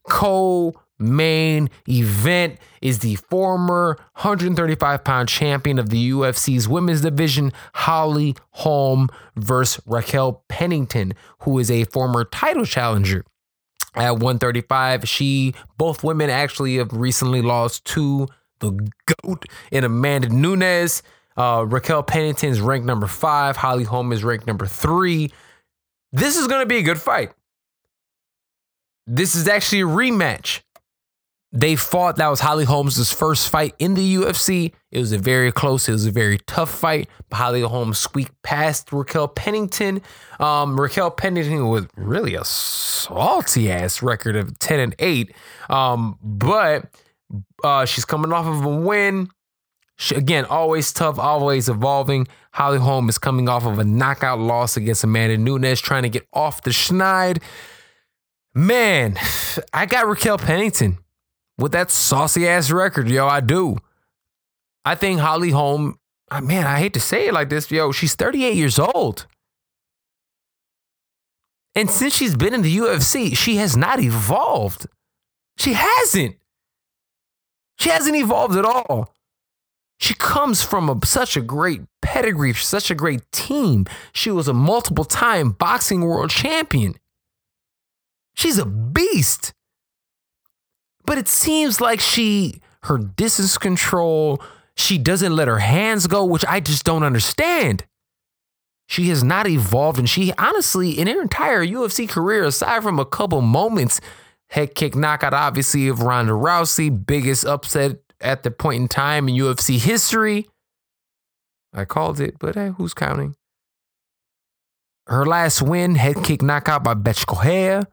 Cole 0.07 0.81
main 0.99 1.69
event 1.87 2.59
is 2.81 2.99
the 2.99 3.15
former 3.15 3.97
135 4.15 5.03
pound 5.03 5.29
champion 5.29 5.79
of 5.79 5.89
the 5.89 6.11
UFC's 6.11 6.67
women's 6.67 7.01
division, 7.01 7.51
Holly 7.73 8.35
Holm 8.51 9.09
versus 9.35 9.81
Raquel 9.85 10.43
Pennington, 10.49 11.13
who 11.39 11.57
is 11.59 11.71
a 11.71 11.85
former 11.85 12.25
title 12.25 12.65
challenger. 12.65 13.25
At 13.95 14.11
135, 14.11 15.07
she 15.09 15.55
both 15.77 16.03
women 16.03 16.29
actually 16.29 16.75
have 16.77 16.93
recently 16.93 17.41
lost 17.41 17.85
to 17.85 18.27
the 18.59 18.71
GOAT 19.23 19.45
in 19.71 19.83
Amanda 19.83 20.29
Nunes. 20.29 21.01
Uh, 21.35 21.65
Raquel 21.67 22.03
Pennington 22.03 22.49
is 22.49 22.61
ranked 22.61 22.85
number 22.85 23.07
five. 23.07 23.57
Holly 23.57 23.85
Holm 23.85 24.11
is 24.11 24.23
ranked 24.23 24.45
number 24.45 24.67
three. 24.67 25.31
This 26.11 26.35
is 26.35 26.47
going 26.47 26.61
to 26.61 26.65
be 26.65 26.77
a 26.77 26.83
good 26.83 26.99
fight. 26.99 27.31
This 29.07 29.35
is 29.35 29.47
actually 29.47 29.81
a 29.81 29.85
rematch 29.85 30.61
they 31.51 31.75
fought. 31.75 32.17
That 32.17 32.27
was 32.27 32.39
Holly 32.39 32.65
Holm's 32.65 33.11
first 33.11 33.49
fight 33.49 33.73
in 33.79 33.95
the 33.95 34.15
UFC. 34.15 34.73
It 34.91 34.99
was 34.99 35.11
a 35.11 35.17
very 35.17 35.51
close, 35.51 35.89
it 35.89 35.93
was 35.93 36.05
a 36.05 36.11
very 36.11 36.37
tough 36.39 36.71
fight. 36.71 37.09
But 37.29 37.37
Holly 37.37 37.61
Holmes 37.61 37.97
squeaked 37.97 38.39
past 38.43 38.91
Raquel 38.91 39.27
Pennington. 39.27 40.01
Um, 40.39 40.79
Raquel 40.79 41.11
Pennington 41.11 41.69
with 41.69 41.89
really 41.95 42.35
a 42.35 42.43
salty 42.43 43.71
ass 43.71 44.01
record 44.01 44.35
of 44.35 44.57
10 44.59 44.79
and 44.79 44.95
8. 44.99 45.33
Um, 45.69 46.17
but 46.21 46.85
uh, 47.63 47.85
she's 47.85 48.05
coming 48.05 48.31
off 48.31 48.45
of 48.45 48.63
a 48.63 48.75
win. 48.75 49.29
She, 49.97 50.15
again, 50.15 50.45
always 50.45 50.93
tough, 50.93 51.19
always 51.19 51.67
evolving. 51.67 52.27
Holly 52.53 52.79
Holm 52.79 53.09
is 53.09 53.17
coming 53.17 53.49
off 53.49 53.65
of 53.65 53.79
a 53.79 53.83
knockout 53.83 54.39
loss 54.39 54.77
against 54.77 55.03
Amanda 55.03 55.37
Nunes, 55.37 55.81
trying 55.81 56.03
to 56.03 56.09
get 56.09 56.27
off 56.31 56.61
the 56.61 56.71
schneid. 56.71 57.41
Man, 58.53 59.17
I 59.73 59.87
got 59.87 60.07
Raquel 60.07 60.37
Pennington 60.37 60.99
with 61.59 61.71
that 61.73 61.91
saucy 61.91 62.47
ass 62.47 62.71
record, 62.71 63.09
yo. 63.09 63.27
I 63.27 63.41
do. 63.41 63.77
I 64.85 64.95
think 64.95 65.19
Holly 65.19 65.51
Holm, 65.51 65.99
uh, 66.31 66.41
man, 66.41 66.65
I 66.65 66.79
hate 66.79 66.93
to 66.93 66.99
say 66.99 67.27
it 67.27 67.33
like 67.33 67.49
this, 67.49 67.69
yo, 67.69 67.91
she's 67.91 68.15
38 68.15 68.55
years 68.55 68.79
old. 68.79 69.27
And 71.75 71.89
since 71.89 72.15
she's 72.15 72.35
been 72.35 72.53
in 72.53 72.61
the 72.61 72.77
UFC, 72.77 73.37
she 73.37 73.57
has 73.57 73.77
not 73.77 73.99
evolved. 74.01 74.87
She 75.57 75.73
hasn't. 75.73 76.37
She 77.77 77.89
hasn't 77.89 78.15
evolved 78.15 78.55
at 78.55 78.65
all. 78.65 79.13
She 79.99 80.13
comes 80.13 80.63
from 80.63 80.89
a, 80.89 81.05
such 81.05 81.35
a 81.35 81.41
great 81.41 81.81
pedigree, 82.01 82.53
such 82.53 82.89
a 82.89 82.95
great 82.95 83.29
team. 83.31 83.85
She 84.13 84.31
was 84.31 84.47
a 84.47 84.53
multiple 84.53 85.03
time 85.03 85.51
boxing 85.51 86.01
world 86.01 86.29
champion. 86.29 86.95
She's 88.33 88.57
a 88.57 88.65
beast. 88.65 89.53
But 91.09 91.17
it 91.17 91.27
seems 91.27 91.81
like 91.81 92.01
she, 92.01 92.61
her 92.83 92.99
distance 92.99 93.57
control, 93.57 94.43
she 94.75 94.99
doesn't 94.99 95.35
let 95.35 95.47
her 95.47 95.57
hands 95.57 96.05
go, 96.05 96.23
which 96.23 96.45
I 96.47 96.59
just 96.59 96.83
don't 96.83 97.01
understand. 97.01 97.83
She 98.87 99.09
has 99.09 99.23
not 99.23 99.47
evolved, 99.47 99.97
and 99.97 100.07
she 100.07 100.31
honestly, 100.37 100.91
in 100.91 101.07
her 101.07 101.19
entire 101.19 101.65
UFC 101.65 102.07
career, 102.07 102.43
aside 102.43 102.83
from 102.83 102.99
a 102.99 103.05
couple 103.05 103.41
moments, 103.41 103.99
head 104.49 104.75
kick 104.75 104.95
knockout, 104.95 105.33
obviously, 105.33 105.87
of 105.87 106.03
Ronda 106.03 106.33
Rousey, 106.33 106.91
biggest 106.91 107.43
upset 107.43 107.97
at 108.21 108.43
the 108.43 108.51
point 108.51 108.83
in 108.83 108.87
time 108.87 109.27
in 109.27 109.33
UFC 109.33 109.79
history. 109.79 110.47
I 111.73 111.85
called 111.85 112.19
it, 112.19 112.35
but 112.37 112.53
hey, 112.53 112.71
who's 112.77 112.93
counting? 112.93 113.33
Her 115.07 115.25
last 115.25 115.63
win, 115.63 115.95
head 115.95 116.23
kick 116.23 116.43
knockout 116.43 116.83
by 116.83 116.93
Bethe 116.93 117.25
Correia. 117.25 117.87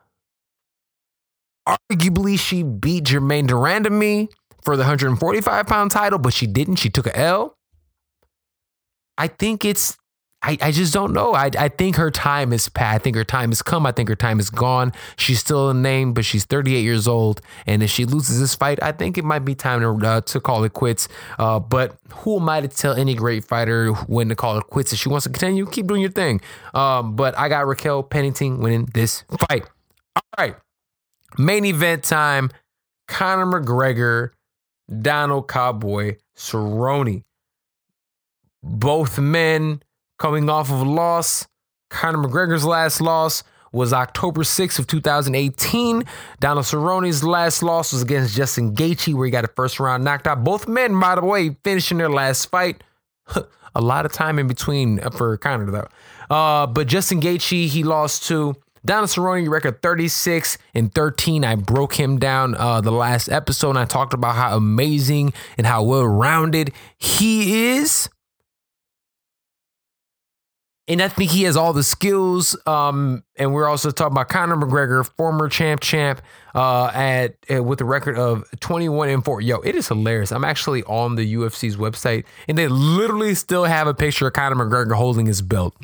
Arguably, 1.67 2.39
she 2.39 2.63
beat 2.63 3.05
Germaine 3.09 3.47
de 3.47 3.91
me 3.91 4.29
for 4.63 4.77
the 4.77 4.83
145 4.83 5.67
pound 5.67 5.91
title, 5.91 6.19
but 6.19 6.33
she 6.33 6.47
didn't. 6.47 6.77
She 6.77 6.91
took 6.91 7.07
a 7.07 7.17
L. 7.19 7.57
I 9.19 9.29
think 9.29 9.65
it's, 9.65 9.97
I, 10.43 10.59
I 10.61 10.71
just 10.71 10.93
don't 10.93 11.13
know. 11.13 11.33
I, 11.35 11.51
I 11.59 11.69
think 11.69 11.97
her 11.97 12.11
time 12.11 12.53
is 12.53 12.69
past. 12.69 12.95
I 12.95 12.99
think 12.99 13.17
her 13.17 13.25
time 13.25 13.51
has 13.51 13.63
come. 13.63 13.87
I 13.87 13.93
think 13.93 14.09
her 14.09 14.15
time 14.15 14.39
is 14.39 14.51
gone. 14.51 14.93
She's 15.17 15.41
still 15.41 15.71
a 15.71 15.75
name, 15.75 16.13
but 16.13 16.25
she's 16.25 16.45
38 16.45 16.83
years 16.83 17.09
old. 17.09 17.41
And 17.67 17.83
if 17.83 17.91
she 17.91 18.05
loses 18.05 18.39
this 18.39 18.55
fight, 18.55 18.81
I 18.83 18.93
think 18.93 19.17
it 19.17 19.25
might 19.25 19.41
be 19.41 19.55
time 19.55 19.81
to, 19.81 20.07
uh, 20.07 20.21
to 20.21 20.41
call 20.41 20.63
it 20.65 20.73
quits. 20.73 21.09
Uh, 21.39 21.59
but 21.59 21.97
who 22.11 22.39
am 22.39 22.49
I 22.49 22.61
to 22.61 22.69
tell 22.69 22.93
any 22.93 23.15
great 23.15 23.45
fighter 23.45 23.93
when 23.93 24.29
to 24.29 24.37
call 24.37 24.59
it 24.59 24.65
quits? 24.65 24.93
If 24.93 24.99
she 24.99 25.09
wants 25.09 25.25
to 25.25 25.31
continue, 25.31 25.67
keep 25.67 25.87
doing 25.87 26.03
your 26.03 26.11
thing. 26.11 26.41
Um, 26.75 27.17
but 27.17 27.37
I 27.39 27.49
got 27.49 27.67
Raquel 27.67 28.03
Pennington 28.03 28.61
winning 28.61 28.89
this 28.93 29.25
fight. 29.49 29.65
All 30.15 30.23
right. 30.39 30.57
Main 31.39 31.65
event 31.65 32.05
time 32.05 32.51
Conor 33.09 33.61
McGregor, 33.61 34.31
Donald 35.01 35.49
Cowboy 35.49 36.17
Cerrone. 36.37 37.23
Both 38.63 39.19
men 39.19 39.83
coming 40.19 40.49
off 40.49 40.71
of 40.71 40.81
a 40.81 40.85
loss. 40.85 41.47
Conor 41.91 42.19
McGregor's 42.19 42.65
last 42.65 43.01
loss 43.01 43.45
was 43.73 43.93
October 43.93 44.43
6th 44.43 44.79
of 44.79 44.87
2018. 44.87 46.05
Donald 46.41 46.65
Cerrone's 46.65 47.23
last 47.23 47.63
loss 47.63 47.93
was 47.93 48.03
against 48.03 48.35
Justin 48.35 48.75
Gaethje, 48.75 49.15
where 49.15 49.27
he 49.27 49.31
got 49.31 49.45
a 49.45 49.49
first 49.49 49.79
round 49.79 50.03
knocked 50.03 50.27
out. 50.27 50.43
Both 50.43 50.67
men, 50.67 50.99
by 50.99 51.15
the 51.15 51.25
way, 51.25 51.57
finishing 51.63 51.99
their 51.99 52.11
last 52.11 52.47
fight. 52.47 52.83
a 53.75 53.81
lot 53.81 54.07
of 54.07 54.13
time 54.13 54.39
in 54.39 54.47
between 54.47 54.99
for 55.11 55.37
Conor, 55.37 55.71
though. 55.71 56.35
Uh, 56.35 56.67
but 56.67 56.87
Justin 56.87 57.21
Gaethje, 57.21 57.69
he 57.69 57.85
lost 57.85 58.27
to 58.29 58.57
Donald 58.87 59.11
Cerrone, 59.11 59.49
record 59.49 59.83
36 59.83 60.59
and 60.75 60.95
13. 60.95 61.45
I 61.45 61.57
broke 61.57 61.95
him 61.95 62.19
down 62.19 62.55
uh, 62.55 62.81
the 62.81 62.93
last 62.93 63.29
episode 63.29 63.71
and 63.71 63.79
I 63.81 63.85
talked 63.85 64.15
about 64.15 64.37
how 64.37 64.57
amazing 64.57 65.33
and 65.59 65.67
how 65.67 65.83
well 65.83 66.07
rounded 66.07 66.73
he 66.97 67.73
is. 67.73 68.09
And 70.89 71.03
I 71.03 71.09
think 71.09 71.33
he 71.33 71.43
has 71.43 71.57
all 71.57 71.73
the 71.73 71.83
skills. 71.83 72.57
Um, 72.65 73.25
and 73.35 73.53
we're 73.53 73.67
also 73.67 73.91
talking 73.91 74.13
about 74.13 74.29
Conor 74.29 74.55
McGregor, 74.55 75.05
former 75.17 75.49
champ, 75.49 75.81
champ, 75.81 76.23
uh, 76.55 76.93
at, 76.95 77.35
at 77.49 77.65
with 77.65 77.81
a 77.81 77.85
record 77.85 78.17
of 78.17 78.45
21 78.61 79.09
and 79.09 79.25
4. 79.25 79.41
Yo, 79.41 79.57
it 79.59 79.75
is 79.75 79.89
hilarious. 79.89 80.31
I'm 80.31 80.45
actually 80.45 80.85
on 80.85 81.17
the 81.17 81.35
UFC's 81.35 81.77
website, 81.77 82.25
and 82.47 82.57
they 82.57 82.69
literally 82.69 83.35
still 83.35 83.65
have 83.65 83.89
a 83.89 83.95
picture 83.95 84.29
of 84.29 84.35
Conor 84.35 84.65
McGregor 84.65 84.95
holding 84.95 85.27
his 85.27 85.43
belt. 85.43 85.75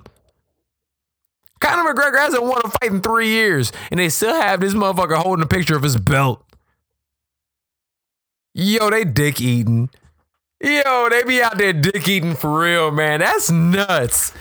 Conor 1.62 1.94
McGregor 1.94 2.18
hasn't 2.18 2.42
won 2.42 2.60
a 2.64 2.68
fight 2.68 2.90
in 2.90 3.00
three 3.00 3.28
years, 3.28 3.72
and 3.92 4.00
they 4.00 4.08
still 4.08 4.34
have 4.34 4.60
this 4.60 4.74
motherfucker 4.74 5.14
holding 5.14 5.44
a 5.44 5.48
picture 5.48 5.76
of 5.76 5.84
his 5.84 5.96
belt. 5.96 6.44
Yo, 8.52 8.90
they 8.90 9.04
dick 9.04 9.40
eating. 9.40 9.88
Yo, 10.60 11.08
they 11.08 11.22
be 11.22 11.40
out 11.40 11.58
there 11.58 11.72
dick 11.72 12.06
eating 12.08 12.34
for 12.34 12.60
real, 12.60 12.90
man. 12.90 13.20
That's 13.20 13.50
nuts. 13.50 14.32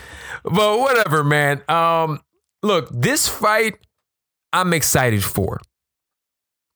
But 0.42 0.80
whatever, 0.80 1.22
man. 1.22 1.62
Um, 1.68 2.20
look, 2.62 2.88
this 2.90 3.28
fight 3.28 3.78
I'm 4.52 4.72
excited 4.72 5.22
for. 5.22 5.60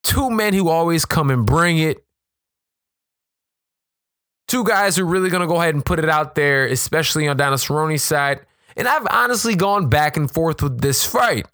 Two 0.04 0.30
men 0.30 0.54
who 0.54 0.68
always 0.68 1.04
come 1.04 1.30
and 1.30 1.44
bring 1.44 1.78
it. 1.78 2.04
Two 4.46 4.62
guys 4.62 4.96
who 4.96 5.02
are 5.02 5.10
really 5.10 5.28
gonna 5.28 5.48
go 5.48 5.60
ahead 5.60 5.74
and 5.74 5.84
put 5.84 5.98
it 5.98 6.08
out 6.08 6.36
there, 6.36 6.66
especially 6.66 7.26
on 7.26 7.36
Donald 7.36 7.60
Cerrone's 7.60 8.04
side. 8.04 8.46
And 8.76 8.86
I've 8.86 9.06
honestly 9.10 9.54
gone 9.54 9.88
back 9.88 10.16
and 10.16 10.30
forth 10.30 10.62
with 10.62 10.80
this 10.80 11.04
fight. 11.04 11.46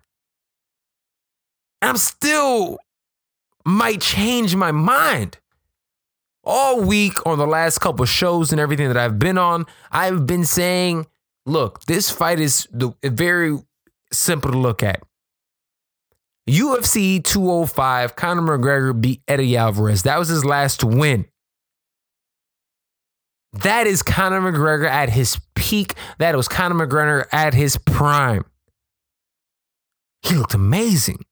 I'm 1.81 1.97
still 1.97 2.79
might 3.65 4.01
change 4.01 4.57
my 4.57 4.73
mind. 4.73 5.39
All 6.45 6.81
week 6.81 7.25
on 7.25 7.39
the 7.39 7.47
last 7.47 7.79
couple 7.79 8.05
shows 8.05 8.51
and 8.51 8.61
everything 8.61 8.89
that 8.89 8.97
I've 8.97 9.19
been 9.19 9.39
on, 9.39 9.67
I've 9.93 10.27
been 10.27 10.45
saying, 10.45 11.07
look, 11.47 11.85
this 11.85 12.11
fight 12.11 12.41
is 12.41 12.67
the, 12.73 12.93
very 13.05 13.59
simple 14.13 14.51
to 14.51 14.59
look 14.59 14.83
at. 14.83 15.03
UFC 16.49 17.23
205, 17.23 18.17
Conor 18.17 18.59
McGregor 18.59 19.01
beat 19.01 19.23
Eddie 19.29 19.57
Alvarez. 19.57 20.03
That 20.03 20.19
was 20.19 20.29
his 20.29 20.45
last 20.45 20.83
win. 20.83 21.27
That 23.53 23.87
is 23.87 24.03
Conor 24.03 24.41
McGregor 24.41 24.89
at 24.89 25.11
his 25.11 25.39
peak. 25.55 25.95
That 26.19 26.37
was 26.37 26.49
Conor 26.49 26.87
McGregor 26.87 27.27
at 27.33 27.55
his 27.55 27.77
prime. 27.77 28.45
He 30.23 30.35
looked 30.35 30.55
amazing. 30.55 31.25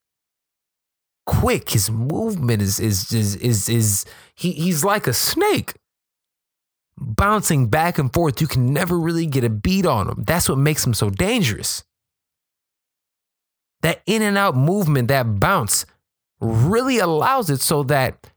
Quick, 1.27 1.71
his 1.71 1.91
movement 1.91 2.61
is 2.61 2.81
is 2.81 3.13
is 3.13 3.37
is, 3.37 3.69
is 3.69 4.05
he, 4.35 4.53
he's 4.53 4.85
like 4.85 5.07
a 5.07 5.15
snake. 5.15 5.75
Bouncing 6.99 7.69
back 7.69 7.99
and 7.99 8.13
forth. 8.13 8.41
You 8.41 8.47
can 8.47 8.73
never 8.73 8.99
really 8.99 9.27
get 9.27 9.45
a 9.45 9.49
beat 9.49 9.87
on 9.87 10.09
him. 10.09 10.25
That's 10.27 10.49
what 10.49 10.59
makes 10.59 10.87
him 10.87 10.93
so 10.93 11.09
dangerous. 11.09 11.85
That 13.83 14.03
in 14.05 14.21
and 14.21 14.37
out 14.37 14.57
movement, 14.57 15.09
that 15.09 15.41
bounce, 15.41 15.87
really 16.41 16.99
allows 16.99 17.49
it 17.49 17.61
so 17.61 17.83
that 17.85 18.31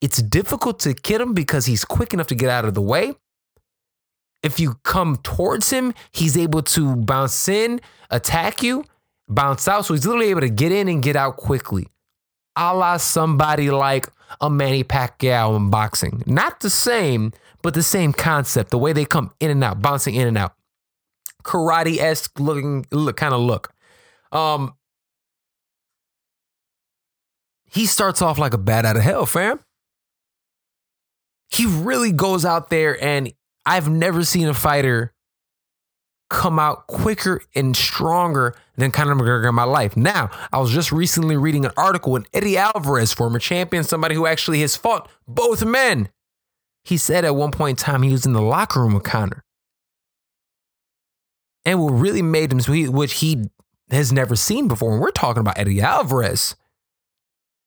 it's 0.00 0.22
difficult 0.22 0.78
to 0.80 0.94
get 0.94 1.20
him 1.20 1.32
because 1.32 1.66
he's 1.66 1.84
quick 1.84 2.12
enough 2.12 2.26
to 2.28 2.34
get 2.34 2.50
out 2.50 2.64
of 2.64 2.74
the 2.74 2.82
way. 2.82 3.14
If 4.42 4.60
you 4.60 4.74
come 4.84 5.16
towards 5.22 5.70
him, 5.70 5.94
he's 6.12 6.36
able 6.36 6.62
to 6.62 6.96
bounce 6.96 7.48
in, 7.48 7.80
attack 8.10 8.62
you, 8.62 8.84
bounce 9.28 9.66
out. 9.66 9.86
So 9.86 9.94
he's 9.94 10.06
literally 10.06 10.28
able 10.28 10.42
to 10.42 10.50
get 10.50 10.70
in 10.70 10.88
and 10.88 11.02
get 11.02 11.16
out 11.16 11.36
quickly. 11.36 11.88
A 12.54 12.74
la 12.74 12.96
somebody 12.98 13.70
like 13.70 14.08
a 14.40 14.50
Manny 14.50 14.84
Pacquiao 14.84 15.56
in 15.56 15.70
boxing. 15.70 16.22
Not 16.26 16.60
the 16.60 16.70
same, 16.70 17.32
but 17.62 17.74
the 17.74 17.82
same 17.82 18.12
concept. 18.12 18.70
The 18.70 18.78
way 18.78 18.92
they 18.92 19.04
come 19.04 19.32
in 19.40 19.50
and 19.50 19.64
out, 19.64 19.82
bouncing 19.82 20.14
in 20.14 20.28
and 20.28 20.38
out. 20.38 20.54
Karate 21.42 21.98
esque 21.98 22.38
looking 22.38 22.86
look, 22.90 23.16
kind 23.16 23.34
of 23.34 23.40
look. 23.40 23.72
Um, 24.32 24.74
he 27.70 27.86
starts 27.86 28.22
off 28.22 28.38
like 28.38 28.54
a 28.54 28.58
bat 28.58 28.84
out 28.84 28.96
of 28.96 29.02
hell, 29.02 29.26
fam 29.26 29.60
he 31.50 31.66
really 31.66 32.12
goes 32.12 32.44
out 32.44 32.70
there 32.70 33.02
and 33.02 33.32
I've 33.64 33.88
never 33.88 34.24
seen 34.24 34.48
a 34.48 34.54
fighter 34.54 35.12
come 36.28 36.58
out 36.58 36.86
quicker 36.86 37.40
and 37.54 37.76
stronger 37.76 38.54
than 38.76 38.90
Conor 38.90 39.14
McGregor 39.14 39.48
in 39.48 39.54
my 39.54 39.64
life. 39.64 39.96
Now, 39.96 40.30
I 40.52 40.58
was 40.58 40.72
just 40.72 40.90
recently 40.90 41.36
reading 41.36 41.64
an 41.64 41.72
article 41.76 42.12
with 42.12 42.26
Eddie 42.32 42.56
Alvarez, 42.56 43.12
former 43.12 43.38
champion, 43.38 43.84
somebody 43.84 44.14
who 44.14 44.26
actually 44.26 44.60
has 44.60 44.76
fought 44.76 45.08
both 45.26 45.64
men. 45.64 46.08
He 46.84 46.96
said 46.96 47.24
at 47.24 47.34
one 47.34 47.50
point 47.50 47.80
in 47.80 47.84
time 47.84 48.02
he 48.02 48.12
was 48.12 48.26
in 48.26 48.32
the 48.32 48.42
locker 48.42 48.80
room 48.80 48.94
with 48.94 49.04
Conor. 49.04 49.44
And 51.64 51.82
what 51.82 51.90
really 51.90 52.22
made 52.22 52.52
him, 52.52 52.60
which 52.92 53.14
he 53.14 53.50
has 53.90 54.12
never 54.12 54.36
seen 54.36 54.68
before, 54.68 54.92
and 54.92 55.00
we're 55.00 55.10
talking 55.10 55.40
about 55.40 55.58
Eddie 55.58 55.80
Alvarez, 55.80 56.54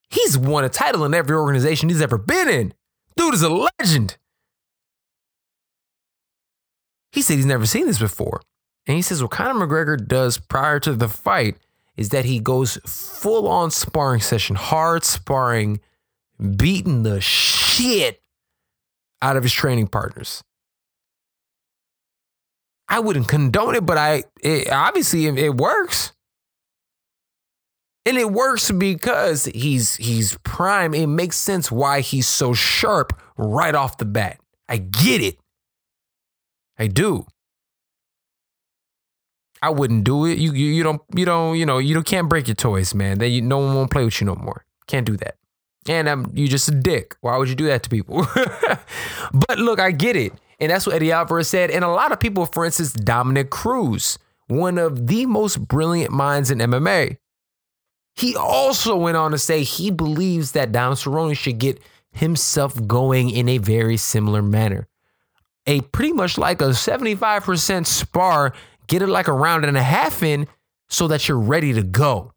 he's 0.10 0.38
won 0.38 0.64
a 0.64 0.70
title 0.70 1.04
in 1.04 1.14
every 1.14 1.36
organization 1.36 1.90
he's 1.90 2.02
ever 2.02 2.18
been 2.18 2.48
in. 2.48 2.74
Dude 3.20 3.34
is 3.34 3.42
a 3.42 3.50
legend. 3.50 4.16
He 7.12 7.22
said 7.22 7.36
he's 7.36 7.46
never 7.46 7.66
seen 7.66 7.86
this 7.86 8.00
before. 8.00 8.40
And 8.88 8.96
he 8.96 9.02
says 9.02 9.22
what 9.22 9.32
Conor 9.32 9.68
McGregor 9.68 10.08
does 10.08 10.38
prior 10.38 10.80
to 10.80 10.94
the 10.94 11.10
fight 11.10 11.58
is 11.98 12.10
that 12.10 12.24
he 12.24 12.40
goes 12.40 12.78
full 12.86 13.46
on 13.50 13.72
sparring 13.72 14.22
session, 14.22 14.56
hard 14.56 15.04
sparring, 15.04 15.82
beating 16.56 17.04
the 17.04 17.20
shit 17.20 18.22
out 19.22 19.36
of 19.36 19.44
his 19.44 19.52
training 19.52 19.88
partners. 19.88 20.42
I 22.88 23.02
wouldn't 23.02 23.28
condone 23.28 23.76
it, 23.76 23.86
but 23.86 23.98
I 23.98 24.24
it, 24.42 24.72
obviously 24.72 25.26
it, 25.26 25.38
it 25.38 25.58
works. 25.58 26.14
And 28.10 28.18
it 28.18 28.32
works 28.32 28.72
because 28.72 29.46
he's 29.46 29.96
he's 29.98 30.36
prime. 30.42 30.96
It 30.96 31.06
makes 31.06 31.38
sense 31.38 31.72
why 31.72 32.02
he's 32.02 32.28
so 32.28 32.56
sharp 32.56 33.14
right 33.38 33.76
off 33.76 34.00
the 34.00 34.06
bat. 34.06 34.40
I 34.68 34.78
get 34.78 35.22
it. 35.22 35.38
I 36.80 36.88
do. 36.88 37.28
I 39.62 39.70
wouldn't 39.70 40.06
do 40.06 40.26
it. 40.26 40.40
You 40.40 40.54
you, 40.54 40.72
you 40.72 40.82
don't 40.82 41.04
you 41.14 41.24
don't 41.24 41.56
you 41.56 41.68
know 41.68 41.78
you 41.78 41.94
don't 41.94 42.04
can't 42.04 42.28
break 42.28 42.48
your 42.48 42.56
toys, 42.56 42.96
man. 42.96 43.20
Then 43.20 43.32
you, 43.32 43.44
no 43.44 43.60
one 43.60 43.76
won't 43.76 43.92
play 43.92 44.04
with 44.04 44.20
you 44.20 44.26
no 44.26 44.34
more. 44.34 44.66
Can't 44.88 45.06
do 45.06 45.16
that. 45.18 45.36
And 45.88 46.10
um, 46.10 46.32
you 46.34 46.48
just 46.48 46.68
a 46.68 46.72
dick. 46.72 47.16
Why 47.22 47.38
would 47.38 47.48
you 47.48 47.54
do 47.54 47.68
that 47.68 47.84
to 47.84 47.92
people? 47.92 48.26
but 49.34 49.60
look, 49.60 49.80
I 49.80 49.92
get 49.92 50.16
it, 50.16 50.34
and 50.60 50.72
that's 50.72 50.88
what 50.88 50.96
Eddie 50.96 51.12
Alvarez 51.12 51.48
said. 51.48 51.70
And 51.70 51.86
a 51.86 51.90
lot 51.90 52.12
of 52.12 52.20
people, 52.20 52.48
for 52.48 52.66
instance, 52.66 52.92
Dominick 52.92 53.52
Cruz, 53.52 54.18
one 54.48 54.80
of 54.80 55.06
the 55.06 55.28
most 55.28 55.68
brilliant 55.68 56.12
minds 56.12 56.50
in 56.50 56.58
MMA, 56.58 57.18
he 58.16 58.36
also 58.36 58.96
went 58.98 59.18
on 59.18 59.32
to 59.32 59.38
say 59.38 59.64
he 59.64 59.92
believes 59.92 60.52
that 60.52 60.72
Donald 60.72 60.98
Cerrone 60.98 61.38
should 61.38 61.58
get 61.58 61.82
himself 62.12 62.86
going 62.88 63.30
in 63.30 63.48
a 63.48 63.58
very 63.58 63.98
similar 63.98 64.42
manner. 64.42 64.88
A 65.68 65.82
pretty 65.82 66.14
much 66.14 66.38
like 66.38 66.62
a 66.62 66.70
75% 66.70 67.86
spar, 67.86 68.54
get 68.88 69.02
it 69.02 69.08
like 69.08 69.28
a 69.28 69.34
round 69.34 69.66
and 69.66 69.78
a 69.78 69.84
half 69.84 70.24
in 70.24 70.48
so 70.90 71.08
that 71.08 71.28
you're 71.28 71.40
ready 71.40 71.74
to 71.74 71.84
go. 71.84 72.34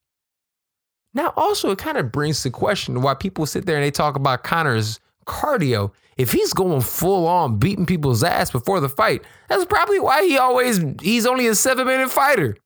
Now, 1.14 1.32
also, 1.36 1.70
it 1.70 1.78
kind 1.78 1.98
of 1.98 2.12
brings 2.12 2.42
the 2.42 2.50
question 2.50 3.02
why 3.02 3.14
people 3.14 3.46
sit 3.46 3.66
there 3.66 3.76
and 3.76 3.84
they 3.84 3.90
talk 3.90 4.16
about 4.16 4.44
Conor's 4.44 5.00
cardio. 5.26 5.92
If 6.16 6.32
he's 6.32 6.52
going 6.52 6.80
full 6.82 7.26
on 7.26 7.58
beating 7.58 7.86
people's 7.86 8.22
ass 8.22 8.50
before 8.50 8.80
the 8.80 8.88
fight, 8.88 9.22
that's 9.48 9.64
probably 9.64 10.00
why 10.00 10.24
he 10.26 10.38
always, 10.38 10.80
he's 11.00 11.26
only 11.26 11.46
a 11.46 11.54
seven 11.54 11.86
minute 11.86 12.10
fighter. 12.10 12.56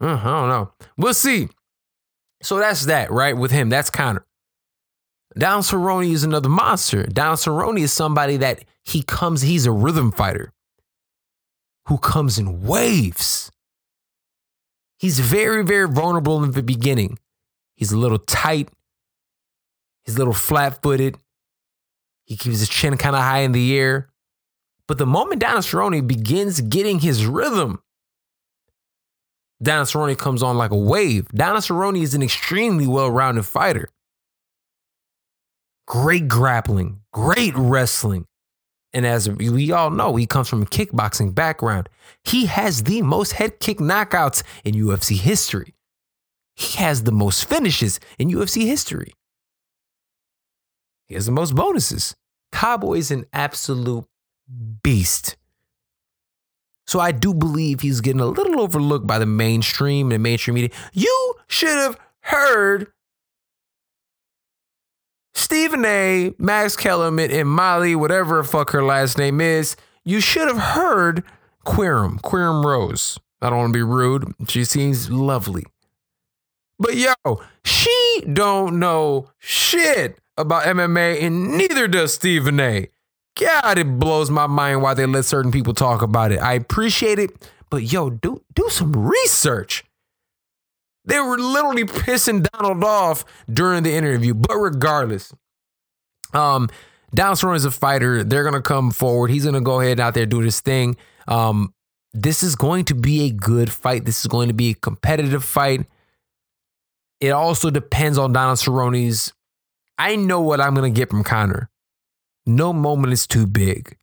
Uh, 0.00 0.14
I 0.14 0.24
don't 0.24 0.48
know. 0.48 0.72
We'll 0.96 1.14
see. 1.14 1.48
So 2.42 2.58
that's 2.58 2.86
that, 2.86 3.10
right? 3.10 3.36
With 3.36 3.50
him, 3.50 3.68
that's 3.68 3.90
Conor. 3.90 4.24
Down 5.38 5.62
Cerrone 5.62 6.10
is 6.10 6.24
another 6.24 6.48
monster. 6.48 7.04
Down 7.04 7.36
Cerrone 7.36 7.78
is 7.78 7.92
somebody 7.92 8.36
that 8.38 8.64
he 8.82 9.02
comes, 9.02 9.42
he's 9.42 9.66
a 9.66 9.72
rhythm 9.72 10.10
fighter 10.10 10.52
who 11.86 11.98
comes 11.98 12.38
in 12.38 12.62
waves. 12.62 13.50
He's 14.98 15.20
very, 15.20 15.64
very 15.64 15.88
vulnerable 15.88 16.42
in 16.42 16.50
the 16.50 16.62
beginning. 16.62 17.18
He's 17.74 17.92
a 17.92 17.98
little 17.98 18.18
tight. 18.18 18.68
He's 20.04 20.16
a 20.16 20.18
little 20.18 20.34
flat 20.34 20.82
footed. 20.82 21.16
He 22.24 22.36
keeps 22.36 22.60
his 22.60 22.68
chin 22.68 22.96
kind 22.96 23.16
of 23.16 23.22
high 23.22 23.40
in 23.40 23.52
the 23.52 23.78
air. 23.78 24.08
But 24.86 24.98
the 24.98 25.06
moment 25.06 25.40
Donald 25.40 25.64
Cerrone 25.64 26.06
begins 26.06 26.60
getting 26.60 27.00
his 27.00 27.24
rhythm, 27.24 27.82
Donald 29.62 29.88
Cerrone 29.88 30.16
comes 30.16 30.42
on 30.42 30.56
like 30.56 30.70
a 30.70 30.76
wave. 30.76 31.28
Donald 31.28 31.64
Cerrone 31.64 32.00
is 32.00 32.14
an 32.14 32.22
extremely 32.22 32.86
well-rounded 32.86 33.44
fighter. 33.44 33.88
Great 35.86 36.28
grappling, 36.28 37.00
great 37.12 37.52
wrestling. 37.56 38.24
And 38.92 39.06
as 39.06 39.28
we 39.28 39.70
all 39.70 39.90
know, 39.90 40.16
he 40.16 40.26
comes 40.26 40.48
from 40.48 40.62
a 40.62 40.66
kickboxing 40.66 41.34
background. 41.34 41.88
He 42.24 42.46
has 42.46 42.84
the 42.84 43.02
most 43.02 43.32
head 43.32 43.60
kick 43.60 43.78
knockouts 43.78 44.42
in 44.64 44.74
UFC 44.74 45.16
history. 45.16 45.74
He 46.56 46.78
has 46.78 47.04
the 47.04 47.12
most 47.12 47.44
finishes 47.44 48.00
in 48.18 48.30
UFC 48.30 48.66
history. 48.66 49.14
He 51.06 51.14
has 51.14 51.26
the 51.26 51.32
most 51.32 51.54
bonuses. 51.54 52.14
Cowboy 52.52 52.98
is 52.98 53.10
an 53.10 53.26
absolute 53.32 54.06
beast. 54.82 55.36
So 56.90 56.98
I 56.98 57.12
do 57.12 57.32
believe 57.32 57.82
he's 57.82 58.00
getting 58.00 58.20
a 58.20 58.26
little 58.26 58.60
overlooked 58.60 59.06
by 59.06 59.20
the 59.20 59.26
mainstream 59.26 60.10
and 60.10 60.20
mainstream 60.24 60.56
media. 60.56 60.76
You 60.92 61.34
should 61.46 61.76
have 61.76 61.96
heard 62.22 62.88
Stephen 65.32 65.84
A, 65.84 66.34
Max 66.36 66.74
Kellerman, 66.74 67.30
and 67.30 67.48
Molly, 67.48 67.94
whatever 67.94 68.42
fuck 68.42 68.70
her 68.70 68.82
last 68.82 69.18
name 69.18 69.40
is. 69.40 69.76
You 70.04 70.20
should 70.20 70.48
have 70.48 70.58
heard 70.58 71.22
Qerim, 71.64 72.20
Qerim 72.22 72.64
Rose. 72.64 73.20
I 73.40 73.50
don't 73.50 73.58
want 73.60 73.72
to 73.72 73.78
be 73.78 73.84
rude. 73.84 74.34
She 74.48 74.64
seems 74.64 75.12
lovely. 75.12 75.62
But 76.80 76.96
yo, 76.96 77.14
she 77.64 78.24
don't 78.32 78.80
know 78.80 79.30
shit 79.38 80.18
about 80.36 80.64
MMA, 80.64 81.22
and 81.22 81.56
neither 81.56 81.86
does 81.86 82.14
Stephen 82.14 82.58
A. 82.58 82.88
God, 83.38 83.78
it 83.78 83.98
blows 83.98 84.30
my 84.30 84.46
mind 84.46 84.82
why 84.82 84.94
they 84.94 85.06
let 85.06 85.24
certain 85.24 85.52
people 85.52 85.74
talk 85.74 86.02
about 86.02 86.32
it. 86.32 86.38
I 86.40 86.54
appreciate 86.54 87.18
it, 87.18 87.30
but 87.70 87.92
yo, 87.92 88.10
do 88.10 88.42
do 88.54 88.68
some 88.68 88.92
research. 88.92 89.84
They 91.04 91.20
were 91.20 91.38
literally 91.38 91.84
pissing 91.84 92.46
Donald 92.52 92.84
off 92.84 93.24
during 93.50 93.82
the 93.82 93.92
interview. 93.92 94.34
But 94.34 94.56
regardless, 94.56 95.32
um, 96.34 96.68
Donald 97.14 97.38
Cerrone 97.38 97.56
is 97.56 97.64
a 97.64 97.70
fighter. 97.70 98.22
They're 98.22 98.44
gonna 98.44 98.62
come 98.62 98.90
forward. 98.90 99.30
He's 99.30 99.44
gonna 99.44 99.60
go 99.60 99.80
ahead 99.80 99.92
and 99.92 100.00
out 100.00 100.14
there 100.14 100.26
do 100.26 100.42
this 100.42 100.60
thing. 100.60 100.96
Um, 101.26 101.72
this 102.12 102.42
is 102.42 102.56
going 102.56 102.84
to 102.86 102.94
be 102.94 103.26
a 103.26 103.30
good 103.30 103.70
fight. 103.70 104.04
This 104.04 104.20
is 104.20 104.26
going 104.26 104.48
to 104.48 104.54
be 104.54 104.70
a 104.70 104.74
competitive 104.74 105.44
fight. 105.44 105.86
It 107.20 107.30
also 107.30 107.70
depends 107.70 108.18
on 108.18 108.32
Donald 108.32 108.58
Cerrone's. 108.58 109.32
I 109.98 110.16
know 110.16 110.40
what 110.40 110.60
I'm 110.60 110.74
gonna 110.74 110.90
get 110.90 111.10
from 111.10 111.24
Conor. 111.24 111.70
No 112.56 112.72
moment 112.72 113.12
is 113.12 113.28
too 113.28 113.46
big. 113.46 113.96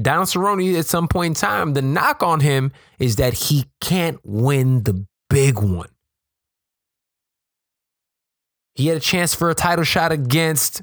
Donald 0.00 0.28
Cerrone, 0.28 0.78
at 0.78 0.86
some 0.86 1.06
point 1.06 1.36
in 1.36 1.40
time, 1.40 1.74
the 1.74 1.82
knock 1.82 2.22
on 2.22 2.40
him 2.40 2.72
is 2.98 3.16
that 3.16 3.34
he 3.34 3.66
can't 3.80 4.18
win 4.24 4.82
the 4.84 5.06
big 5.28 5.58
one. 5.58 5.90
He 8.74 8.86
had 8.86 8.96
a 8.96 9.00
chance 9.00 9.34
for 9.34 9.50
a 9.50 9.54
title 9.54 9.84
shot 9.84 10.10
against 10.10 10.80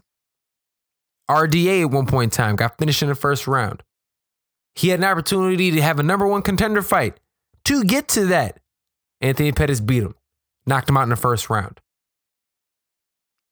RDA 1.30 1.82
at 1.82 1.91
one 1.91 2.05
point 2.05 2.32
in 2.32 2.38
time, 2.38 2.55
got 2.55 2.78
finished 2.78 3.01
in 3.01 3.09
the 3.09 3.16
first 3.16 3.47
round. 3.47 3.82
He 4.76 4.89
had 4.89 4.99
an 4.99 5.05
opportunity 5.05 5.72
to 5.72 5.82
have 5.82 5.99
a 5.99 6.03
number 6.03 6.28
one 6.28 6.43
contender 6.43 6.84
fight 6.84 7.20
to 7.66 7.84
get 7.84 8.07
to 8.09 8.28
that. 8.28 8.59
Anthony 9.20 9.51
Pettis 9.51 9.80
beat 9.80 10.03
him, 10.03 10.16
knocked 10.66 10.89
him 10.89 10.97
out 10.97 11.03
in 11.03 11.09
the 11.09 11.16
first 11.16 11.49
round. 11.49 11.82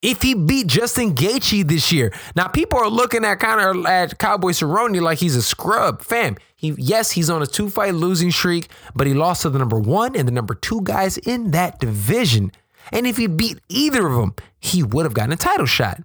If 0.01 0.21
he 0.21 0.33
beat 0.33 0.67
Justin 0.67 1.13
Gaethje 1.13 1.67
this 1.67 1.91
year, 1.91 2.13
now 2.35 2.47
people 2.47 2.79
are 2.79 2.89
looking 2.89 3.25
at 3.25 3.39
kind 3.39 3.59
of 3.59 3.85
at 3.85 4.17
Cowboy 4.17 4.51
Cerrone 4.51 5.01
like 5.01 5.19
he's 5.19 5.35
a 5.35 5.41
scrub, 5.41 6.01
fam. 6.01 6.37
He 6.55 6.73
yes, 6.77 7.11
he's 7.11 7.29
on 7.29 7.41
a 7.41 7.47
two 7.47 7.69
fight 7.69 7.95
losing 7.95 8.31
streak, 8.31 8.69
but 8.95 9.07
he 9.07 9.13
lost 9.13 9.41
to 9.41 9.49
the 9.49 9.59
number 9.59 9.77
one 9.77 10.15
and 10.15 10.25
the 10.27 10.31
number 10.31 10.53
two 10.53 10.81
guys 10.83 11.17
in 11.17 11.51
that 11.51 11.79
division. 11.79 12.51
And 12.93 13.05
if 13.05 13.17
he 13.17 13.27
beat 13.27 13.59
either 13.67 14.07
of 14.07 14.15
them, 14.15 14.35
he 14.59 14.83
would 14.83 15.05
have 15.05 15.13
gotten 15.13 15.33
a 15.33 15.37
title 15.37 15.65
shot. 15.65 16.01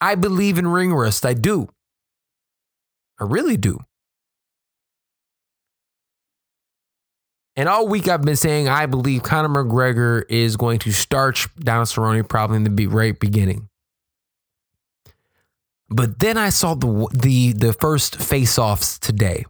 I 0.00 0.14
believe 0.14 0.58
in 0.58 0.68
ring 0.68 0.92
rust. 0.92 1.26
I 1.26 1.34
do. 1.34 1.68
I 3.20 3.24
really 3.24 3.56
do. 3.56 3.80
And 7.56 7.68
all 7.68 7.86
week 7.86 8.08
I've 8.08 8.22
been 8.22 8.36
saying 8.36 8.68
I 8.68 8.86
believe 8.86 9.22
Conor 9.22 9.48
McGregor 9.48 10.24
is 10.28 10.56
going 10.56 10.80
to 10.80 10.92
starch 10.92 11.48
Donald 11.56 11.88
Cerrone 11.88 12.28
probably 12.28 12.56
in 12.56 12.74
the 12.74 12.86
right 12.86 13.18
beginning. 13.18 13.68
But 15.88 16.18
then 16.18 16.36
I 16.36 16.48
saw 16.48 16.74
the 16.74 17.06
the 17.12 17.52
the 17.52 17.72
first 17.72 18.16
face-offs 18.16 18.98
today. 18.98 19.44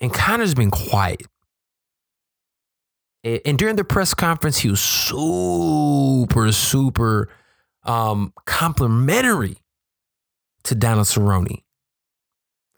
And 0.00 0.12
Conor's 0.12 0.54
been 0.54 0.70
quiet. 0.70 1.22
And 3.24 3.58
during 3.58 3.76
the 3.76 3.84
press 3.84 4.12
conference, 4.12 4.58
he 4.58 4.68
was 4.68 4.82
super, 4.82 6.52
super 6.52 7.30
um, 7.84 8.34
complimentary 8.44 9.56
to 10.64 10.74
Donald 10.74 11.06
Cerrone. 11.06 11.63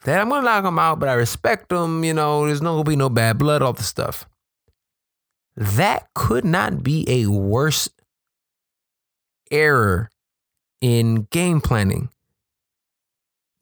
That 0.03 0.21
I'm 0.21 0.29
gonna 0.29 0.43
knock 0.43 0.65
him 0.65 0.79
out, 0.79 0.99
but 0.99 1.09
I 1.09 1.13
respect 1.13 1.71
him. 1.71 2.03
You 2.03 2.13
know, 2.13 2.45
there's 2.45 2.61
no 2.61 2.73
gonna 2.73 2.89
be 2.89 2.95
no 2.95 3.09
bad 3.09 3.37
blood, 3.37 3.61
all 3.61 3.73
the 3.73 3.83
stuff. 3.83 4.27
That 5.55 6.07
could 6.13 6.45
not 6.45 6.83
be 6.83 7.05
a 7.07 7.27
worse 7.27 7.89
error 9.49 10.09
in 10.81 11.27
game 11.31 11.61
planning. 11.61 12.09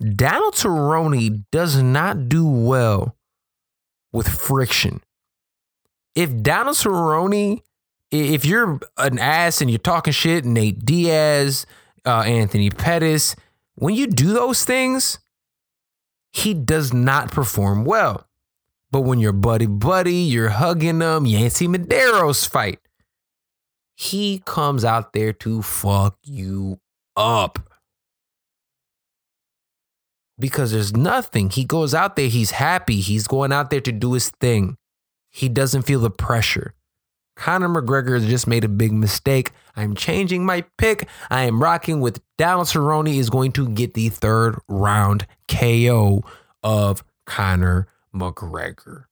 Donald 0.02 0.56
Cerrone 0.56 1.46
does 1.52 1.82
not 1.82 2.28
do 2.28 2.46
well 2.46 3.16
with 4.12 4.28
friction. 4.28 5.02
If 6.16 6.42
Donald 6.42 6.76
Cerrone, 6.76 7.62
if 8.12 8.46
you're 8.46 8.80
an 8.98 9.20
ass 9.20 9.62
and 9.62 9.70
you're 9.70 9.78
talking 9.78 10.14
shit, 10.14 10.46
Nate 10.46 10.86
Diaz, 10.86 11.66
uh, 12.06 12.22
Anthony 12.22 12.70
Pettis, 12.70 13.36
when 13.76 13.96
you 13.96 14.08
do 14.08 14.34
those 14.34 14.64
things, 14.66 15.20
he 16.36 16.54
does 16.54 16.94
not 16.94 17.32
perform 17.32 17.86
well. 17.86 18.28
But 18.92 19.02
when 19.02 19.20
you're 19.20 19.32
buddy 19.32 19.68
buddy, 19.68 20.16
you're 20.16 20.50
hugging 20.50 21.00
him, 21.00 21.26
Yancy 21.26 21.66
Medeiros 21.66 22.48
fight. 22.48 22.80
He 23.96 24.42
comes 24.46 24.84
out 24.84 25.14
there 25.14 25.32
to 25.32 25.62
fuck 25.62 26.18
you 26.24 26.82
up. 27.16 27.60
Because 30.38 30.74
there's 30.74 30.94
nothing. 30.94 31.50
He 31.50 31.64
goes 31.64 31.94
out 31.94 32.18
there, 32.18 32.28
he's 32.28 32.52
happy. 32.52 33.00
He's 33.00 33.28
going 33.28 33.54
out 33.54 33.70
there 33.70 33.80
to 33.80 33.94
do 33.94 34.12
his 34.12 34.30
thing. 34.30 34.76
He 35.32 35.48
doesn't 35.48 35.84
feel 35.84 36.02
the 36.02 36.12
pressure. 36.12 36.74
Conor 37.36 37.70
McGregor 37.70 38.16
has 38.16 38.26
just 38.26 38.48
made 38.48 38.64
a 38.64 38.70
big 38.70 38.92
mistake. 38.94 39.52
I'm 39.76 39.96
changing 39.96 40.46
my 40.46 40.64
pick. 40.78 41.08
I 41.30 41.44
am 41.44 41.62
rocking 41.62 42.00
with 42.00 42.22
Donald 42.38 42.68
Cerrone 42.68 43.14
is 43.14 43.30
going 43.30 43.52
to 43.54 43.68
get 43.70 43.94
the 43.94 44.10
third 44.10 44.58
round 44.68 45.28
KO 45.50 46.24
of 46.64 47.04
Conor 47.26 47.88
McGregor. 48.14 49.06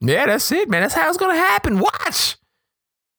Yeah, 0.00 0.26
that's 0.26 0.52
it, 0.52 0.68
man. 0.68 0.82
That's 0.82 0.94
how 0.94 1.08
it's 1.08 1.16
going 1.16 1.34
to 1.34 1.40
happen. 1.40 1.78
Watch. 1.78 2.36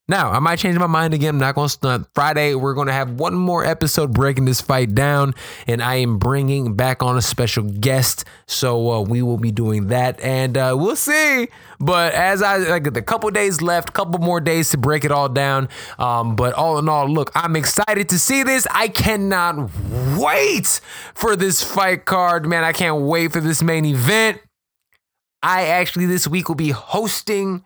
Now, 0.07 0.29
I 0.29 0.37
might 0.37 0.59
change 0.59 0.77
my 0.77 0.85
mind 0.85 1.15
again. 1.15 1.29
I'm 1.35 1.39
not 1.39 1.55
going 1.55 1.65
to 1.65 1.73
stunt. 1.73 2.07
Friday, 2.13 2.53
we're 2.53 2.75
going 2.75 2.85
to 2.85 2.93
have 2.93 3.19
one 3.19 3.33
more 3.33 3.65
episode 3.65 4.13
breaking 4.13 4.45
this 4.45 4.61
fight 4.61 4.93
down, 4.93 5.33
and 5.65 5.81
I 5.81 5.95
am 5.95 6.19
bringing 6.19 6.75
back 6.75 7.01
on 7.01 7.17
a 7.17 7.23
special 7.23 7.63
guest. 7.63 8.23
So 8.45 8.91
uh, 8.91 9.01
we 9.01 9.23
will 9.23 9.39
be 9.39 9.49
doing 9.49 9.87
that, 9.87 10.19
and 10.21 10.57
uh, 10.57 10.75
we'll 10.77 10.95
see. 10.95 11.47
But 11.79 12.13
as 12.13 12.43
I 12.43 12.57
like, 12.57 12.85
a 12.85 13.01
couple 13.01 13.31
days 13.31 13.63
left, 13.63 13.93
couple 13.93 14.19
more 14.19 14.39
days 14.39 14.69
to 14.71 14.77
break 14.77 15.05
it 15.05 15.11
all 15.11 15.27
down. 15.27 15.69
Um, 15.97 16.35
but 16.35 16.53
all 16.53 16.77
in 16.77 16.87
all, 16.87 17.09
look, 17.09 17.31
I'm 17.33 17.55
excited 17.55 18.07
to 18.09 18.19
see 18.19 18.43
this. 18.43 18.67
I 18.69 18.89
cannot 18.89 19.71
wait 20.19 20.81
for 21.15 21.35
this 21.35 21.63
fight 21.63 22.05
card, 22.05 22.45
man. 22.45 22.63
I 22.63 22.73
can't 22.73 23.01
wait 23.01 23.33
for 23.33 23.41
this 23.41 23.63
main 23.63 23.85
event. 23.85 24.39
I 25.41 25.63
actually 25.63 26.05
this 26.05 26.27
week 26.27 26.47
will 26.47 26.55
be 26.55 26.69
hosting 26.69 27.65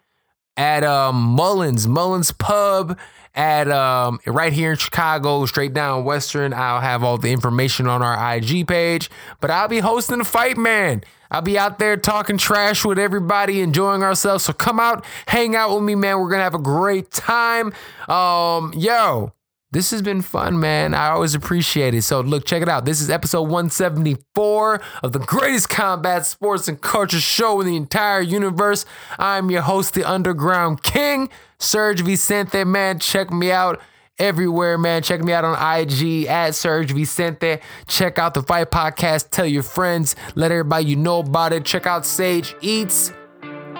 at 0.60 0.84
um, 0.84 1.16
Mullins, 1.16 1.88
Mullins 1.88 2.34
Pub 2.34 2.99
at 3.34 3.72
um, 3.72 4.20
right 4.28 4.51
here 4.51 4.72
in 4.72 4.78
Chicago, 4.78 5.45
straight 5.45 5.74
down 5.74 6.03
Western. 6.03 6.53
I'll 6.53 6.82
have 6.82 7.01
all 7.01 7.18
the 7.18 7.32
information 7.32 7.88
on 7.88 8.01
our 8.01 8.36
IG 8.36 8.68
page, 8.68 9.10
but 9.39 9.49
I'll 9.49 9.70
be 9.70 9.80
hosting 9.80 10.18
the 10.18 10.26
fight, 10.26 10.57
man. 10.57 11.01
I'll 11.32 11.41
be 11.41 11.57
out 11.57 11.80
there 11.80 11.95
talking 11.95 12.38
trash 12.38 12.84
with 12.84 12.99
everybody, 12.99 13.62
enjoying 13.62 14.03
ourselves. 14.03 14.43
So 14.43 14.51
come 14.51 14.82
out, 14.82 15.05
hang 15.28 15.55
out 15.55 15.74
with 15.74 15.84
me, 15.84 15.95
man. 15.95 16.20
We're 16.20 16.30
gonna 16.30 16.43
have 16.43 16.55
a 16.55 16.60
great 16.60 17.10
time. 17.10 17.72
Um, 18.10 18.74
yo, 18.76 19.32
this 19.72 19.91
has 19.91 20.01
been 20.01 20.22
fun, 20.22 20.59
man. 20.59 20.95
I 20.95 21.09
always 21.09 21.36
appreciate 21.36 21.93
it. 21.93 22.01
So, 22.01 22.22
look, 22.22 22.45
check 22.45 22.63
it 22.63 22.70
out. 22.70 22.86
This 22.86 23.01
is 23.01 23.09
episode 23.09 23.43
174 23.43 24.82
of 25.03 25.11
the 25.11 25.20
greatest 25.20 25.70
combat 25.70 26.26
sports 26.26 26.67
and 26.67 26.82
culture 26.82 27.20
show 27.20 27.61
in 27.61 27.67
the 27.67 27.76
entire 27.76 28.22
universe. 28.22 28.86
I'm 29.20 29.51
your 29.51 29.61
host, 29.61 29.93
the 29.93 30.03
Underground 30.03 30.82
King, 30.82 31.30
Serg 31.59 31.99
Vicente. 31.99 32.63
Man, 32.63 32.97
check 32.97 33.32
me 33.32 33.51
out 33.51 33.80
everywhere, 34.17 34.78
man. 34.80 35.03
Check 35.03 35.22
me 35.22 35.34
out 35.34 35.45
on 35.45 35.53
IG 35.53 36.26
at 36.26 36.53
Serg 36.53 36.89
Vicente. 36.89 37.59
Check 37.88 38.17
out 38.17 38.34
the 38.34 38.41
Fight 38.41 38.72
Podcast. 38.72 39.30
Tell 39.30 39.45
your 39.45 39.63
friends. 39.63 40.15
Let 40.34 40.51
everybody 40.51 40.86
you 40.86 40.95
know 40.95 41.20
about 41.20 41.53
it. 41.53 41.63
Check 41.63 41.86
out 41.86 42.07
Sage 42.07 42.55
Eats. 42.61 43.13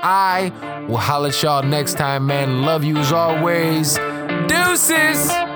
I 0.01 0.53
will 0.87 0.97
holler 0.97 1.29
at 1.29 1.43
y'all 1.43 1.63
next 1.63 1.95
time, 1.95 2.27
man. 2.27 2.61
Love 2.61 2.83
you 2.83 2.97
as 2.97 3.11
always. 3.11 3.97
Deuces! 4.47 5.49